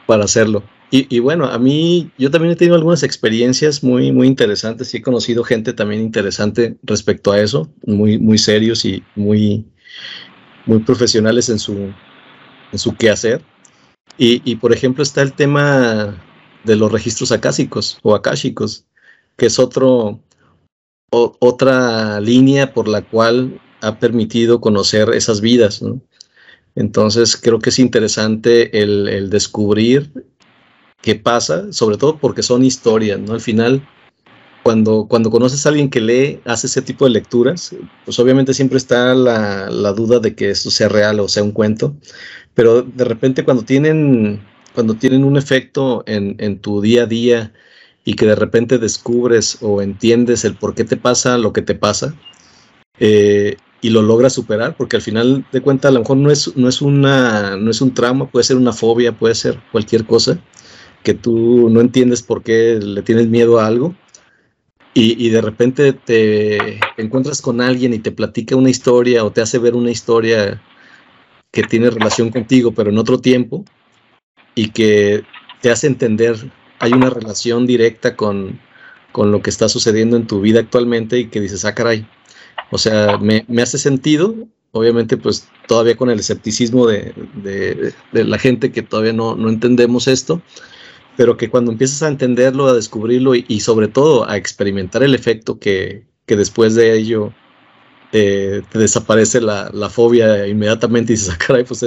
para 0.06 0.24
hacerlo. 0.24 0.62
Y, 0.94 1.20
bueno, 1.20 1.46
a 1.46 1.58
mí, 1.58 2.10
yo 2.18 2.30
también 2.30 2.52
he 2.52 2.56
tenido 2.56 2.76
algunas 2.76 3.02
experiencias 3.02 3.82
muy, 3.82 4.12
muy 4.12 4.26
interesantes 4.26 4.92
y 4.92 4.98
he 4.98 5.02
conocido 5.02 5.42
gente 5.42 5.72
también 5.72 6.02
interesante 6.02 6.76
respecto 6.82 7.32
a 7.32 7.40
eso, 7.40 7.72
muy, 7.86 8.18
muy 8.18 8.36
serios 8.36 8.84
y 8.84 9.02
muy, 9.16 9.64
muy 10.66 10.80
profesionales 10.80 11.48
en 11.48 11.58
su, 11.58 11.94
en 12.72 12.78
su 12.78 12.94
quehacer. 12.94 13.40
Y, 14.18 14.42
y, 14.44 14.56
por 14.56 14.74
ejemplo, 14.74 15.02
está 15.02 15.22
el 15.22 15.32
tema 15.32 16.22
de 16.64 16.76
los 16.76 16.92
registros 16.92 17.32
acásicos 17.32 17.98
o 18.02 18.14
akáshicos, 18.14 18.84
que 19.38 19.46
es 19.46 19.58
otro, 19.58 20.20
otra 21.08 22.20
línea 22.20 22.74
por 22.74 22.86
la 22.86 23.00
cual 23.00 23.58
ha 23.80 23.98
permitido 23.98 24.60
conocer 24.60 25.08
esas 25.14 25.40
vidas, 25.40 25.80
¿no? 25.80 26.02
Entonces 26.74 27.36
creo 27.36 27.58
que 27.58 27.70
es 27.70 27.78
interesante 27.78 28.82
el, 28.82 29.30
descubrir 29.30 30.10
qué 31.02 31.14
pasa, 31.16 31.72
sobre 31.72 31.96
todo 31.96 32.18
porque 32.18 32.42
son 32.42 32.64
historias, 32.64 33.18
¿no? 33.20 33.34
Al 33.34 33.40
final, 33.40 33.86
cuando, 34.62 35.06
cuando 35.08 35.30
conoces 35.30 35.66
a 35.66 35.70
alguien 35.70 35.90
que 35.90 36.00
lee, 36.00 36.40
hace 36.44 36.66
ese 36.66 36.82
tipo 36.82 37.04
de 37.04 37.10
lecturas, 37.10 37.74
pues 38.04 38.18
obviamente 38.18 38.54
siempre 38.54 38.78
está 38.78 39.14
la, 39.14 39.92
duda 39.92 40.20
de 40.20 40.34
que 40.34 40.50
eso 40.50 40.70
sea 40.70 40.88
real 40.88 41.20
o 41.20 41.28
sea 41.28 41.42
un 41.42 41.52
cuento, 41.52 41.94
pero 42.54 42.82
de 42.82 43.04
repente 43.04 43.44
cuando 43.44 43.64
tienen, 43.64 44.40
cuando 44.74 44.94
tienen 44.94 45.24
un 45.24 45.36
efecto 45.36 46.04
en, 46.06 46.36
en 46.38 46.58
tu 46.60 46.80
día 46.80 47.02
a 47.02 47.06
día 47.06 47.52
y 48.04 48.14
que 48.14 48.26
de 48.26 48.34
repente 48.34 48.78
descubres 48.78 49.58
o 49.60 49.82
entiendes 49.82 50.44
el 50.44 50.56
por 50.56 50.74
qué 50.74 50.84
te 50.84 50.96
pasa 50.96 51.38
lo 51.38 51.52
que 51.52 51.62
te 51.62 51.74
pasa, 51.74 52.14
eh, 52.98 53.56
y 53.82 53.90
lo 53.90 54.00
logra 54.00 54.30
superar, 54.30 54.76
porque 54.76 54.96
al 54.96 55.02
final 55.02 55.44
de 55.52 55.60
cuentas 55.60 55.90
a 55.90 55.92
lo 55.92 56.00
mejor 56.00 56.16
no 56.16 56.30
es, 56.30 56.56
no 56.56 56.68
es, 56.68 56.80
una, 56.80 57.56
no 57.56 57.70
es 57.70 57.80
un 57.82 57.92
trauma, 57.92 58.30
puede 58.30 58.44
ser 58.44 58.56
una 58.56 58.72
fobia, 58.72 59.12
puede 59.12 59.34
ser 59.34 59.60
cualquier 59.72 60.06
cosa 60.06 60.40
que 61.02 61.14
tú 61.14 61.68
no 61.68 61.80
entiendes 61.80 62.22
por 62.22 62.44
qué 62.44 62.78
le 62.80 63.02
tienes 63.02 63.26
miedo 63.28 63.58
a 63.58 63.66
algo. 63.66 63.94
Y, 64.94 65.26
y 65.26 65.30
de 65.30 65.40
repente 65.40 65.92
te 65.94 66.78
encuentras 66.96 67.42
con 67.42 67.60
alguien 67.60 67.94
y 67.94 67.98
te 67.98 68.12
platica 68.12 68.56
una 68.56 68.70
historia 68.70 69.24
o 69.24 69.32
te 69.32 69.40
hace 69.40 69.58
ver 69.58 69.74
una 69.74 69.90
historia 69.90 70.62
que 71.50 71.62
tiene 71.62 71.90
relación 71.90 72.30
contigo 72.30 72.72
pero 72.72 72.90
en 72.90 72.98
otro 72.98 73.18
tiempo 73.18 73.64
y 74.54 74.70
que 74.70 75.24
te 75.62 75.70
hace 75.70 75.86
entender, 75.86 76.36
hay 76.78 76.92
una 76.92 77.10
relación 77.10 77.66
directa 77.66 78.16
con, 78.16 78.60
con 79.12 79.32
lo 79.32 79.42
que 79.42 79.50
está 79.50 79.68
sucediendo 79.68 80.16
en 80.16 80.26
tu 80.26 80.40
vida 80.40 80.60
actualmente 80.60 81.18
y 81.18 81.28
que 81.28 81.40
dices, 81.40 81.64
ah, 81.64 81.74
caray, 81.74 82.06
o 82.72 82.78
sea, 82.78 83.18
me, 83.18 83.44
hace 83.62 83.76
sentido, 83.76 84.34
obviamente 84.70 85.18
pues 85.18 85.46
todavía 85.68 85.94
con 85.94 86.08
el 86.08 86.18
escepticismo 86.18 86.86
de, 86.86 87.92
la 88.12 88.38
gente 88.38 88.72
que 88.72 88.80
todavía 88.80 89.12
no, 89.12 89.36
entendemos 89.46 90.08
esto, 90.08 90.40
pero 91.18 91.36
que 91.36 91.50
cuando 91.50 91.70
empiezas 91.70 92.02
a 92.02 92.08
entenderlo, 92.08 92.66
a 92.66 92.72
descubrirlo 92.72 93.34
y, 93.34 93.60
sobre 93.60 93.88
todo 93.88 94.28
a 94.28 94.38
experimentar 94.38 95.02
el 95.02 95.14
efecto 95.14 95.58
que, 95.58 96.06
después 96.26 96.74
de 96.74 96.96
ello 96.96 97.34
eh, 98.12 98.62
te 98.70 98.78
desaparece 98.78 99.42
la, 99.42 99.90
fobia 99.90 100.48
inmediatamente 100.48 101.12
y 101.12 101.16
dices, 101.16 101.28
ah, 101.34 101.38
caray, 101.46 101.64
pues 101.64 101.82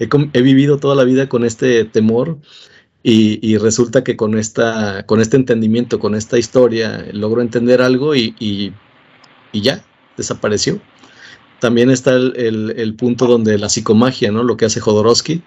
he, 0.00 0.42
vivido 0.42 0.78
toda 0.78 0.96
la 0.96 1.04
vida 1.04 1.28
con 1.28 1.44
este 1.44 1.84
temor 1.84 2.38
y, 3.04 3.56
resulta 3.58 4.02
que 4.02 4.16
con, 4.16 4.36
esta, 4.36 5.06
con 5.06 5.20
este 5.20 5.36
entendimiento, 5.36 6.00
con 6.00 6.16
esta 6.16 6.38
historia, 6.38 7.06
logro 7.12 7.40
entender 7.40 7.80
algo 7.82 8.16
y, 8.16 8.34
y 8.40 9.60
ya, 9.60 9.84
desapareció. 10.16 10.80
También 11.60 11.90
está 11.90 12.14
el, 12.14 12.94
punto 12.98 13.26
donde 13.26 13.58
la 13.58 13.68
psicomagia, 13.68 14.30
¿no? 14.30 14.42
Lo 14.42 14.56
que 14.56 14.66
hace 14.66 14.80
Jodorowsky, 14.80 15.42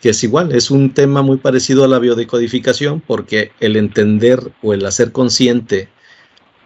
que 0.00 0.10
es 0.10 0.24
igual, 0.24 0.52
es 0.52 0.70
un 0.70 0.94
tema 0.94 1.22
muy 1.22 1.36
parecido 1.36 1.84
a 1.84 1.88
la 1.88 1.98
biodecodificación, 1.98 3.00
porque 3.00 3.52
el 3.60 3.76
entender 3.76 4.52
o 4.62 4.74
el 4.74 4.84
hacer 4.84 5.12
consciente 5.12 5.88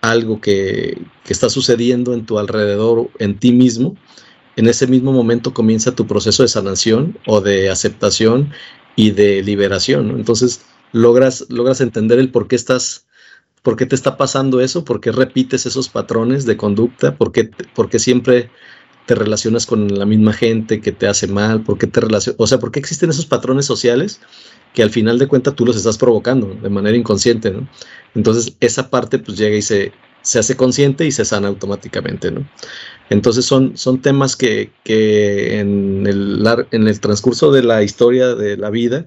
algo 0.00 0.40
que, 0.40 1.02
que, 1.24 1.32
está 1.32 1.50
sucediendo 1.50 2.14
en 2.14 2.26
tu 2.26 2.38
alrededor, 2.38 3.10
en 3.18 3.38
ti 3.38 3.52
mismo, 3.52 3.96
en 4.56 4.68
ese 4.68 4.86
mismo 4.86 5.12
momento 5.12 5.52
comienza 5.52 5.94
tu 5.94 6.06
proceso 6.06 6.42
de 6.42 6.48
sanación 6.48 7.18
o 7.26 7.40
de 7.40 7.70
aceptación 7.70 8.52
y 8.96 9.10
de 9.10 9.42
liberación. 9.42 10.10
Entonces 10.10 10.62
logras, 10.92 11.46
logras 11.48 11.80
entender 11.80 12.18
el 12.18 12.30
por 12.30 12.48
qué 12.48 12.56
estás 12.56 13.06
¿Por 13.64 13.76
qué 13.76 13.86
te 13.86 13.96
está 13.96 14.16
pasando 14.16 14.60
eso? 14.60 14.84
¿Por 14.84 15.00
qué 15.00 15.10
repites 15.10 15.66
esos 15.66 15.88
patrones 15.88 16.46
de 16.46 16.56
conducta? 16.56 17.16
¿Por 17.16 17.32
qué, 17.32 17.50
siempre 17.98 18.50
te 19.06 19.14
relacionas 19.16 19.66
con 19.66 19.88
la 19.98 20.04
misma 20.04 20.32
gente 20.32 20.80
que 20.80 20.92
te 20.92 21.08
hace 21.08 21.26
mal? 21.26 21.62
¿Por 21.62 21.78
qué 21.78 21.88
te? 21.88 22.00
O 22.36 22.46
sea, 22.46 22.58
¿por 22.58 22.70
qué 22.70 22.78
existen 22.78 23.10
esos 23.10 23.26
patrones 23.26 23.66
sociales 23.66 24.20
que 24.74 24.82
al 24.82 24.90
final 24.90 25.18
de 25.18 25.28
cuentas 25.28 25.54
tú 25.54 25.64
los 25.64 25.76
estás 25.76 25.96
provocando 25.96 26.54
de 26.60 26.68
manera 26.68 26.96
inconsciente. 26.96 27.54
Entonces, 28.14 28.54
esa 28.60 28.90
parte 28.90 29.18
pues 29.18 29.38
llega 29.38 29.56
y 29.56 29.62
se, 29.62 29.92
se 30.20 30.40
hace 30.40 30.56
consciente 30.56 31.06
y 31.06 31.12
se 31.12 31.24
sana 31.24 31.48
automáticamente, 31.48 32.32
¿no? 32.32 32.46
Entonces 33.08 33.44
son, 33.44 33.76
son 33.76 34.02
temas 34.02 34.34
que, 34.34 34.72
en, 34.84 36.06
el, 36.06 36.44
en 36.72 36.88
el 36.88 37.00
transcurso 37.00 37.52
de 37.52 37.62
la 37.62 37.82
historia 37.82 38.34
de 38.34 38.56
la 38.56 38.70
vida 38.70 39.04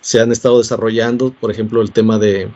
se 0.00 0.20
han 0.20 0.30
estado 0.30 0.58
desarrollando, 0.58 1.32
por 1.32 1.50
ejemplo, 1.50 1.82
el 1.82 1.90
tema 1.90 2.18
de, 2.18 2.48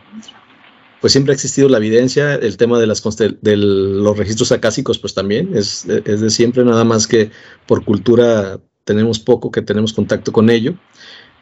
pues 1.03 1.11
siempre 1.11 1.33
ha 1.33 1.35
existido 1.35 1.67
la 1.67 1.79
evidencia, 1.79 2.35
el 2.35 2.55
tema 2.55 2.79
de, 2.79 2.87
las 2.87 3.03
de 3.41 3.57
los 3.57 4.17
registros 4.17 4.53
acásicos, 4.53 4.99
pues 4.99 5.13
también 5.13 5.49
es, 5.53 5.85
de 5.85 6.29
siempre, 6.29 6.63
nada 6.63 6.85
más 6.85 7.07
que 7.07 7.29
por 7.67 7.83
cultura 7.83 8.61
tenemos 8.85 9.19
poco 9.19 9.51
que 9.51 9.61
tenemos 9.61 9.91
contacto 9.91 10.31
con 10.31 10.49
ello, 10.49 10.75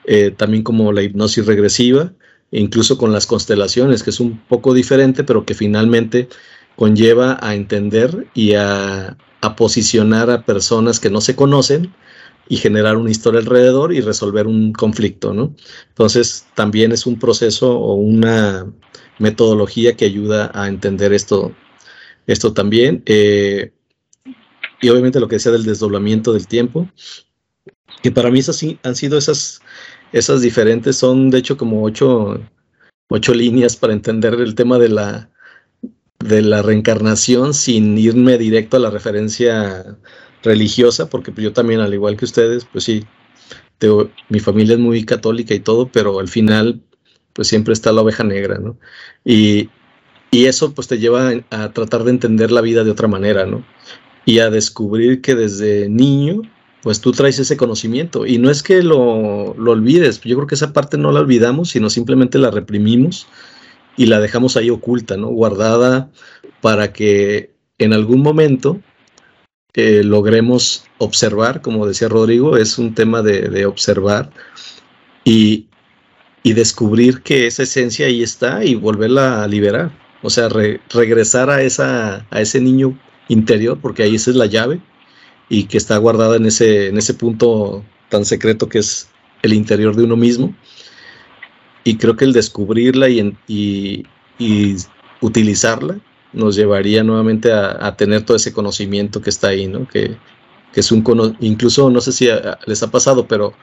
eh, 0.06 0.32
también 0.36 0.64
como 0.64 0.92
la 0.92 1.04
hipnosis 1.04 1.46
regresiva, 1.46 2.12
incluso 2.50 2.98
con 2.98 3.12
las 3.12 3.28
constelaciones, 3.28 4.02
que 4.02 4.10
es 4.10 4.20
un 4.20 4.40
poco 4.48 4.74
diferente, 4.74 5.24
pero 5.24 5.46
que 5.46 5.54
finalmente 5.54 6.28
conlleva 6.76 7.38
a 7.40 7.54
entender 7.54 8.30
y 8.34 8.54
a, 8.56 9.16
posicionar 9.58 10.32
a 10.32 10.44
personas 10.44 11.00
que 11.00 11.12
no 11.12 11.22
se 11.22 11.36
conocen 11.36 11.94
y 12.50 12.58
generar 12.58 12.98
una 12.98 13.12
historia 13.12 13.42
alrededor 13.42 13.94
y 13.94 14.02
resolver 14.02 14.48
un 14.48 14.74
conflicto, 14.74 15.36
¿no? 15.36 15.54
Entonces, 15.90 16.48
también 16.56 16.92
es 16.92 17.06
un 17.06 17.20
proceso 17.20 17.78
o 17.78 17.94
una 17.94 18.66
metodología 19.20 19.96
que 19.96 20.06
ayuda 20.06 20.52
a 20.54 20.68
entender 20.68 21.14
esto, 21.14 21.54
esto 22.28 22.54
también. 22.54 23.04
Eh, 23.06 23.72
y 24.82 24.90
obviamente 24.90 25.20
lo 25.20 25.28
que 25.28 25.36
decía 25.36 25.52
del 25.52 25.66
desdoblamiento 25.66 26.34
del 26.34 26.48
tiempo, 26.48 26.90
que 28.02 28.12
para 28.12 28.32
mí 28.32 28.40
esas 28.40 28.64
han 28.84 28.96
sido 28.96 29.18
esas, 29.18 29.62
esas 30.12 30.42
diferentes, 30.42 30.98
son 30.98 31.30
de 31.30 31.38
hecho 31.38 31.58
como 31.58 31.84
ocho, 31.84 32.42
ocho 33.10 33.34
líneas 33.34 33.76
para 33.76 33.94
entender 33.94 34.34
el 34.36 34.56
tema 34.56 34.80
de 34.80 34.90
la, 34.90 35.30
de 36.20 36.42
la 36.42 36.62
reencarnación 36.62 37.54
sin 37.54 37.98
irme 37.98 38.38
directo 38.38 38.78
a 38.78 38.80
la 38.80 38.90
referencia 38.90 39.98
religiosa, 40.44 41.10
porque 41.10 41.32
yo 41.36 41.54
también, 41.54 41.80
al 41.80 41.94
igual 41.94 42.18
que 42.18 42.26
ustedes, 42.26 42.66
pues 42.66 42.86
sí, 42.86 43.06
mi 44.30 44.40
familia 44.40 44.74
es 44.74 44.80
muy 44.80 45.04
católica 45.06 45.54
y 45.54 45.60
todo, 45.60 45.88
pero 45.92 46.20
al 46.20 46.28
final, 46.28 46.82
pues 47.34 47.48
siempre 47.48 47.74
está 47.74 47.92
la 47.92 48.02
oveja 48.02 48.24
negra, 48.24 48.58
¿no? 48.60 48.78
Y, 49.26 49.70
y 50.32 50.46
eso 50.46 50.74
pues 50.74 50.88
te 50.88 51.00
lleva 51.00 51.32
a, 51.50 51.72
tratar 51.74 52.04
de 52.04 52.12
entender 52.12 52.52
la 52.52 52.62
vida 52.62 52.84
de 52.84 52.92
otra 52.92 53.08
manera, 53.08 53.46
¿no? 53.46 53.66
Y 54.26 54.40
a 54.40 54.50
descubrir 54.50 55.22
que 55.22 55.36
desde 55.36 55.90
niño, 55.90 56.42
pues 56.82 57.02
tú 57.02 57.12
traes 57.12 57.40
ese 57.40 57.58
conocimiento. 57.58 58.26
Y 58.26 58.38
no 58.38 58.50
es 58.50 58.64
que 58.64 58.84
lo, 58.84 59.56
lo 59.58 59.72
olvides, 59.72 60.22
yo 60.22 60.36
creo 60.36 60.48
que 60.48 60.56
esa 60.56 60.74
parte 60.74 60.98
no 60.98 61.12
la 61.12 61.22
olvidamos, 61.22 61.70
sino 61.70 61.90
simplemente 61.90 62.38
la 62.38 62.52
reprimimos 62.52 63.28
y 63.98 64.06
la 64.06 64.20
dejamos 64.20 64.58
ahí 64.58 64.70
oculta, 64.70 65.18
¿no? 65.18 65.28
Guardada 65.28 66.10
para 66.62 66.94
que 66.94 67.54
en 67.78 67.94
algún 67.94 68.22
momento 68.22 68.80
eh, 69.74 70.04
logremos 70.04 70.86
observar, 70.98 71.62
como 71.62 71.88
decía 71.88 72.10
Rodrigo, 72.10 72.58
es 72.58 72.78
un 72.78 72.94
tema 72.94 73.22
de, 73.22 73.66
observar 73.66 74.30
y, 75.24 75.68
descubrir 76.44 77.22
que 77.22 77.48
esa 77.48 77.64
esencia 77.64 78.08
ahí 78.08 78.24
está 78.24 78.64
y 78.64 78.76
volverla 78.76 79.44
a 79.44 79.48
liberar. 79.48 79.92
O 80.24 80.30
sea, 80.30 80.50
regresar 80.50 81.50
a, 81.50 81.62
esa, 81.62 82.26
a 82.30 82.42
ese 82.42 82.62
niño 82.62 82.98
interior, 83.28 83.80
porque 83.82 84.04
ahí 84.04 84.16
esa 84.16 84.32
es 84.32 84.36
la 84.36 84.46
llave 84.46 84.80
y 85.50 85.66
que 85.66 85.78
está 85.78 85.98
guardada 85.98 86.38
en 86.38 86.46
ese, 86.46 86.88
en 86.88 86.98
ese 86.98 87.14
punto 87.14 87.84
tan 88.10 88.26
secreto 88.26 88.70
que 88.70 88.80
es 88.80 89.10
el 89.42 89.54
interior 89.54 89.96
de 89.96 90.04
uno 90.04 90.16
mismo 90.16 90.54
y 91.84 91.98
creo 91.98 92.16
que 92.16 92.26
el 92.26 92.34
descubrirla 92.34 93.10
y, 93.10 93.36
y, 93.48 94.06
utilizarla 95.22 96.00
nos 96.34 96.56
llevaría 96.56 97.04
nuevamente 97.04 97.52
a, 97.52 97.96
tener 97.96 98.24
todo 98.24 98.38
ese 98.38 98.54
conocimiento 98.54 99.22
que 99.22 99.30
está 99.30 99.50
ahí, 99.50 99.68
¿no? 99.68 99.88
Que, 99.88 100.18
es 100.74 100.92
un 100.92 101.04
incluso 101.42 101.90
no 101.90 102.00
sé 102.00 102.14
si 102.14 102.30
les 102.66 102.82
ha 102.82 102.90
pasado, 102.90 103.28
pero 103.28 103.54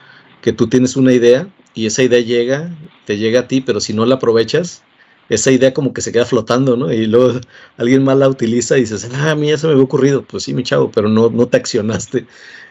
que 0.42 0.52
tú 0.52 0.68
tienes 0.68 0.94
una 0.94 1.12
idea 1.12 1.48
y 1.74 1.86
esa 1.86 2.02
idea 2.02 2.20
llega, 2.20 2.76
te 3.06 3.18
llega 3.18 3.40
a 3.40 3.48
ti, 3.48 3.60
pero 3.60 3.80
si 3.80 3.92
no 3.92 4.06
la 4.06 4.16
aprovechas, 4.16 4.82
esa 5.28 5.50
idea 5.50 5.74
como 5.74 5.92
que 5.92 6.00
se 6.00 6.12
queda 6.12 6.24
flotando, 6.24 6.76
¿no? 6.76 6.92
Y 6.92 7.06
luego 7.06 7.40
alguien 7.76 8.04
más 8.04 8.16
la 8.18 8.28
utiliza 8.28 8.76
y 8.76 8.82
dices, 8.82 9.08
ah, 9.14 9.32
a 9.32 9.44
eso 9.44 9.66
me 9.66 9.72
había 9.74 9.84
ocurrido, 9.84 10.22
pues 10.22 10.44
sí, 10.44 10.54
mi 10.54 10.62
chavo, 10.62 10.90
pero 10.90 11.08
no, 11.08 11.30
no 11.30 11.46
te 11.46 11.56
accionaste. 11.56 12.26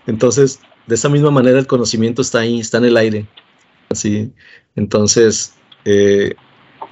Entonces, 0.08 0.60
de 0.88 0.96
esa 0.96 1.10
misma 1.10 1.32
manera 1.32 1.60
el 1.60 1.68
conocimiento 1.68 2.22
está 2.22 2.40
ahí, 2.40 2.60
está 2.60 2.78
en 2.80 2.86
el 2.86 2.98
aire. 2.98 3.28
Así, 3.90 4.32
entonces, 4.76 5.54
eh, 5.86 6.36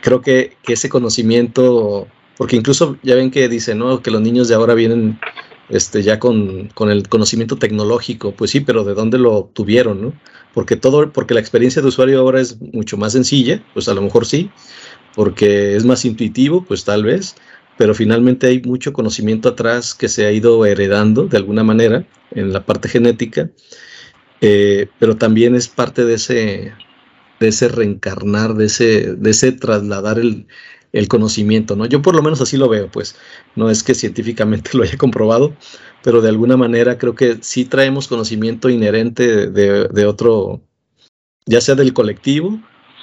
creo 0.01 0.21
que, 0.21 0.57
ese 0.67 0.89
conocimiento, 0.89 2.07
porque 2.37 2.55
incluso 2.55 2.97
ya 3.03 3.15
ven 3.15 3.31
que 3.31 3.49
dicen, 3.49 3.79
¿no? 3.79 4.01
Que 4.01 4.11
los 4.11 4.21
niños 4.21 4.47
de 4.47 4.55
ahora 4.55 4.73
vienen 4.73 5.19
este, 5.69 6.03
ya 6.03 6.19
con, 6.19 6.69
el 6.89 7.09
conocimiento 7.09 7.57
tecnológico, 7.57 8.33
pues 8.33 8.51
sí, 8.51 8.59
pero 8.59 8.83
¿de 8.83 8.93
dónde 8.93 9.17
lo 9.17 9.33
obtuvieron, 9.33 10.01
no? 10.01 10.13
Porque 10.55 10.75
todo, 10.75 11.11
porque 11.11 11.35
la 11.35 11.39
experiencia 11.39 11.83
de 11.83 11.89
usuario 11.89 12.19
ahora 12.19 12.41
es 12.41 12.59
mucho 12.59 12.97
más 12.97 13.13
sencilla, 13.13 13.63
pues 13.75 13.87
a 13.87 13.93
lo 13.93 14.01
mejor 14.01 14.25
sí, 14.25 14.49
porque 15.13 15.75
es 15.75 15.85
más 15.85 16.03
intuitivo, 16.05 16.65
pues 16.65 16.83
tal 16.83 17.03
vez, 17.03 17.35
pero 17.77 17.93
finalmente 17.93 18.47
hay 18.47 18.61
mucho 18.61 18.93
conocimiento 18.93 19.49
atrás 19.49 19.93
que 19.93 20.09
se 20.09 20.25
ha 20.25 20.31
ido 20.31 20.65
heredando 20.65 21.27
de 21.27 21.37
alguna 21.37 21.63
manera 21.63 22.07
en 22.31 22.53
la 22.53 22.65
parte 22.65 22.89
genética, 22.89 23.51
eh, 24.41 24.87
pero 24.97 25.17
también 25.17 25.55
es 25.55 25.67
parte 25.67 26.05
de 26.05 26.15
ese, 26.15 26.73
de 27.39 27.47
ese 27.47 27.67
reencarnar, 27.67 28.55
de 28.55 28.65
ese, 28.65 29.13
de 29.13 29.29
ese 29.29 29.51
trasladar 29.51 30.19
el, 30.19 30.47
conocimiento, 31.07 31.75
¿no? 31.75 31.85
Yo 31.85 32.01
por 32.01 32.15
lo 32.15 32.21
menos 32.21 32.41
así 32.41 32.57
lo 32.57 32.69
veo, 32.69 32.89
pues 32.89 33.15
no 33.55 33.69
es 33.69 33.83
que 33.83 33.93
científicamente 33.93 34.71
lo 34.77 34.83
haya 34.83 34.97
comprobado, 34.97 35.53
pero 36.03 36.21
de 36.21 36.29
alguna 36.29 36.57
manera 36.57 36.97
creo 36.97 37.15
que 37.15 37.37
sí 37.41 37.65
traemos 37.65 38.07
conocimiento 38.07 38.69
inherente 38.69 39.47
de, 39.47 40.05
otro, 40.05 40.61
ya 41.45 41.61
sea 41.61 41.75
del 41.75 41.93
colectivo 41.93 42.59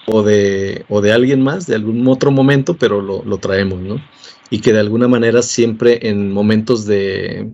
o 0.06 0.22
de, 0.22 0.84
o 0.88 1.00
de 1.00 1.12
alguien 1.12 1.42
más, 1.42 1.66
de 1.66 1.74
algún 1.74 2.06
otro 2.08 2.30
momento, 2.30 2.76
pero 2.76 3.02
lo, 3.02 3.24
lo 3.24 3.38
traemos, 3.38 3.80
¿no? 3.80 4.02
Y 4.50 4.60
que 4.60 4.72
de 4.72 4.80
alguna 4.80 5.08
manera 5.08 5.42
siempre 5.42 6.08
en 6.08 6.30
momentos 6.32 6.86
de, 6.86 7.52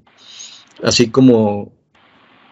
así 0.83 1.11
como 1.11 1.73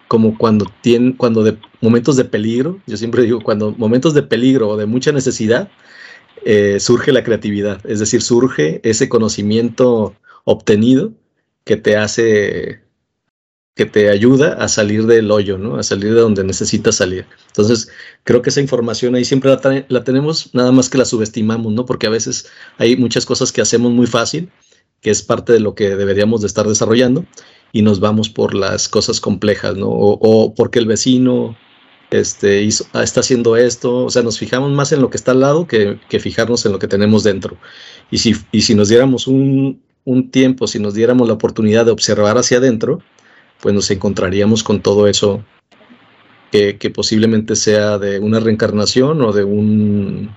como 0.08 0.38
cuando 0.38 0.66
tienen, 0.82 1.12
cuando 1.12 1.42
de 1.42 1.58
momentos 1.80 2.16
de 2.16 2.24
peligro, 2.24 2.80
yo 2.86 2.96
siempre 2.96 3.22
digo, 3.22 3.40
cuando 3.40 3.72
momentos 3.72 4.14
de 4.14 4.22
peligro 4.22 4.68
o 4.68 4.76
de 4.76 4.86
mucha 4.86 5.12
necesidad, 5.12 5.68
eh, 6.48 6.78
surge 6.78 7.10
la 7.10 7.24
creatividad, 7.24 7.84
es 7.90 7.98
decir, 7.98 8.22
surge 8.22 8.80
ese 8.84 9.08
conocimiento 9.08 10.14
obtenido 10.44 11.12
que 11.64 11.76
te 11.76 11.96
hace, 11.96 12.82
que 13.74 13.84
te 13.84 14.10
ayuda 14.10 14.52
a 14.52 14.68
salir 14.68 15.06
del 15.06 15.32
hoyo, 15.32 15.58
¿no? 15.58 15.76
A 15.76 15.82
salir 15.82 16.14
de 16.14 16.20
donde 16.20 16.44
necesitas 16.44 16.94
salir. 16.94 17.26
Entonces, 17.48 17.88
creo 18.22 18.42
que 18.42 18.50
esa 18.50 18.60
información 18.60 19.16
ahí 19.16 19.24
siempre 19.24 19.50
la, 19.88 20.04
tenemos, 20.04 20.54
nada 20.54 20.70
más 20.70 20.88
que 20.88 20.98
la 20.98 21.04
subestimamos, 21.04 21.72
¿no? 21.72 21.84
Porque 21.84 22.06
a 22.06 22.10
veces 22.10 22.46
hay 22.78 22.96
muchas 22.96 23.26
cosas 23.26 23.50
que 23.50 23.60
hacemos 23.60 23.90
muy 23.90 24.06
fácil, 24.06 24.48
que 25.00 25.10
es 25.10 25.22
parte 25.22 25.52
de 25.52 25.58
lo 25.58 25.74
que 25.74 25.96
deberíamos 25.96 26.42
de 26.42 26.46
estar 26.46 26.68
desarrollando, 26.68 27.24
y 27.72 27.82
nos 27.82 27.98
vamos 27.98 28.28
por 28.28 28.54
las 28.54 28.88
cosas 28.88 29.20
complejas, 29.20 29.76
¿no? 29.76 29.88
O, 29.88 30.54
porque 30.54 30.78
el 30.78 30.86
vecino 30.86 31.56
este, 32.18 32.64
está 32.66 33.20
haciendo 33.20 33.56
esto, 33.56 34.04
o 34.04 34.10
sea, 34.10 34.22
nos 34.22 34.38
fijamos 34.38 34.72
más 34.72 34.92
en 34.92 35.00
lo 35.00 35.10
que 35.10 35.16
está 35.16 35.32
al 35.32 35.40
lado 35.40 35.66
que, 35.66 35.98
fijarnos 36.20 36.64
en 36.66 36.72
lo 36.72 36.78
que 36.78 36.88
tenemos 36.88 37.22
dentro. 37.22 37.56
Y 38.10 38.18
si, 38.18 38.34
y 38.52 38.62
si 38.62 38.74
nos 38.74 38.88
diéramos 38.88 39.26
un, 39.26 39.82
tiempo, 40.30 40.66
si 40.66 40.78
nos 40.78 40.94
diéramos 40.94 41.26
la 41.26 41.34
oportunidad 41.34 41.84
de 41.84 41.90
observar 41.90 42.38
hacia 42.38 42.58
adentro, 42.58 43.00
pues 43.60 43.74
nos 43.74 43.90
encontraríamos 43.90 44.62
con 44.62 44.80
todo 44.80 45.06
eso 45.08 45.44
que, 46.52 46.90
posiblemente 46.94 47.56
sea 47.56 47.98
de 47.98 48.18
una 48.18 48.40
reencarnación 48.40 49.20
o 49.20 49.32
de 49.32 49.44
un 49.44 50.30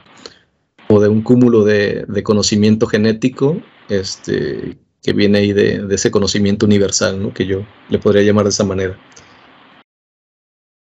o 0.89 0.99
de 0.99 1.07
un 1.07 1.21
cúmulo 1.21 1.63
de, 1.63 2.05
conocimiento 2.23 2.87
genético 2.87 3.61
este, 3.89 4.77
que 5.03 5.13
viene 5.13 5.37
ahí 5.37 5.53
de, 5.53 5.85
ese 5.91 6.11
conocimiento 6.11 6.65
universal, 6.65 7.31
que 7.33 7.45
yo 7.45 7.65
le 7.89 7.99
podría 7.99 8.23
llamar 8.23 8.45
de 8.45 8.49
esa 8.49 8.63
manera. 8.63 8.97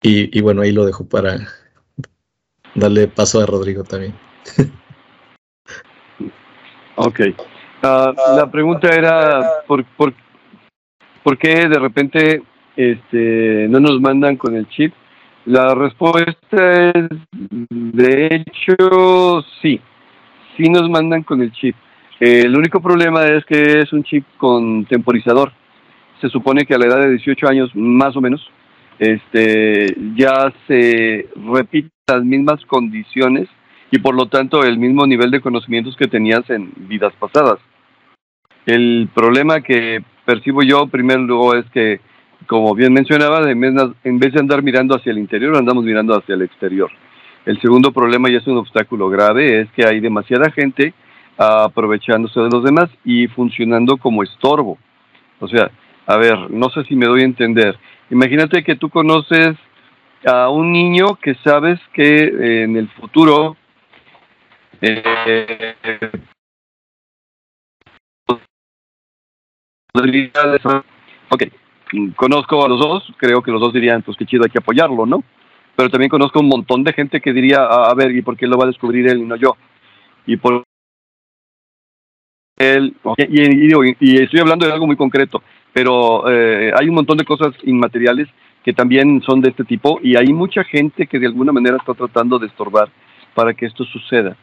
Y, 0.07 0.39
bueno, 0.41 0.61
ahí 0.61 0.71
lo 0.71 0.85
dejo 0.85 1.03
para 1.03 1.37
darle 2.75 3.07
paso 3.07 3.41
a 3.41 3.45
Rodrigo 3.45 3.83
también. 3.83 4.13
ok. 6.95 7.19
Ah, 7.81 8.13
la 8.37 8.51
pregunta 8.51 8.89
era, 8.89 9.63
¿por, 9.67 9.83
por, 9.97 10.13
por 11.23 11.37
qué 11.37 11.67
de 11.67 11.79
repente 11.79 12.43
este, 12.75 13.67
no 13.67 13.79
nos 13.79 13.99
mandan 13.99 14.37
con 14.37 14.55
el 14.55 14.67
chip? 14.69 14.93
La 15.45 15.73
respuesta 15.73 16.89
es, 16.89 17.09
de 17.69 18.27
hecho, 18.27 19.43
sí, 19.61 19.81
sí 20.55 20.69
nos 20.69 20.87
mandan 20.89 21.23
con 21.23 21.41
el 21.41 21.51
chip 21.51 21.75
el 22.19 22.55
único 22.55 22.79
problema 22.79 23.25
es 23.27 23.43
que 23.45 23.79
es 23.79 23.91
un 23.91 24.03
chip 24.03 24.25
con 24.37 24.85
temporizador. 24.85 25.51
Se 26.21 26.29
supone 26.29 26.65
que 26.65 26.73
a 26.73 26.77
la 26.77 26.85
edad 26.85 26.99
de 27.01 27.11
18 27.11 27.47
años, 27.47 27.71
más 27.75 28.15
o 28.15 28.21
menos, 28.21 28.49
este, 28.99 29.95
ya 30.15 30.53
se 30.67 31.27
repiten 31.35 31.91
las 32.07 32.23
mismas 32.23 32.63
condiciones 32.65 33.47
y 33.91 33.99
por 33.99 34.15
lo 34.15 34.27
tanto 34.27 34.63
el 34.63 34.77
mismo 34.77 35.05
nivel 35.05 35.31
de 35.31 35.41
conocimientos 35.41 35.95
que 35.95 36.07
tenías 36.07 36.49
en 36.49 36.71
vidas 36.75 37.13
pasadas. 37.19 37.59
El 38.65 39.09
problema 39.13 39.61
que 39.61 40.03
percibo 40.25 40.63
yo 40.63 40.87
primero 40.87 41.55
es 41.55 41.65
que, 41.71 41.99
como 42.47 42.73
bien 42.73 42.93
mencionaba, 42.93 43.49
en 43.49 44.19
vez 44.19 44.33
de 44.33 44.39
andar 44.39 44.63
mirando 44.63 44.95
hacia 44.95 45.11
el 45.11 45.19
interior, 45.19 45.55
andamos 45.55 45.83
mirando 45.83 46.17
hacia 46.17 46.35
el 46.35 46.41
exterior. 46.41 46.89
El 47.45 47.61
segundo 47.61 47.91
problema, 47.91 48.29
y 48.29 48.35
es 48.35 48.47
un 48.47 48.57
obstáculo 48.57 49.07
grave, 49.09 49.61
es 49.61 49.71
que 49.71 49.85
hay 49.85 49.99
demasiada 49.99 50.49
gente 50.51 50.93
aprovechándose 51.37 52.39
de 52.39 52.49
los 52.49 52.63
demás 52.63 52.89
y 53.03 53.27
funcionando 53.27 53.97
como 53.97 54.23
estorbo. 54.23 54.79
O 55.39 55.47
sea, 55.47 55.69
a 56.07 56.17
ver, 56.17 56.49
no 56.49 56.69
sé 56.69 56.83
si 56.85 56.95
me 56.95 57.05
doy 57.05 57.21
a 57.21 57.25
entender. 57.25 57.77
Imagínate 58.09 58.63
que 58.63 58.75
tú 58.75 58.89
conoces 58.89 59.55
a 60.25 60.49
un 60.49 60.71
niño 60.71 61.15
que 61.15 61.35
sabes 61.43 61.79
que 61.93 62.25
eh, 62.25 62.63
en 62.63 62.77
el 62.77 62.89
futuro 62.89 63.57
eh, 64.81 65.03
ok, 71.29 71.43
conozco 72.15 72.65
a 72.65 72.69
los 72.69 72.79
dos, 72.79 73.03
creo 73.17 73.41
que 73.41 73.51
los 73.51 73.61
dos 73.61 73.73
dirían, 73.73 74.01
pues 74.01 74.17
qué 74.17 74.25
chido, 74.25 74.43
hay 74.43 74.49
que 74.49 74.59
apoyarlo, 74.59 75.05
¿no? 75.05 75.23
Pero 75.75 75.89
también 75.89 76.09
conozco 76.09 76.39
un 76.39 76.47
montón 76.47 76.83
de 76.83 76.93
gente 76.93 77.21
que 77.21 77.33
diría, 77.33 77.63
a 77.63 77.93
ver, 77.93 78.11
¿y 78.15 78.21
por 78.21 78.37
qué 78.37 78.47
lo 78.47 78.57
va 78.57 78.65
a 78.65 78.67
descubrir 78.67 79.07
él 79.07 79.19
y 79.19 79.25
no 79.25 79.35
yo? 79.35 79.57
Y 80.25 80.37
por 80.37 80.63
él, 82.57 82.95
y, 83.17 84.21
estoy 84.21 84.39
hablando 84.39 84.65
de 84.65 84.73
algo 84.73 84.87
muy 84.87 84.95
concreto, 84.95 85.43
pero 85.75 86.23
eh, 86.31 86.71
hay 86.73 86.87
un 86.87 86.95
montón 86.95 87.17
de 87.17 87.25
cosas 87.25 87.53
inmateriales 87.63 88.29
que 88.63 88.71
también 88.71 89.21
son 89.23 89.41
de 89.41 89.49
este 89.49 89.65
tipo 89.65 89.99
y 90.01 90.15
hay 90.15 90.31
mucha 90.31 90.63
gente 90.63 91.05
que 91.05 91.19
de 91.19 91.25
alguna 91.25 91.51
manera 91.51 91.75
está 91.75 91.93
tratando 91.93 92.39
de 92.39 92.47
estorbar 92.47 92.87
para 93.33 93.53
que 93.53 93.65
esto 93.65 93.83
suceda. 93.83 94.37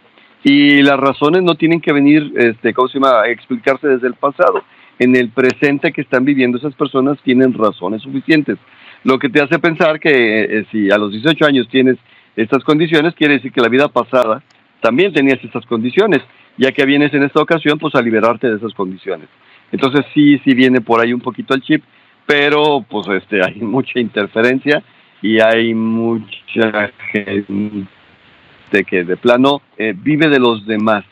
Y 0.44 0.82
las 0.82 1.00
razones 1.00 1.42
no 1.42 1.54
tienen 1.54 1.80
que 1.80 1.90
venir, 1.90 2.34
este, 2.36 2.74
¿cómo 2.74 2.88
se 2.88 2.98
llama?, 2.98 3.22
a 3.22 3.30
explicarse 3.30 3.88
desde 3.88 4.08
el 4.08 4.14
pasado. 4.14 4.62
En 4.98 5.16
el 5.16 5.30
presente 5.30 5.90
que 5.90 6.02
están 6.02 6.26
viviendo 6.26 6.58
esas 6.58 6.74
personas 6.74 7.16
tienen 7.22 7.54
razones 7.54 8.02
suficientes. 8.02 8.58
Lo 9.02 9.18
que 9.18 9.30
te 9.30 9.40
hace 9.40 9.58
pensar 9.58 10.00
que 10.00 10.44
eh, 10.44 10.66
si 10.70 10.90
a 10.90 10.98
los 10.98 11.12
18 11.12 11.46
años 11.46 11.66
tienes 11.70 11.96
estas 12.36 12.62
condiciones, 12.62 13.14
quiere 13.14 13.34
decir 13.34 13.52
que 13.52 13.62
la 13.62 13.70
vida 13.70 13.88
pasada 13.88 14.42
también 14.82 15.14
tenías 15.14 15.42
estas 15.42 15.64
condiciones, 15.64 16.20
ya 16.58 16.72
que 16.72 16.84
vienes 16.84 17.14
en 17.14 17.22
esta 17.22 17.40
ocasión 17.40 17.78
pues 17.78 17.94
a 17.94 18.02
liberarte 18.02 18.50
de 18.50 18.56
esas 18.56 18.74
condiciones. 18.74 19.30
Entonces 19.72 20.04
sí, 20.14 20.38
sí 20.44 20.54
viene 20.54 20.80
por 20.80 21.00
ahí 21.00 21.12
un 21.12 21.20
poquito 21.20 21.54
el 21.54 21.62
chip, 21.62 21.82
pero 22.26 22.84
pues 22.88 23.08
este 23.08 23.44
hay 23.44 23.54
mucha 23.60 23.98
interferencia 23.98 24.82
y 25.22 25.40
hay 25.40 25.74
mucha 25.74 26.84
gente 27.12 28.84
que 28.84 29.04
de 29.04 29.16
plano 29.16 29.62
eh, 29.76 29.94
vive 29.96 30.28
de 30.28 30.38
los 30.38 30.66
demás. 30.66 31.04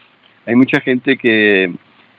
Hay 0.47 0.57
mucha 0.57 0.81
gente 0.81 1.17
que, 1.17 1.73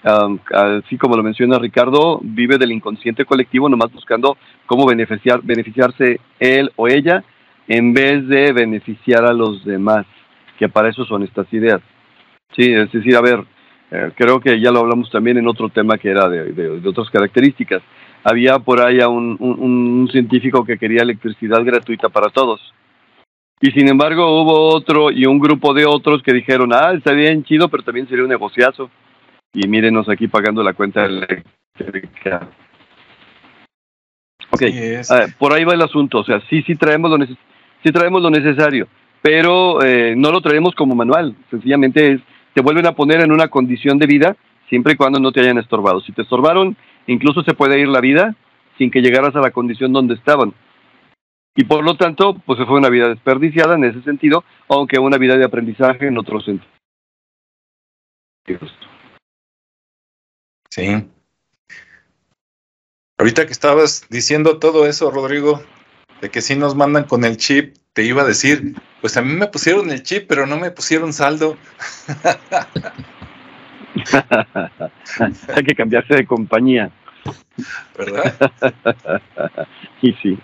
así 0.04 0.98
como 0.98 1.18
lo 1.18 1.24
menciona 1.24 1.60
Ricardo, 1.60 2.20
vive 2.24 2.58
del 2.58 2.72
inconsciente 2.72 3.26
colectivo, 3.26 3.68
nomás 3.68 3.92
buscando 3.92 4.38
cómo 4.66 4.86
beneficiar, 4.86 5.42
beneficiarse 5.44 6.20
él 6.40 6.72
o 6.76 6.88
ella 6.88 7.24
en 7.68 7.94
vez 7.94 8.28
de 8.28 8.54
beneficiar 8.54 9.26
a 9.26 9.34
los 9.34 9.66
demás, 9.66 10.06
que 10.58 10.70
para 10.70 10.90
eso 10.90 11.04
son 11.06 11.24
estas 11.24 11.52
ideas. 11.54 11.82
Sí, 12.56 12.72
es 12.72 12.92
decir, 12.92 13.16
a 13.16 13.22
ver, 13.22 13.44
eh, 13.92 14.12
creo 14.16 14.40
que 14.40 14.60
ya 14.60 14.72
lo 14.72 14.80
hablamos 14.80 15.12
también 15.12 15.38
en 15.38 15.48
otro 15.48 15.70
tema 15.70 15.98
que 15.98 16.10
era 16.10 16.28
de, 16.30 16.82
otras 16.86 17.10
características. 17.10 17.82
Había 18.24 18.60
por 18.60 18.82
ahí 18.82 19.00
un, 19.00 19.38
un 19.40 20.10
científico 20.12 20.64
que 20.64 20.78
quería 20.78 21.02
electricidad 21.02 21.64
gratuita 21.64 22.10
para 22.10 22.30
todos 22.30 22.62
y 23.64 23.70
sin 23.72 23.88
embargo 23.88 24.42
hubo 24.42 24.76
otro 24.76 25.12
y 25.12 25.28
un 25.28 25.40
grupo 25.40 25.74
de 25.74 25.86
otros 25.86 26.24
que 26.24 26.34
dijeron, 26.34 26.74
ah, 26.74 26.94
está 26.94 27.14
bien 27.14 27.44
chido, 27.44 27.70
pero 27.70 27.84
también 27.84 28.08
sería 28.08 28.24
un 28.24 28.30
negociazo. 28.30 28.90
Y 29.54 29.68
mírenos 29.68 30.10
aquí 30.10 30.28
pagando 30.28 30.64
la 30.64 30.74
cuenta 30.74 31.06
eléctrica. 31.06 32.50
Ok, 34.50 34.64
por 35.38 35.54
ahí 35.54 35.64
va 35.64 35.74
el 35.74 35.82
asunto. 35.82 36.20
O 36.20 36.24
sea, 36.24 36.42
sí, 36.50 36.64
sí 36.64 36.76
traemos 36.76 37.12
lo, 37.12 37.24
sí 37.26 37.92
traemos 37.92 38.22
lo 38.22 38.32
necesario, 38.32 38.88
pero 39.22 39.84
eh, 39.84 40.16
no 40.18 40.32
lo 40.32 40.42
traemos 40.42 40.74
como 40.74 40.96
manual. 40.96 41.36
Sencillamente 41.52 42.14
es, 42.14 42.22
te 42.54 42.62
vuelven 42.62 42.88
a 42.88 42.96
poner 42.96 43.22
en 43.22 43.32
una 43.32 43.48
condición 43.48 43.98
de 43.98 44.08
vida 44.08 44.36
siempre 44.70 44.94
y 44.94 44.96
cuando 44.96 45.20
no 45.20 45.32
te 45.32 45.42
hayan 45.42 45.58
estorbado. 45.58 46.02
Si 46.02 46.12
te 46.12 46.22
estorbaron, 46.22 46.76
incluso 47.08 47.44
se 47.44 47.54
puede 47.54 47.80
ir 47.80 47.88
la 47.88 48.02
vida 48.02 48.36
sin 48.78 48.90
que 48.92 49.02
llegaras 49.02 49.36
a 49.36 49.42
la 49.42 49.52
condición 49.52 49.94
donde 49.94 50.16
estaban 50.16 50.54
y 51.56 51.66
por 51.66 51.84
lo 51.84 51.98
tanto, 51.98 52.36
pues 52.46 52.60
fue 52.66 52.78
una 52.78 52.90
vida 52.90 53.10
desperdiciada 53.10 53.76
en 53.76 53.84
ese 53.84 54.02
sentido, 54.04 54.44
aunque 54.70 55.00
una 55.00 55.18
vida 55.18 55.38
de 55.38 55.44
aprendizaje 55.44 56.08
en 56.08 56.18
otro 56.18 56.40
sentido. 56.40 56.72
Sí. 60.70 61.10
Ahorita 63.18 63.46
que 63.46 63.52
estabas 63.52 64.08
diciendo 64.10 64.60
todo 64.60 64.88
eso, 64.88 65.12
Rodrigo, 65.12 65.62
de 66.22 66.30
que 66.30 66.42
si 66.42 66.56
nos 66.56 66.76
mandan 66.76 67.04
con 67.04 67.26
el 67.26 67.38
chip, 67.38 67.76
te 67.94 68.04
iba 68.04 68.22
a 68.22 68.26
decir, 68.26 68.76
pues 69.02 69.18
a 69.18 69.22
mí 69.22 69.34
me 69.34 69.48
pusieron 69.48 69.90
el 69.92 70.04
chip, 70.04 70.26
pero 70.28 70.46
no 70.46 70.58
me 70.58 70.72
pusieron 70.72 71.12
saldo. 71.12 71.58
Hay 75.56 75.64
que 75.64 75.76
cambiarse 75.76 76.16
de 76.16 76.26
compañía. 76.26 76.92
¿Verdad? 77.98 78.52
y 80.02 80.14
sí. 80.14 80.40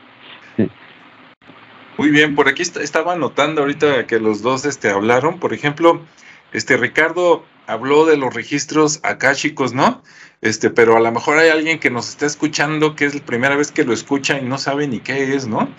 Muy 1.97 2.09
bien, 2.09 2.35
por 2.35 2.47
aquí 2.47 2.61
estaba 2.61 3.15
notando 3.15 3.61
ahorita 3.61 4.05
que 4.05 4.19
los 4.19 4.41
dos 4.41 4.65
este, 4.65 4.89
hablaron. 4.89 5.39
Por 5.39 5.53
ejemplo, 5.53 6.01
este 6.51 6.77
Ricardo 6.77 7.45
habló 7.65 8.05
de 8.05 8.17
los 8.17 8.33
registros 8.33 9.01
chicos, 9.35 9.73
¿no? 9.73 10.03
Este, 10.41 10.69
pero 10.69 10.95
a 10.95 10.99
lo 10.99 11.11
mejor 11.11 11.37
hay 11.39 11.49
alguien 11.49 11.79
que 11.79 11.89
nos 11.89 12.09
está 12.09 12.25
escuchando 12.25 12.95
que 12.95 13.05
es 13.05 13.15
la 13.15 13.25
primera 13.25 13.55
vez 13.55 13.71
que 13.71 13.83
lo 13.83 13.93
escucha 13.93 14.39
y 14.39 14.43
no 14.43 14.57
sabe 14.57 14.87
ni 14.87 14.99
qué 14.99 15.35
es, 15.35 15.47
¿no? 15.47 15.69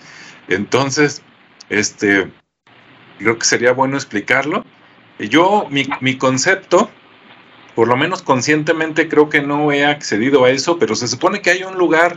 Entonces, 0.49 1.21
este, 1.69 2.29
creo 3.19 3.37
que 3.37 3.45
sería 3.45 3.73
bueno 3.73 3.95
explicarlo. 3.95 4.65
Yo, 5.19 5.67
mi, 5.69 5.87
mi 6.01 6.17
concepto, 6.17 6.89
por 7.75 7.87
lo 7.87 7.97
menos 7.97 8.23
conscientemente 8.23 9.07
creo 9.07 9.29
que 9.29 9.41
no 9.41 9.71
he 9.71 9.85
accedido 9.85 10.45
a 10.45 10.49
eso, 10.49 10.79
pero 10.79 10.95
se 10.95 11.07
supone 11.07 11.41
que 11.41 11.51
hay 11.51 11.63
un 11.63 11.77
lugar 11.77 12.15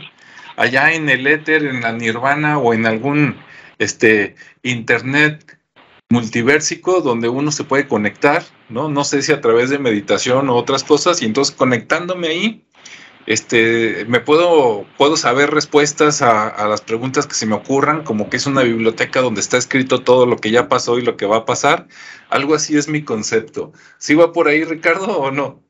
allá 0.55 0.93
en 0.93 1.09
el 1.09 1.27
éter, 1.27 1.65
en 1.65 1.81
la 1.81 1.91
nirvana 1.91 2.57
o 2.57 2.73
en 2.73 2.85
algún 2.85 3.35
este 3.79 4.35
internet 4.63 5.57
multiversico 6.09 7.01
donde 7.01 7.27
uno 7.27 7.51
se 7.51 7.63
puede 7.63 7.87
conectar, 7.87 8.43
¿no? 8.69 8.87
No 8.87 9.03
sé 9.03 9.21
si 9.21 9.31
a 9.31 9.41
través 9.41 9.69
de 9.69 9.79
meditación 9.79 10.49
o 10.49 10.55
otras 10.55 10.83
cosas, 10.83 11.21
y 11.21 11.25
entonces 11.25 11.55
conectándome 11.55 12.27
ahí, 12.27 12.65
este, 13.25 14.05
me 14.05 14.19
puedo, 14.19 14.85
puedo 14.97 15.15
saber 15.15 15.51
respuestas 15.51 16.21
a, 16.21 16.67
las 16.67 16.81
preguntas 16.81 17.25
que 17.25 17.35
se 17.35 17.45
me 17.45 17.55
ocurran, 17.55 18.03
como 18.03 18.29
que 18.29 18.37
es 18.37 18.45
una 18.45 18.63
biblioteca 18.63 19.21
donde 19.21 19.41
está 19.41 19.57
escrito 19.57 19.99
todo 19.99 20.25
lo 20.25 20.37
que 20.37 20.51
ya 20.51 20.67
pasó 20.67 20.99
y 20.99 21.03
lo 21.03 21.15
que 21.15 21.25
va 21.25 21.37
a 21.37 21.45
pasar. 21.45 21.87
Algo 22.29 22.55
así 22.55 22.77
es 22.77 22.87
mi 22.87 23.03
concepto. 23.03 23.71
¿Sí 23.97 24.15
va 24.15 24.33
por 24.33 24.47
ahí, 24.47 24.63
Ricardo, 24.63 25.17
o 25.19 25.31
no? 25.31 25.63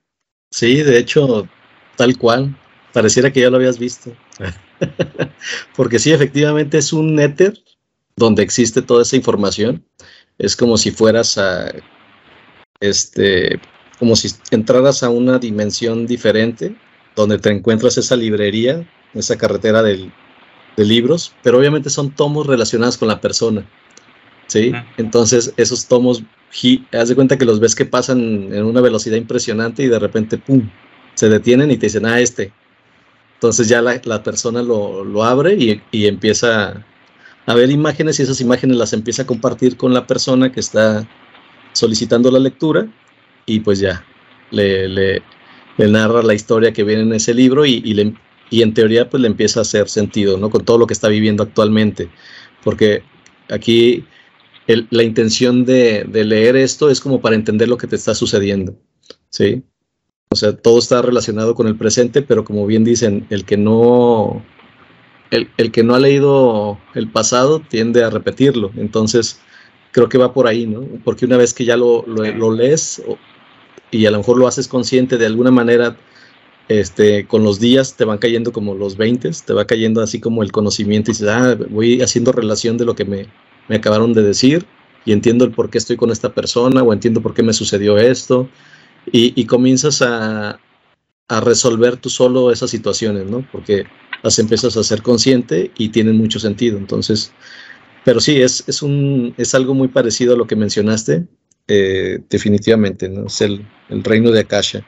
Sí, 0.52 0.82
de 0.82 0.98
hecho, 0.98 1.48
tal 1.96 2.18
cual. 2.18 2.58
Pareciera 2.92 3.34
que 3.34 3.42
ya 3.42 3.50
lo 3.50 3.58
habías 3.58 3.80
visto. 3.80 4.16
Porque 5.76 5.98
sí, 5.98 6.12
efectivamente 6.12 6.78
es 6.78 6.94
un 6.94 7.20
éter 7.20 7.58
donde 8.16 8.44
existe 8.44 8.82
toda 8.82 9.02
esa 9.02 9.16
información. 9.16 9.84
Es 10.38 10.56
como 10.56 10.78
si 10.78 10.92
fueras 10.92 11.38
a, 11.38 11.72
este, 12.80 13.60
como 13.98 14.16
si 14.16 14.30
entraras 14.52 15.04
a 15.04 15.10
una 15.10 15.40
dimensión 15.40 16.06
diferente, 16.06 16.76
donde 17.16 17.38
te 17.38 17.50
encuentras 17.50 17.98
esa 17.98 18.16
librería, 18.16 18.88
esa 19.14 19.38
carretera 19.38 19.82
de 19.84 20.12
libros, 20.78 21.34
pero 21.44 21.60
obviamente 21.60 21.90
son 21.90 22.12
tomos 22.12 22.48
relacionados 22.48 22.98
con 22.98 23.08
la 23.08 23.22
persona. 23.22 23.66
¿sí? 24.48 24.72
Entonces, 24.98 25.54
esos 25.58 25.88
tomos, 25.88 26.24
haz 26.92 27.10
de 27.10 27.16
cuenta 27.16 27.38
que 27.38 27.46
los 27.46 27.60
ves 27.60 27.76
que 27.76 27.86
pasan 27.86 28.20
en 28.54 28.64
una 28.64 28.82
velocidad 28.82 29.18
impresionante 29.18 29.84
y 29.84 29.88
de 29.88 30.00
repente, 30.00 30.38
¡pum!, 30.38 30.70
se 31.16 31.30
detienen 31.30 31.72
y 31.72 31.78
te 31.78 31.88
dicen, 31.88 32.06
ah, 32.06 32.20
este. 32.20 32.52
Entonces 33.36 33.68
ya 33.68 33.82
la, 33.82 34.24
persona 34.24 34.62
lo, 34.62 35.24
abre 35.24 35.56
y, 35.56 35.82
y, 35.92 36.08
empieza 36.08 36.86
a 37.46 37.54
ver 37.54 37.70
imágenes 37.72 38.20
y 38.20 38.24
esas 38.24 38.40
imágenes 38.40 38.78
las 38.78 38.94
empieza 38.94 39.24
a 39.24 39.28
compartir 39.28 39.76
con 39.76 39.94
la 39.94 40.08
persona 40.08 40.52
que 40.52 40.62
está 40.62 41.06
solicitando 41.74 42.32
la 42.32 42.40
lectura 42.40 42.88
y 43.46 43.60
pues 43.60 43.80
ya 43.80 44.06
le, 44.52 44.88
le, 44.88 45.24
narra 45.78 46.22
la 46.24 46.34
historia 46.34 46.74
que 46.74 46.84
viene 46.84 47.04
en 47.04 47.14
ese 47.14 47.34
libro 47.34 47.66
y, 47.66 47.82
y, 47.84 48.16
y, 48.50 48.62
en 48.62 48.74
teoría 48.74 49.10
pues 49.10 49.22
le 49.22 49.28
empieza 49.28 49.60
a 49.60 49.64
hacer 49.64 49.90
sentido, 49.90 50.38
¿no? 50.38 50.50
Con 50.50 50.66
todo 50.66 50.78
lo 50.78 50.88
que 50.88 50.94
está 50.94 51.08
viviendo 51.08 51.44
actualmente. 51.44 52.10
Porque 52.64 53.04
aquí 53.50 54.06
la 54.68 55.04
intención 55.04 55.66
de, 55.66 56.06
de, 56.08 56.24
leer 56.24 56.56
esto 56.56 56.90
es 56.90 57.02
como 57.02 57.22
para 57.22 57.36
entender 57.36 57.68
lo 57.68 57.78
que 57.78 57.88
te 57.88 57.96
está 57.96 58.16
sucediendo, 58.16 58.76
¿sí? 59.30 59.64
O 60.30 60.36
sea, 60.36 60.56
todo 60.56 60.80
está 60.80 61.02
relacionado 61.02 61.54
con 61.54 61.68
el 61.68 61.78
presente, 61.78 62.22
pero 62.22 62.44
como 62.44 62.66
bien 62.66 62.84
dicen, 62.84 63.28
el 63.30 63.46
que 63.46 63.58
no, 63.58 64.44
el, 65.32 65.50
el 65.58 65.72
que 65.72 65.84
no 65.84 65.96
ha 65.96 66.00
leído 66.00 66.80
el 66.96 67.12
pasado 67.12 67.60
tiende 67.60 68.04
a 68.04 68.10
repetirlo. 68.10 68.72
Entonces, 68.76 69.40
creo 69.92 70.10
que 70.10 70.18
va 70.18 70.34
por 70.34 70.48
ahí, 70.48 70.66
¿no? 70.66 70.82
Porque 71.04 71.26
una 71.26 71.38
vez 71.38 71.54
que 71.54 71.66
ya 71.66 71.78
lo, 71.78 72.06
lo 72.08 72.52
lees 72.52 73.04
y 73.94 74.06
a 74.06 74.12
lo 74.12 74.18
mejor 74.18 74.38
lo 74.38 74.48
haces 74.48 74.68
consciente 74.68 75.18
de 75.18 75.26
alguna 75.26 75.52
manera, 75.52 75.98
este, 76.68 77.28
con 77.28 77.44
los 77.44 77.60
días 77.60 77.96
te 77.96 78.06
van 78.06 78.18
cayendo 78.18 78.52
como 78.52 78.74
los 78.74 78.98
20, 78.98 79.30
te 79.46 79.54
va 79.54 79.66
cayendo 79.66 80.02
así 80.02 80.20
como 80.20 80.44
el 80.44 80.52
conocimiento 80.52 81.12
y 81.12 81.14
dices, 81.14 81.30
ah, 81.30 81.56
voy 81.70 82.02
haciendo 82.02 82.32
relación 82.32 82.78
de 82.78 82.86
lo 82.86 82.96
que 82.96 83.06
me, 83.06 83.28
me 83.68 83.76
acabaron 83.76 84.14
de 84.14 84.24
decir 84.24 84.66
y 85.06 85.12
entiendo 85.12 85.46
el 85.46 85.52
por 85.52 85.70
qué 85.70 85.78
estoy 85.78 85.98
con 85.98 86.12
esta 86.12 86.34
persona 86.34 86.82
o 86.82 86.94
entiendo 86.94 87.22
por 87.22 87.34
qué 87.34 87.44
me 87.44 87.54
sucedió 87.54 87.98
esto 87.98 88.50
y, 89.12 89.40
y 89.40 89.46
comienzas 89.46 90.02
a, 90.02 90.60
a, 91.28 91.42
resolver 91.42 91.98
tú 91.98 92.10
solo 92.10 92.52
esas 92.52 92.70
situaciones, 92.70 93.30
¿no? 93.30 93.46
Porque 93.52 93.86
las 94.24 94.40
empiezas 94.40 94.78
a 94.78 94.84
ser 94.84 95.02
consciente 95.02 95.72
y 95.78 95.90
tienen 95.90 96.18
mucho 96.18 96.40
sentido. 96.40 96.78
Entonces, 96.78 97.34
pero 98.06 98.20
sí, 98.20 98.42
es, 98.42 98.64
es, 98.68 98.82
un, 98.82 99.34
es 99.38 99.54
algo 99.54 99.74
muy 99.74 99.90
parecido 99.90 100.36
a 100.36 100.38
lo 100.38 100.48
que 100.48 100.56
mencionaste, 100.56 101.26
eh, 101.68 102.20
definitivamente, 102.30 103.10
¿no? 103.10 103.28
Es 103.28 103.42
el, 103.42 103.66
el 103.90 104.04
reino 104.04 104.32
de 104.32 104.42
Akasha. 104.42 104.82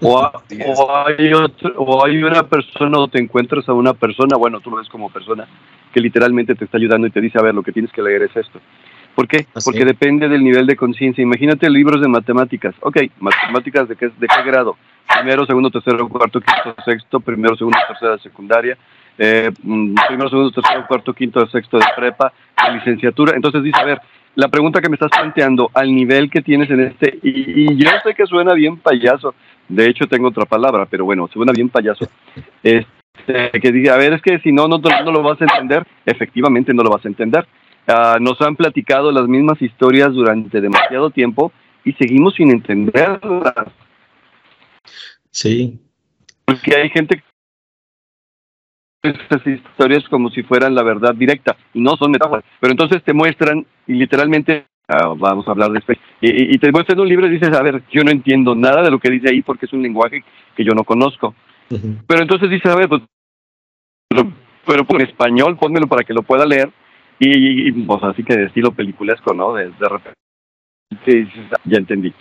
O, 0.00 0.18
o, 0.66 1.06
hay 1.06 1.32
otro, 1.32 1.74
o, 1.76 2.04
hay 2.04 2.22
una 2.22 2.44
persona 2.44 2.98
o 2.98 3.08
te 3.08 3.18
encuentras 3.18 3.68
a 3.68 3.72
una 3.72 3.94
persona, 3.94 4.36
bueno, 4.36 4.60
tú 4.60 4.70
lo 4.70 4.76
ves 4.76 4.88
como 4.88 5.10
persona, 5.10 5.46
que 5.92 6.00
literalmente 6.00 6.54
te 6.54 6.64
está 6.64 6.78
ayudando 6.78 7.06
y 7.06 7.10
te 7.10 7.20
dice, 7.20 7.38
a 7.38 7.42
ver, 7.42 7.54
lo 7.54 7.62
que 7.62 7.72
tienes 7.72 7.92
que 7.92 8.02
leer 8.02 8.22
es 8.22 8.36
esto. 8.36 8.60
¿Por 9.14 9.26
qué? 9.26 9.46
Así 9.54 9.70
Porque 9.70 9.86
depende 9.86 10.28
del 10.28 10.44
nivel 10.44 10.66
de 10.66 10.76
conciencia. 10.76 11.22
Imagínate 11.22 11.70
libros 11.70 12.02
de 12.02 12.08
matemáticas. 12.08 12.74
Ok, 12.82 12.98
matemáticas 13.18 13.88
de 13.88 13.96
qué, 13.96 14.08
de 14.08 14.28
qué 14.28 14.42
grado? 14.44 14.76
Primero, 15.08 15.46
segundo, 15.46 15.70
tercero, 15.70 16.06
cuarto, 16.08 16.38
quinto, 16.40 16.74
sexto, 16.84 17.20
primero, 17.20 17.56
segundo, 17.56 17.78
tercera, 17.88 18.18
secundaria, 18.18 18.76
eh, 19.16 19.50
mm, 19.62 19.94
primero, 20.06 20.28
segundo, 20.28 20.50
tercero, 20.50 20.86
cuarto, 20.86 21.14
quinto, 21.14 21.46
sexto 21.46 21.78
de 21.78 21.86
prepa, 21.96 22.30
de 22.62 22.74
licenciatura. 22.74 23.34
Entonces 23.34 23.62
dice, 23.62 23.80
a 23.80 23.84
ver, 23.84 24.00
la 24.36 24.48
pregunta 24.48 24.80
que 24.80 24.88
me 24.88 24.94
estás 24.94 25.10
planteando 25.10 25.70
al 25.74 25.92
nivel 25.94 26.30
que 26.30 26.42
tienes 26.42 26.70
en 26.70 26.80
este, 26.80 27.18
y, 27.22 27.72
y, 27.72 27.76
yo 27.76 27.90
sé 28.04 28.14
que 28.14 28.26
suena 28.26 28.52
bien 28.54 28.76
payaso, 28.76 29.34
de 29.68 29.88
hecho 29.88 30.06
tengo 30.06 30.28
otra 30.28 30.44
palabra, 30.44 30.86
pero 30.86 31.04
bueno, 31.04 31.28
suena 31.32 31.52
bien 31.52 31.70
payaso, 31.70 32.06
este, 32.62 33.50
que 33.60 33.72
diga, 33.72 33.94
a 33.94 33.98
ver, 33.98 34.12
es 34.12 34.22
que 34.22 34.38
si 34.40 34.52
no, 34.52 34.68
no, 34.68 34.78
no 34.78 35.12
lo 35.12 35.22
vas 35.22 35.40
a 35.40 35.44
entender, 35.44 35.86
efectivamente 36.04 36.72
no 36.72 36.82
lo 36.82 36.90
vas 36.90 37.04
a 37.04 37.08
entender. 37.08 37.46
Uh, 37.88 38.20
nos 38.20 38.40
han 38.40 38.56
platicado 38.56 39.12
las 39.12 39.28
mismas 39.28 39.62
historias 39.62 40.12
durante 40.12 40.60
demasiado 40.60 41.10
tiempo 41.10 41.52
y 41.84 41.92
seguimos 41.92 42.34
sin 42.34 42.50
entenderlas. 42.50 43.54
Sí. 45.30 45.78
Porque 46.44 46.74
hay 46.74 46.90
gente 46.90 47.22
estas 49.08 49.46
historias 49.46 50.08
como 50.08 50.30
si 50.30 50.42
fueran 50.42 50.74
la 50.74 50.82
verdad 50.82 51.14
directa 51.14 51.56
y 51.74 51.80
no 51.80 51.96
son 51.96 52.10
metáforas. 52.10 52.44
Pero 52.60 52.72
entonces 52.72 53.02
te 53.02 53.12
muestran 53.12 53.66
y 53.86 53.94
literalmente, 53.94 54.66
uh, 54.88 55.14
vamos 55.16 55.46
a 55.46 55.52
hablar 55.52 55.70
después, 55.70 55.98
y, 56.20 56.54
y, 56.54 56.58
te 56.58 56.72
muestran 56.72 57.00
un 57.00 57.08
libro 57.08 57.26
y 57.26 57.30
dices, 57.30 57.52
a 57.52 57.62
ver, 57.62 57.82
yo 57.90 58.02
no 58.02 58.10
entiendo 58.10 58.54
nada 58.54 58.82
de 58.82 58.90
lo 58.90 58.98
que 58.98 59.10
dice 59.10 59.30
ahí 59.30 59.42
porque 59.42 59.66
es 59.66 59.72
un 59.72 59.82
lenguaje 59.82 60.24
que 60.56 60.64
yo 60.64 60.72
no 60.72 60.84
conozco. 60.84 61.34
Uh 61.70 61.74
-huh. 61.74 61.96
Pero 62.06 62.22
entonces 62.22 62.48
dices, 62.50 62.70
a 62.70 62.76
ver, 62.76 62.88
pues, 62.88 63.02
pero, 64.08 64.32
pero 64.64 64.86
en 64.88 65.00
español, 65.02 65.56
pónmelo 65.58 65.86
para 65.86 66.04
que 66.04 66.14
lo 66.14 66.22
pueda 66.22 66.46
leer. 66.46 66.70
Y, 67.18 67.68
y 67.68 67.72
pues 67.72 68.02
así 68.02 68.22
que 68.22 68.36
de 68.36 68.44
estilo 68.44 68.72
peliculesco, 68.72 69.32
¿no? 69.32 69.54
De, 69.54 69.70
de 69.70 69.88
repente 69.88 70.16
dices, 71.06 71.50
ya 71.64 71.78
entendí. 71.78 72.12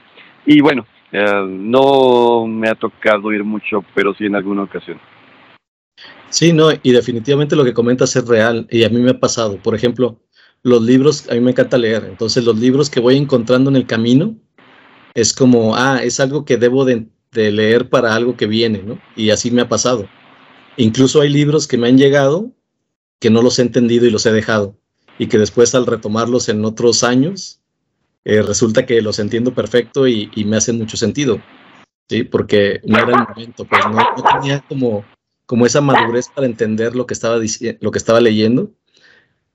Y 0.46 0.62
bueno, 0.62 0.86
eh, 1.12 1.46
no 1.48 2.46
me 2.48 2.70
ha 2.70 2.76
tocado 2.76 3.32
ir 3.32 3.44
mucho, 3.44 3.84
pero 3.94 4.14
sí 4.14 4.26
en 4.26 4.36
alguna 4.36 4.64
ocasión. 4.64 5.00
Sí, 6.30 6.52
no, 6.54 6.70
y 6.72 6.92
definitivamente 6.92 7.56
lo 7.56 7.64
que 7.64 7.74
comentas 7.74 8.16
es 8.16 8.28
real 8.28 8.68
y 8.70 8.84
a 8.84 8.90
mí 8.90 9.00
me 9.00 9.12
ha 9.12 9.20
pasado. 9.20 9.58
Por 9.62 9.76
ejemplo, 9.76 10.20
los 10.64 10.82
libros, 10.82 11.30
a 11.30 11.34
mí 11.36 11.42
me 11.42 11.52
encanta 11.52 11.78
leer, 11.78 12.06
entonces 12.06 12.44
los 12.44 12.58
libros 12.58 12.90
que 12.90 13.00
voy 13.00 13.18
encontrando 13.18 13.70
en 13.70 13.76
el 13.76 13.86
camino 13.86 14.36
es 15.14 15.34
como, 15.34 15.76
ah, 15.76 16.02
es 16.04 16.20
algo 16.20 16.46
que 16.46 16.58
debo 16.58 16.86
de, 16.86 17.08
leer 17.32 17.90
para 17.90 18.16
algo 18.16 18.38
que 18.38 18.48
viene, 18.48 18.82
¿no? 18.82 19.00
Y 19.16 19.30
así 19.30 19.52
me 19.52 19.62
ha 19.62 19.70
pasado. 19.70 20.08
Incluso 20.78 21.22
hay 21.22 21.30
libros 21.30 21.68
que 21.68 21.78
me 21.78 21.88
han 21.88 21.98
llegado 21.98 22.52
que 23.20 23.30
no 23.30 23.42
los 23.42 23.60
he 23.60 23.62
entendido 23.62 24.06
y 24.06 24.12
los 24.12 24.26
he 24.26 24.32
dejado 24.32 24.78
y 25.18 25.28
que 25.28 25.38
después 25.38 25.76
al 25.76 25.86
retomarlos 25.86 26.50
en 26.50 26.64
otros 26.66 27.04
años 27.04 27.62
eh, 28.26 28.42
resulta 28.42 28.86
que 28.86 29.02
los 29.02 29.20
entiendo 29.20 29.54
perfecto 29.54 30.08
y, 30.08 30.30
me 30.46 30.58
hacen 30.58 30.78
mucho 30.78 30.98
sentido, 30.98 31.40
¿sí? 32.10 32.24
Porque 32.24 32.82
no 32.86 32.98
era 32.98 33.20
el 33.20 33.28
momento, 33.28 33.66
pues 33.66 33.82
no 33.86 34.04
tenía 34.42 34.62
como 34.68 35.06
como 35.46 35.66
esa 35.66 35.82
madurez 35.82 36.28
para 36.34 36.48
entender 36.48 36.96
lo 36.96 37.06
que 37.06 37.14
estaba, 37.14 37.38
lo 37.80 37.92
que 37.92 37.98
estaba 37.98 38.22
leyendo. 38.22 38.72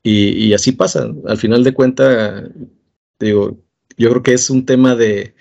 Y, 0.03 0.47
y 0.47 0.55
así 0.55 0.73
pasa. 0.73 1.11
Al 1.27 1.39
final 1.39 1.65
de 1.65 1.75
cuentas, 1.75 2.51
digo, 3.19 3.59
yo 3.97 4.11
creo 4.11 4.23
que 4.23 4.33
es 4.33 4.51
un 4.51 4.65
tema 4.67 4.95
de, 4.97 5.35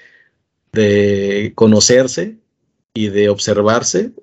de 0.73 1.53
conocerse 1.55 2.37
y 2.93 3.07
de 3.07 3.29
observarse 3.29 4.13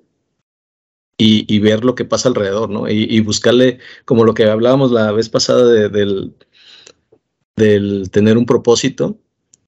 y, 1.17 1.51
y, 1.53 1.59
ver 1.59 1.83
lo 1.83 1.95
que 1.95 2.05
pasa 2.05 2.29
alrededor, 2.29 2.69
¿no? 2.69 2.87
Y, 2.87 3.07
y, 3.09 3.21
buscarle, 3.21 3.79
como 4.05 4.23
lo 4.23 4.35
que 4.35 4.43
hablábamos 4.43 4.91
la 4.91 5.11
vez 5.11 5.29
pasada 5.29 5.65
de, 5.65 5.89
del, 5.89 6.35
del 7.55 8.11
tener 8.11 8.37
un 8.37 8.45
propósito, 8.45 9.19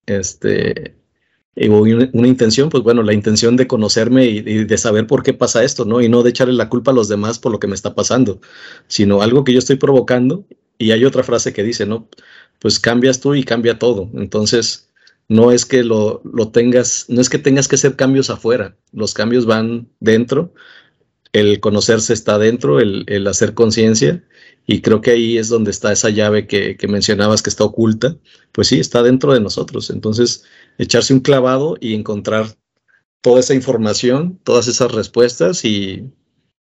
este, 0.05 0.99
una, 1.68 2.10
una, 2.14 2.28
intención, 2.28 2.70
pues 2.70 2.84
bueno, 2.84 3.03
la 3.03 3.14
intención 3.14 3.57
de 3.57 3.68
conocerme 3.68 4.26
y, 4.26 4.38
y, 4.38 4.64
de 4.64 4.78
saber 4.78 5.07
por 5.07 5.24
qué 5.24 5.34
pasa 5.34 5.64
esto, 5.64 5.84
¿no? 5.86 6.01
Y 6.01 6.07
no 6.07 6.24
de 6.24 6.30
echarle 6.30 6.53
la 6.53 6.70
culpa 6.70 6.91
a 6.91 6.93
los 6.93 7.10
demás 7.10 7.39
por 7.39 7.51
lo 7.51 7.60
que 7.60 7.68
me 7.68 7.76
está 7.76 7.95
pasando, 7.95 8.39
sino 8.88 9.22
algo 9.22 9.43
que 9.43 9.53
yo 9.53 9.60
estoy 9.60 9.76
provocando. 9.76 10.45
Y 10.78 10.91
hay 10.91 11.03
otra 11.03 11.24
frase 11.24 11.51
que 11.51 11.64
dice, 11.64 11.86
¿no? 11.86 12.07
Pues 12.60 12.80
cambias 12.80 13.20
tú 13.20 13.36
y 13.36 13.43
cambia 13.43 13.78
todo. 13.80 14.10
Entonces, 14.14 14.89
no 15.30 15.51
es 15.51 15.66
que 15.66 15.84
lo, 15.84 16.22
lo 16.26 16.49
tengas, 16.51 17.05
no 17.07 17.22
es 17.22 17.30
que 17.30 17.38
tengas 17.38 17.68
que 17.68 17.76
hacer 17.76 17.95
cambios 17.95 18.30
afuera, 18.30 18.76
los 18.91 19.14
cambios 19.14 19.45
van 19.45 19.88
dentro, 19.99 20.53
el 21.34 21.60
conocerse 21.60 22.14
está 22.14 22.39
dentro, 22.39 22.80
el, 22.80 23.05
el 23.07 23.28
hacer 23.28 23.53
conciencia, 23.53 24.24
y 24.72 24.82
creo 24.82 25.02
que 25.02 25.10
ahí 25.10 25.40
es 25.40 25.50
donde 25.50 25.72
está 25.72 25.92
esa 25.92 26.12
llave 26.12 26.46
que, 26.46 26.78
que, 26.78 26.88
mencionabas 26.88 27.42
que 27.42 27.50
está 27.50 27.64
oculta, 27.64 28.18
pues 28.52 28.68
sí, 28.68 28.80
está 28.80 29.02
dentro 29.02 29.34
de 29.34 29.40
nosotros. 29.40 29.90
Entonces, 29.90 30.46
echarse 30.78 31.12
un 31.12 31.22
clavado 31.22 31.76
y 31.82 31.96
encontrar 31.96 32.46
toda 33.22 33.40
esa 33.40 33.56
información, 33.56 34.40
todas 34.44 34.68
esas 34.68 34.92
respuestas 34.92 35.66
y 35.66 36.14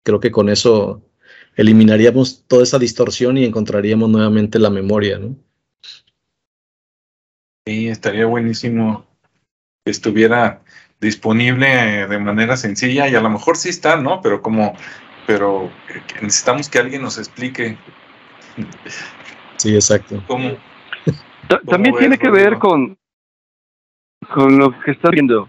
creo 0.04 0.20
que 0.20 0.32
con 0.32 0.49
eso 0.49 1.01
eliminaríamos 1.56 2.43
toda 2.45 2.64
esa 2.64 2.78
distorsión 2.78 3.38
y 3.38 3.45
encontraríamos 3.45 4.10
nuevamente 4.10 4.60
la 4.60 4.70
memoria, 4.70 5.18
¿no? 5.18 5.38
Sí, 7.66 7.88
estaría 7.88 8.26
buenísimo 8.26 9.08
que 9.86 9.91
estuviera 9.91 10.62
disponible 10.99 12.06
de 12.08 12.20
manera 12.20 12.58
sencilla 12.58 13.08
y 13.08 13.16
a 13.16 13.22
lo 13.22 13.30
mejor 13.30 13.56
sí 13.56 13.70
está, 13.70 13.95
¿no? 13.95 14.22
Pero 14.22 14.41
como, 14.41 14.74
pero 15.26 15.69
necesitamos 16.21 16.69
que 16.69 16.80
alguien 16.80 17.01
nos 17.01 17.17
explique. 17.17 17.78
Sí, 19.57 19.76
exacto. 19.76 20.21
¿Cómo, 20.28 20.57
cómo 21.47 21.59
También 21.69 21.95
tiene 21.95 22.17
que 22.17 22.30
ver 22.30 22.57
con, 22.59 22.97
con 24.34 24.57
lo 24.57 24.80
que 24.82 24.91
estás 24.91 25.11
viendo. 25.11 25.47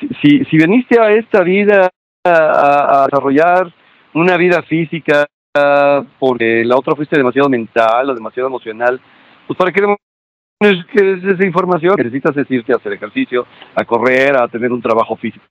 Si, 0.00 0.08
si, 0.20 0.44
si 0.44 0.56
veniste 0.58 1.00
a 1.00 1.10
esta 1.10 1.42
vida 1.42 1.90
a, 2.24 3.02
a, 3.02 3.06
desarrollar 3.06 3.72
una 4.14 4.36
vida 4.36 4.62
física 4.62 5.26
porque 6.18 6.64
la 6.64 6.76
otra 6.76 6.94
fuiste 6.94 7.16
demasiado 7.16 7.48
mental 7.48 8.08
o 8.08 8.14
demasiado 8.14 8.48
emocional, 8.48 9.00
pues 9.46 9.56
para 9.56 9.72
qué 9.72 9.82
es 10.60 10.86
que 10.86 11.12
es 11.14 11.24
esa 11.24 11.44
información 11.44 11.94
necesitas 11.98 12.36
es 12.36 12.50
irte 12.50 12.72
a 12.72 12.76
hacer 12.76 12.92
ejercicio, 12.92 13.46
a 13.74 13.84
correr, 13.84 14.36
a 14.36 14.48
tener 14.48 14.72
un 14.72 14.80
trabajo 14.80 15.16
físico. 15.16 15.44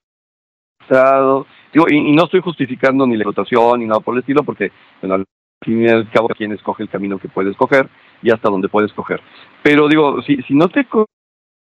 Digo, 1.74 1.86
y, 1.90 1.98
y 1.98 2.12
no 2.14 2.26
estoy 2.26 2.42
justificando 2.42 3.06
ni 3.08 3.16
la 3.16 3.24
explotación 3.24 3.80
ni 3.80 3.86
nada 3.86 4.00
por 4.00 4.16
el 4.16 4.22
estilo, 4.22 4.44
porque 4.44 4.72
bueno, 5.02 5.16
al 5.16 5.26
fin 5.64 5.84
y 5.84 5.88
al 5.88 6.10
cabo 6.12 6.28
quien 6.30 6.52
escoge 6.52 6.84
el 6.84 6.90
camino 6.90 7.20
que 7.20 7.30
puede 7.30 7.52
escoger 7.52 7.90
y 8.22 8.32
hasta 8.32 8.50
donde 8.50 8.70
puede 8.70 8.88
escoger. 8.88 9.22
Pero 9.64 9.88
digo, 9.88 10.22
si, 10.24 10.42
si 10.44 10.54
no 10.54 10.68
te 10.70 10.86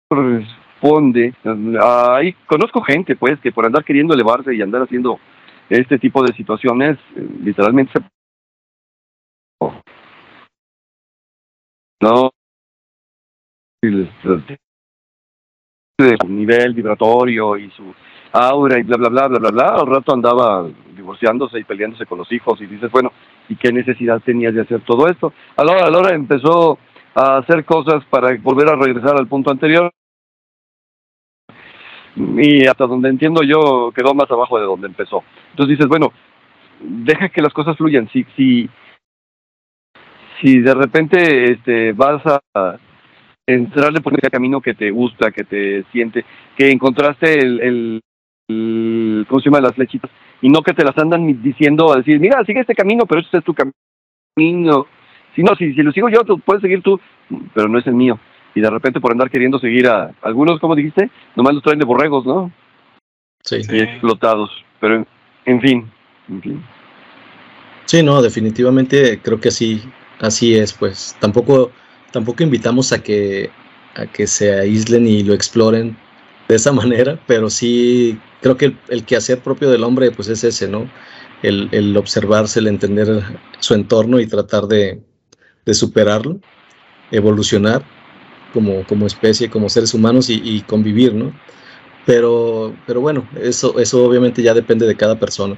corresponde, 0.08 1.34
ahí 1.80 2.32
conozco 2.46 2.82
gente 2.82 3.16
pues 3.16 3.38
que 3.40 3.52
por 3.52 3.66
andar 3.66 3.84
queriendo 3.84 4.14
elevarse 4.14 4.54
y 4.54 4.62
andar 4.62 4.82
haciendo 4.82 5.18
este 5.68 5.98
tipo 5.98 6.22
de 6.22 6.34
situaciones, 6.34 6.98
literalmente 7.42 7.92
se 7.92 8.00
no 12.02 12.30
de 15.98 16.16
su 16.20 16.28
nivel 16.28 16.74
vibratorio 16.74 17.56
y 17.56 17.70
su 17.70 17.94
aura 18.32 18.78
y 18.78 18.82
bla 18.82 18.96
bla 18.96 19.08
bla 19.08 19.28
bla 19.28 19.38
bla 19.38 19.50
bla 19.50 19.66
al 19.80 19.86
rato 19.86 20.12
andaba 20.12 20.66
divorciándose 20.96 21.58
y 21.58 21.64
peleándose 21.64 22.06
con 22.06 22.18
los 22.18 22.30
hijos 22.32 22.60
y 22.60 22.66
dices 22.66 22.90
bueno 22.90 23.12
y 23.48 23.56
qué 23.56 23.72
necesidad 23.72 24.20
tenías 24.20 24.54
de 24.54 24.62
hacer 24.62 24.80
todo 24.82 25.06
esto 25.08 25.32
a 25.56 25.64
la 25.64 25.72
hora 25.72 25.86
a 25.86 25.90
la 25.90 25.98
hora 25.98 26.14
empezó 26.14 26.78
a 27.14 27.38
hacer 27.38 27.64
cosas 27.64 28.04
para 28.10 28.36
volver 28.38 28.68
a 28.68 28.76
regresar 28.76 29.16
al 29.16 29.26
punto 29.26 29.50
anterior 29.50 29.92
y 32.16 32.66
hasta 32.66 32.86
donde 32.86 33.08
entiendo 33.08 33.42
yo 33.42 33.92
quedó 33.94 34.14
más 34.14 34.30
abajo 34.30 34.58
de 34.58 34.66
donde 34.66 34.86
empezó. 34.86 35.24
Entonces 35.50 35.78
dices, 35.78 35.88
bueno, 35.88 36.12
deja 36.80 37.28
que 37.28 37.42
las 37.42 37.52
cosas 37.52 37.76
fluyan. 37.76 38.08
Si, 38.10 38.24
si, 38.36 38.68
si 40.40 40.60
de 40.60 40.74
repente 40.74 41.52
este, 41.52 41.92
vas 41.92 42.22
a 42.26 42.76
entrarle 43.46 44.00
por 44.00 44.14
ese 44.14 44.30
camino 44.30 44.60
que 44.60 44.74
te 44.74 44.90
gusta, 44.90 45.30
que 45.30 45.44
te 45.44 45.84
siente, 45.92 46.24
que 46.56 46.70
encontraste 46.70 47.38
el, 47.38 47.60
el, 47.60 48.02
el 48.48 49.26
¿cómo 49.28 49.40
se 49.40 49.46
llama? 49.46 49.60
Las 49.60 49.74
flechitas, 49.74 50.10
y 50.40 50.48
no 50.48 50.62
que 50.62 50.74
te 50.74 50.84
las 50.84 50.96
andan 50.98 51.42
diciendo 51.42 51.92
a 51.92 51.96
decir, 51.96 52.18
mira, 52.18 52.44
sigue 52.44 52.60
este 52.60 52.74
camino, 52.74 53.06
pero 53.06 53.20
este 53.20 53.38
es 53.38 53.44
tu 53.44 53.54
camino. 53.54 54.86
Si 55.34 55.42
no, 55.42 55.54
si, 55.56 55.72
si 55.72 55.82
lo 55.82 55.92
sigo 55.92 56.08
yo, 56.08 56.24
tú 56.24 56.38
puedes 56.40 56.62
seguir 56.62 56.82
tú, 56.82 57.00
pero 57.54 57.68
no 57.68 57.78
es 57.78 57.86
el 57.86 57.94
mío. 57.94 58.18
Y 58.54 58.60
de 58.60 58.68
repente 58.68 59.00
por 59.00 59.12
andar 59.12 59.30
queriendo 59.30 59.58
seguir 59.58 59.88
a 59.88 60.12
algunos, 60.22 60.60
como 60.60 60.74
dijiste, 60.74 61.10
nomás 61.36 61.54
los 61.54 61.62
traen 61.62 61.78
de 61.78 61.86
borregos, 61.86 62.26
¿no? 62.26 62.52
Sí. 63.42 63.62
Y 63.70 63.80
explotados. 63.80 64.50
Pero, 64.80 64.96
en, 64.96 65.06
en 65.46 65.60
fin, 65.60 65.90
en 66.28 66.42
fin. 66.42 66.62
Sí, 67.86 68.02
no, 68.02 68.20
definitivamente 68.20 69.20
creo 69.22 69.40
que 69.40 69.48
así, 69.48 69.82
así 70.20 70.54
es, 70.54 70.72
pues. 70.72 71.16
Tampoco, 71.20 71.70
tampoco 72.10 72.42
invitamos 72.42 72.92
a 72.92 73.02
que, 73.02 73.50
a 73.94 74.06
que 74.06 74.26
se 74.26 74.58
aíslen 74.58 75.06
y 75.06 75.22
lo 75.22 75.34
exploren 75.34 75.96
de 76.48 76.56
esa 76.56 76.72
manera, 76.72 77.18
pero 77.26 77.48
sí 77.48 78.18
creo 78.42 78.56
que 78.56 78.66
el, 78.66 78.78
el 78.88 79.04
quehacer 79.04 79.40
propio 79.40 79.70
del 79.70 79.84
hombre, 79.84 80.10
pues 80.10 80.28
es 80.28 80.44
ese, 80.44 80.68
¿no? 80.68 80.90
El, 81.42 81.68
el 81.72 81.96
observarse, 81.96 82.60
el 82.60 82.66
entender 82.66 83.22
su 83.60 83.74
entorno 83.74 84.20
y 84.20 84.26
tratar 84.26 84.66
de, 84.66 85.00
de 85.64 85.74
superarlo, 85.74 86.40
evolucionar 87.10 87.82
como, 88.52 88.84
como 88.86 89.06
especie, 89.06 89.48
como 89.48 89.68
seres 89.68 89.94
humanos 89.94 90.28
y, 90.28 90.40
y, 90.44 90.60
convivir, 90.62 91.14
¿no? 91.14 91.32
Pero, 92.04 92.76
pero 92.86 93.00
bueno, 93.00 93.28
eso, 93.40 93.78
eso 93.78 94.04
obviamente 94.04 94.42
ya 94.42 94.54
depende 94.54 94.86
de 94.86 94.96
cada 94.96 95.18
persona. 95.18 95.56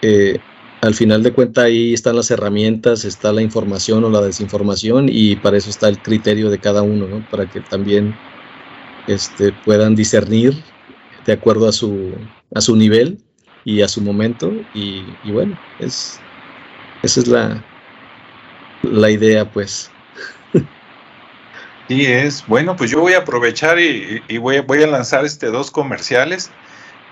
Eh, 0.00 0.38
al 0.80 0.94
final 0.94 1.22
de 1.22 1.32
cuentas 1.32 1.64
ahí 1.64 1.92
están 1.92 2.16
las 2.16 2.30
herramientas, 2.30 3.04
está 3.04 3.32
la 3.32 3.42
información 3.42 4.04
o 4.04 4.10
la 4.10 4.20
desinformación 4.20 5.08
y 5.10 5.36
para 5.36 5.56
eso 5.56 5.70
está 5.70 5.88
el 5.88 5.98
criterio 5.98 6.50
de 6.50 6.58
cada 6.58 6.82
uno, 6.82 7.08
¿no? 7.08 7.28
Para 7.30 7.50
que 7.50 7.60
también 7.60 8.14
este, 9.08 9.52
puedan 9.64 9.96
discernir 9.96 10.54
de 11.26 11.32
acuerdo 11.32 11.68
a 11.68 11.72
su, 11.72 12.14
a 12.54 12.60
su 12.60 12.76
nivel 12.76 13.18
y 13.64 13.82
a 13.82 13.88
su 13.88 14.00
momento 14.00 14.52
y, 14.72 15.02
bueno, 15.24 15.58
es, 15.80 16.20
esa 17.02 17.20
es 17.20 17.26
la, 17.26 17.64
la 18.82 19.10
idea 19.10 19.50
pues. 19.50 19.90
Sí 21.88 22.04
es. 22.04 22.44
Bueno, 22.48 22.74
pues 22.74 22.90
yo 22.90 23.00
voy 23.00 23.12
a 23.12 23.18
aprovechar 23.18 23.78
y, 23.78 24.20
voy, 24.38 24.58
voy, 24.58 24.82
a, 24.82 24.88
lanzar 24.88 25.24
este 25.24 25.46
dos 25.46 25.70
comerciales. 25.70 26.50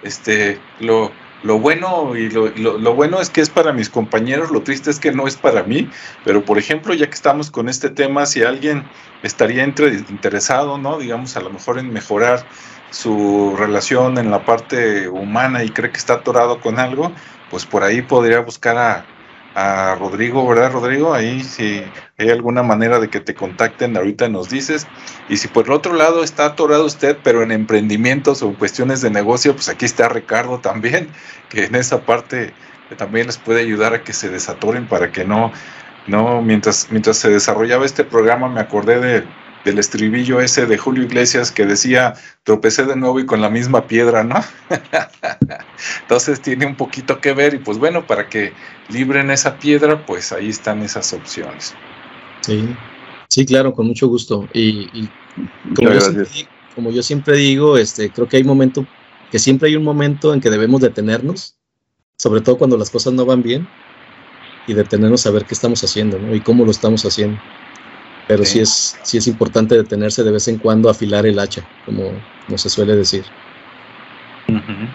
Este, 0.03 0.59
lo, 0.81 1.13
lo 1.45 1.59
bueno 1.59 2.17
y 2.17 2.31
lo, 2.31 2.49
lo, 2.57 2.79
lo, 2.79 2.95
bueno 2.95 3.21
es 3.21 3.29
que 3.29 3.43
es 3.43 3.51
para 3.51 3.73
mis 3.73 3.91
compañeros, 3.91 4.51
lo 4.51 4.63
triste 4.63 4.91
es 4.91 4.99
que 4.99 5.13
no 5.13 5.27
es 5.27 5.37
para 5.37 5.63
mí, 5.63 5.91
pero 6.25 6.43
por 6.43 6.59
ejemplo, 6.59 6.95
ya 6.95 7.07
que 7.07 7.15
estamos 7.15 7.51
con 7.51 7.69
este 7.69 7.91
tema, 7.91 8.25
si 8.25 8.43
alguien 8.43 8.83
estaría 9.23 9.63
entre, 9.63 9.89
interesado, 9.89 10.79
¿no? 10.79 10.99
Digamos, 10.99 11.37
a 11.37 11.41
lo 11.41 11.51
mejor 11.51 11.79
en 11.79 11.93
mejorar 11.93 12.47
su 12.91 13.55
relación 13.59 14.17
en 14.17 14.31
la 14.31 14.45
parte 14.47 15.07
humana 15.09 15.63
y 15.63 15.69
cree 15.69 15.91
que 15.91 15.99
está 15.99 16.15
atorado 16.15 16.61
con 16.61 16.79
algo, 16.79 17.13
pues 17.51 17.67
por 17.67 17.85
ahí 17.85 18.01
podría 18.01 18.41
buscar 18.41 18.79
a, 18.79 19.07
a 19.55 19.95
Rodrigo, 19.95 20.47
¿verdad, 20.47 20.73
Rodrigo? 20.73 21.15
Ahí 21.15 21.43
si 21.43 21.85
hay 22.19 22.31
alguna 22.31 22.63
manera 22.63 22.99
de 22.99 23.09
que 23.09 23.21
te 23.21 23.35
contacten, 23.35 23.97
ahorita 23.97 24.29
nos 24.29 24.51
dices. 24.51 24.87
Y 25.29 25.37
si 25.37 25.49
por 25.49 25.67
el 25.67 25.73
otro 25.73 25.95
lado 25.95 26.25
está 26.25 26.47
atorado 26.47 26.85
usted, 26.85 27.17
pero 27.23 27.43
en 27.43 27.53
emprendimientos 27.53 28.43
o 28.43 28.55
cuestiones 28.55 29.01
de 29.01 29.11
negocio, 29.11 29.55
pues 29.55 29.69
aquí 29.69 29.85
está 29.85 30.09
Ricardo 30.09 30.59
también, 30.59 31.09
que 31.49 31.65
en 31.65 31.75
esa 31.77 32.05
parte 32.05 32.53
también 32.99 33.27
les 33.27 33.39
puede 33.39 33.61
ayudar 33.61 33.95
a 33.95 34.03
que 34.03 34.13
se 34.13 34.29
desatoren 34.29 34.87
para 34.87 35.11
que 35.11 35.25
no, 35.25 35.53
no, 36.07 36.43
mientras, 36.43 36.89
mientras 36.91 37.17
se 37.17 37.31
desarrollaba 37.31 37.87
este 37.87 38.05
programa 38.05 38.49
me 38.49 38.61
acordé 38.61 39.01
de, 39.01 39.25
del 39.65 39.79
estribillo 39.79 40.41
ese 40.41 40.67
de 40.67 40.77
Julio 40.77 41.05
Iglesias 41.05 41.51
que 41.51 41.65
decía, 41.65 42.15
tropecé 42.43 42.85
de 42.85 42.97
nuevo 42.97 43.19
y 43.19 43.27
con 43.27 43.41
la 43.41 43.49
misma 43.49 43.87
piedra, 43.87 44.23
¿no? 44.23 44.37
Entonces 46.03 46.41
tiene 46.43 46.67
un 46.67 46.77
poquito 46.77 47.21
que 47.21 47.33
ver 47.33 47.55
y 47.55 47.59
pues 47.59 47.79
bueno, 47.79 48.07
para 48.07 48.29
que 48.29 48.53
libren 48.91 49.31
esa 49.31 49.59
piedra, 49.59 50.05
pues 50.05 50.33
ahí 50.33 50.51
están 50.51 50.83
esas 50.83 51.13
opciones. 51.15 51.75
Sí, 52.43 52.63
sí, 53.29 53.47
claro, 53.47 53.73
con 53.73 53.87
mucho 53.87 54.07
gusto. 54.07 54.47
Y, 54.53 54.91
y 54.93 55.09
como, 55.75 55.93
yo 55.93 56.01
siempre, 56.01 56.49
como, 56.75 56.91
yo 56.91 57.03
siempre, 57.03 57.37
digo, 57.37 57.79
este, 57.79 58.11
creo 58.11 58.29
que 58.29 58.37
hay 58.37 58.45
momento, 58.45 58.87
que 59.31 59.39
siempre 59.39 59.71
hay 59.71 59.77
un 59.77 59.85
momento 59.85 60.35
en 60.35 60.41
que 60.43 60.51
debemos 60.51 60.83
detenernos, 60.83 61.57
sobre 62.19 62.43
todo 62.43 62.59
cuando 62.59 62.77
las 62.77 62.91
cosas 62.91 63.15
no 63.15 63.25
van 63.25 63.43
bien, 63.43 63.67
y 64.67 64.75
detenernos 64.75 65.27
a 65.27 65.31
ver 65.31 65.47
qué 65.47 65.55
estamos 65.55 65.83
haciendo, 65.83 66.19
¿no? 66.19 66.35
Y 66.35 66.41
cómo 66.41 66.67
lo 66.67 66.71
estamos 66.71 67.05
haciendo 67.05 67.41
pero 68.27 68.45
sí. 68.45 68.53
sí, 68.53 68.61
es, 68.61 68.99
sí 69.03 69.19
es 69.19 69.27
importante 69.27 69.75
detenerse 69.75 70.23
de 70.23 70.33
vez 70.33 70.49
en 70.49 70.59
cuando 70.59 70.89
a 70.89 70.93
afilar 70.93 71.27
el 71.27 71.39
hacha, 71.39 71.63
como, 71.85 72.13
como 72.47 72.59
se 72.59 72.69
suele 72.69 72.97
decir. 72.97 73.25
Uh 74.49 74.53
-huh. 74.53 74.89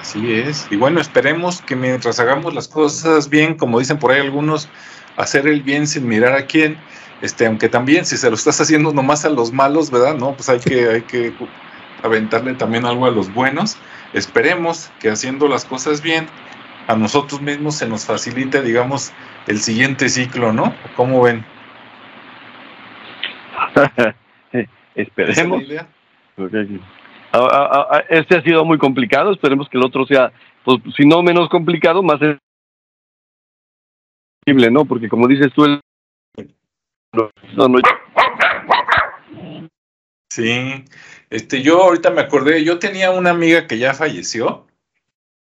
Así 0.00 0.32
es. 0.32 0.66
Y 0.70 0.76
bueno, 0.76 1.00
esperemos 1.00 1.62
que 1.62 1.74
mientras 1.74 2.20
hagamos 2.20 2.54
las 2.54 2.68
cosas 2.68 3.28
bien, 3.28 3.54
como 3.54 3.78
dicen 3.78 3.98
por 3.98 4.12
ahí 4.12 4.20
algunos, 4.20 4.68
hacer 5.16 5.46
el 5.46 5.62
bien 5.62 5.86
sin 5.86 6.06
mirar 6.06 6.34
a 6.34 6.46
quién, 6.46 6.78
este, 7.22 7.46
aunque 7.46 7.68
también 7.68 8.04
si 8.06 8.16
se 8.16 8.28
lo 8.28 8.36
estás 8.36 8.60
haciendo 8.60 8.92
nomás 8.92 9.24
a 9.24 9.30
los 9.30 9.52
malos, 9.52 9.90
¿verdad? 9.90 10.14
No, 10.14 10.34
pues 10.34 10.48
hay 10.48 10.60
que, 10.60 10.88
hay 10.88 11.02
que 11.02 11.34
aventarle 12.02 12.54
también 12.54 12.84
algo 12.84 13.06
a 13.06 13.10
los 13.10 13.32
buenos. 13.32 13.76
Esperemos 14.12 14.90
que 15.00 15.10
haciendo 15.10 15.48
las 15.48 15.64
cosas 15.64 16.02
bien, 16.02 16.28
a 16.86 16.94
nosotros 16.94 17.40
mismos 17.40 17.74
se 17.76 17.88
nos 17.88 18.04
facilite, 18.04 18.62
digamos, 18.62 19.12
el 19.46 19.60
siguiente 19.60 20.08
ciclo, 20.08 20.52
¿no? 20.52 20.74
¿Cómo 20.94 21.22
ven? 21.22 21.44
Esperemos. 24.94 25.62
Este 28.08 28.36
ha 28.36 28.42
sido 28.42 28.64
muy 28.64 28.78
complicado, 28.78 29.32
esperemos 29.32 29.68
que 29.68 29.78
el 29.78 29.84
otro 29.84 30.06
sea, 30.06 30.32
pues, 30.64 30.78
si 30.96 31.04
no 31.06 31.22
menos 31.22 31.48
complicado, 31.48 32.02
más 32.02 32.18
posible, 34.44 34.70
¿no? 34.70 34.84
Porque 34.84 35.08
como 35.08 35.28
dices 35.28 35.52
tú, 35.52 35.64
el... 35.64 35.80
no, 37.12 37.68
no... 37.68 37.78
Sí, 40.30 40.84
este, 41.30 41.62
yo 41.62 41.82
ahorita 41.82 42.10
me 42.10 42.20
acordé, 42.20 42.64
yo 42.64 42.78
tenía 42.78 43.10
una 43.10 43.30
amiga 43.30 43.66
que 43.66 43.78
ya 43.78 43.94
falleció, 43.94 44.66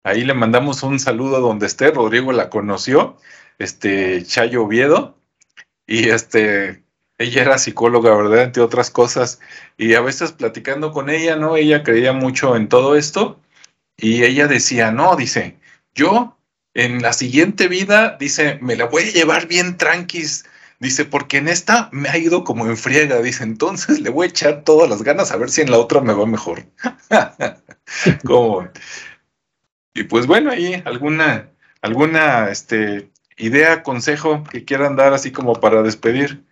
ahí 0.05 0.25
le 0.25 0.35
mandamos 0.35 0.83
un 0.83 0.99
saludo 1.01 1.41
donde 1.41 1.67
esté, 1.67 1.91
Rodrigo 1.91 2.33
la 2.33 2.51
conoció, 2.51 3.17
este, 3.59 4.23
Chayo 4.25 4.65
Oviedo, 4.65 5.19
y 5.87 6.09
este, 6.09 6.86
ella 7.19 7.43
era 7.43 7.59
psicóloga, 7.59 8.15
¿verdad? 8.15 8.45
Entre 8.45 8.63
otras 8.63 8.91
cosas. 8.91 9.41
Y 9.77 9.95
a 9.95 10.01
veces 10.01 10.33
platicando 10.33 10.93
con 10.93 11.09
ella, 11.11 11.37
¿no? 11.37 11.57
Ella 11.57 11.83
creía 11.83 12.13
mucho 12.13 12.57
en 12.57 12.69
todo 12.69 12.97
esto. 12.97 13.41
Y 13.97 14.25
ella 14.25 14.47
decía, 14.47 14.91
no, 14.91 15.17
dice, 15.17 15.57
yo 15.95 16.37
en 16.75 17.01
la 17.01 17.13
siguiente 17.15 17.69
vida, 17.69 18.17
dice, 18.21 18.59
me 18.61 18.77
la 18.77 18.87
voy 18.87 19.05
a 19.05 19.13
llevar 19.13 19.47
bien 19.47 19.79
tranquis. 19.79 20.45
Dice, 20.79 21.07
porque 21.07 21.39
en 21.39 21.49
esta 21.49 21.89
me 21.91 22.11
ha 22.11 22.19
ido 22.19 22.45
como 22.45 22.67
en 22.67 22.77
friega. 22.77 23.23
Dice, 23.23 23.45
entonces 23.45 24.01
le 24.01 24.11
voy 24.11 24.27
a 24.27 24.31
echar 24.31 24.63
todas 24.63 24.89
las 24.91 25.03
ganas 25.03 25.33
a 25.33 25.37
ver 25.37 25.49
si 25.49 25.63
en 25.63 25.71
la 25.71 25.79
otra 25.79 26.01
me 26.03 26.13
va 26.13 26.27
mejor. 26.27 26.65
como... 28.25 28.69
Y 29.95 30.05
pues 30.05 30.27
bueno, 30.27 30.51
ahí 30.51 30.83
alguna, 30.85 31.49
alguna 31.81 32.51
este, 32.51 33.09
idea, 33.39 33.83
consejo 33.83 34.45
que 34.45 34.67
quieran 34.67 34.95
dar 34.95 35.15
así 35.15 35.33
como 35.33 35.55
para 35.55 35.83
despedir. 35.83 36.45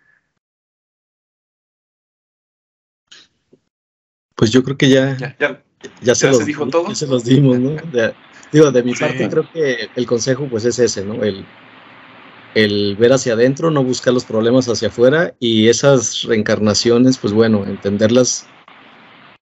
Pues 4.35 4.51
yo 4.51 4.63
creo 4.63 4.77
que 4.77 4.89
ya, 4.89 5.15
ya, 5.17 5.35
ya, 5.39 5.63
ya, 6.01 6.15
se, 6.15 6.27
los, 6.27 6.39
se, 6.39 6.45
dijo 6.45 6.67
todo. 6.67 6.89
Ya 6.89 6.95
se 6.95 7.07
los 7.07 7.23
dimos, 7.23 7.57
¿no? 7.59 7.71
De, 7.71 8.13
digo, 8.51 8.71
de 8.71 8.83
mi 8.83 8.93
sí. 8.93 8.99
parte 8.99 9.29
creo 9.29 9.49
que 9.51 9.89
el 9.95 10.05
consejo 10.05 10.47
pues 10.49 10.65
es 10.65 10.77
ese, 10.77 11.05
¿no? 11.05 11.23
El, 11.23 11.45
el 12.53 12.95
ver 12.97 13.13
hacia 13.13 13.33
adentro, 13.33 13.71
no 13.71 13.83
buscar 13.83 14.13
los 14.13 14.25
problemas 14.25 14.67
hacia 14.67 14.89
afuera 14.89 15.33
y 15.39 15.69
esas 15.69 16.23
reencarnaciones, 16.23 17.17
pues 17.17 17.33
bueno, 17.33 17.65
entenderlas 17.65 18.47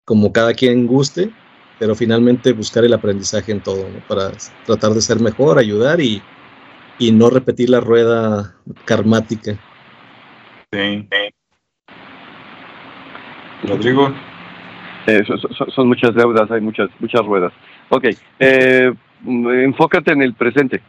como 0.05 0.31
cada 0.31 0.53
quien 0.53 0.85
guste, 0.85 1.31
pero 1.79 1.95
finalmente 1.95 2.53
buscar 2.53 2.85
el 2.85 2.93
aprendizaje 2.93 3.51
en 3.51 3.61
todo, 3.61 3.89
¿no? 3.89 3.99
Para 4.07 4.31
tratar 4.65 4.91
de 4.91 5.01
ser 5.01 5.19
mejor, 5.19 5.57
ayudar 5.57 6.01
y, 6.01 6.21
y 6.99 7.11
no 7.11 7.29
repetir 7.29 7.69
la 7.69 7.79
rueda 7.79 8.55
karmática. 8.85 9.57
Sí. 10.71 11.07
Rodrigo. 13.63 14.13
Eh, 15.05 15.23
son, 15.69 15.87
muchas 15.87 16.15
deudas, 16.15 16.49
hay 16.49 16.61
muchas, 16.61 16.89
muchas 16.99 17.25
ruedas. 17.25 17.51
Ok, 17.89 18.05
eh, 18.39 18.93
enfócate 19.25 20.11
en 20.11 20.21
el 20.21 20.33
presente, 20.33 20.81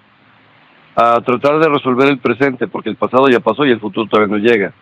a 0.95 1.21
tratar 1.21 1.59
de 1.59 1.69
resolver 1.69 2.09
el 2.09 2.19
presente, 2.19 2.69
porque 2.69 2.91
el 2.91 2.97
pasado 2.97 3.29
ya 3.29 3.41
pasó 3.41 3.67
y 3.67 3.73
el 3.73 3.81
futuro 3.81 4.09
todavía 4.09 4.37
no 4.37 4.43
llega. 4.43 4.73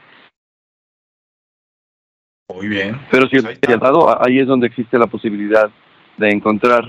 Muy 2.55 2.69
bien. 2.69 3.01
Pero 3.11 3.27
si 3.29 3.41
Pues 3.41 3.59
el 3.63 3.71
ahí 3.73 3.79
dado, 3.79 4.23
ahí 4.25 4.39
es 4.39 4.47
donde 4.47 4.67
existe 4.67 4.99
la 4.99 5.07
posibilidad 5.07 5.71
de 6.19 6.31
encontrar. 6.31 6.85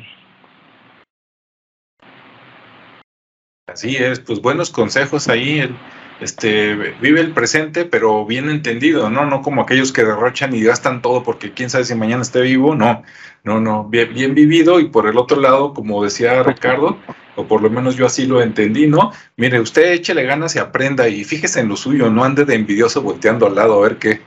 Así 3.67 3.95
es, 3.95 4.19
pues 4.19 4.41
buenos 4.41 4.69
consejos 4.69 5.29
ahí. 5.29 5.59
el- 5.59 5.75
este, 6.19 6.75
vive 7.01 7.21
el 7.21 7.33
presente, 7.33 7.85
pero 7.85 8.25
bien 8.25 8.49
entendido, 8.49 9.09
¿no? 9.09 9.25
No 9.25 9.41
como 9.41 9.61
aquellos 9.61 9.91
que 9.91 10.03
derrochan 10.03 10.55
y 10.55 10.63
gastan 10.63 11.01
todo 11.01 11.23
porque 11.23 11.53
quién 11.53 11.69
sabe 11.69 11.85
si 11.85 11.95
mañana 11.95 12.21
esté 12.21 12.41
vivo. 12.41 12.75
No, 12.75 13.03
no, 13.43 13.59
no. 13.59 13.83
Bien, 13.85 14.13
bien 14.13 14.33
vivido 14.33 14.79
y 14.79 14.85
por 14.85 15.07
el 15.07 15.17
otro 15.17 15.39
lado, 15.39 15.73
como 15.73 16.03
decía 16.03 16.43
Ricardo, 16.43 16.97
o 17.35 17.47
por 17.47 17.61
lo 17.61 17.69
menos 17.69 17.95
yo 17.95 18.05
así 18.05 18.25
lo 18.25 18.41
entendí, 18.41 18.87
¿no? 18.87 19.11
Mire, 19.37 19.59
usted 19.59 19.91
échele 19.91 20.23
ganas 20.23 20.55
y 20.55 20.59
aprenda 20.59 21.07
y 21.07 21.23
fíjese 21.23 21.59
en 21.59 21.69
lo 21.69 21.75
suyo, 21.75 22.09
no 22.09 22.23
ande 22.23 22.45
de 22.45 22.55
envidioso 22.55 23.01
volteando 23.01 23.47
al 23.47 23.55
lado 23.55 23.79
a 23.79 23.87
ver 23.87 23.97
qué. 23.97 24.21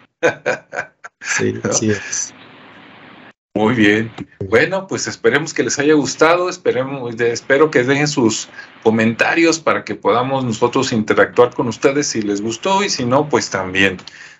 Sí, 1.21 1.55
así 1.65 1.91
es. 1.91 2.35
Muy 3.57 3.75
bien. 3.75 4.13
Bueno, 4.51 4.87
pues 4.87 5.07
esperemos 5.07 5.55
que 5.55 5.63
les 5.63 5.79
haya 5.79 5.95
gustado, 5.95 6.51
esperemos, 6.51 7.19
espero 7.19 7.71
que 7.71 7.85
dejen 7.85 8.07
sus 8.07 8.51
comentarios 8.83 9.59
para 9.59 9.83
que 9.83 9.95
podamos 9.95 10.45
nosotros 10.45 10.93
interactuar 10.93 11.55
con 11.55 11.67
ustedes 11.67 12.09
si 12.09 12.21
les 12.21 12.43
gustó 12.43 12.85
y 12.85 12.91
si 12.91 13.07
no, 13.07 13.31
pues 13.31 13.49
también. 13.49 13.97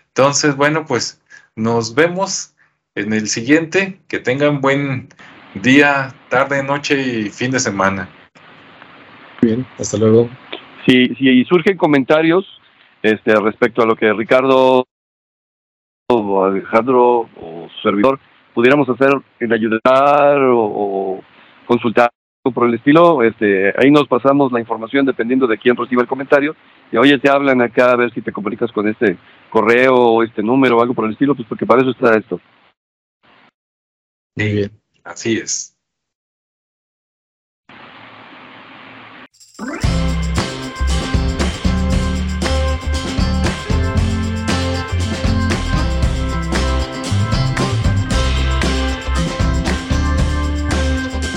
Entonces, 0.09 0.55
bueno, 0.55 0.85
pues 0.85 1.19
nos 1.55 1.95
vemos 1.95 2.55
en 2.95 3.15
el 3.15 3.27
siguiente. 3.27 3.99
Que 4.07 4.19
tengan 4.19 4.61
buen 4.61 5.09
día, 5.55 6.15
tarde, 6.29 6.63
noche 6.63 7.01
y 7.01 7.31
fin 7.31 7.51
de 7.53 7.61
semana. 7.61 8.11
Bien, 9.41 9.67
hasta 9.79 9.97
luego. 9.97 10.29
Si, 10.87 11.09
si 11.15 11.43
surgen 11.47 11.79
comentarios 11.79 12.45
este, 13.03 13.35
respecto 13.37 13.81
a 13.81 13.87
lo 13.87 13.97
que 13.97 14.13
Ricardo 14.13 14.87
o 16.09 16.45
Alejandro 16.45 17.31
o 17.41 17.69
su 17.75 17.81
servidor 17.83 18.21
pudiéramos 18.57 18.89
hacer 18.89 19.11
en 19.39 19.53
ayudar 19.53 20.39
o, 20.41 20.65
o, 20.65 21.21
consultar 21.67 22.09
por 22.43 22.67
el 22.67 22.75
estilo, 22.75 23.23
este, 23.23 23.75
ahí 23.77 23.91
nos 23.91 24.09
pasamos 24.09 24.51
la 24.51 24.61
información 24.61 25.05
dependiendo 25.05 25.47
de 25.47 25.59
quién 25.59 25.77
reciba 25.77 26.01
el 26.01 26.09
comentario. 26.09 26.57
Y 26.91 26.97
oye, 26.97 27.19
te 27.19 27.29
hablan 27.29 27.61
acá 27.61 27.91
a 27.91 27.97
ver 27.97 28.15
si 28.15 28.23
te 28.23 28.33
comunicas 28.33 28.73
con 28.73 28.89
este 28.89 29.19
correo 29.51 29.95
o 29.95 30.23
este 30.23 30.43
número 30.43 30.79
o 30.79 30.81
algo 30.81 30.95
por 30.95 31.05
el 31.05 31.13
estilo, 31.13 31.35
pues 31.35 31.47
porque 31.49 31.67
para 31.67 31.83
eso 31.83 31.91
está 31.91 32.17
esto. 32.17 32.41
Muy 34.37 34.53
bien, 34.53 34.71
así 35.05 35.37
es. 35.37 35.77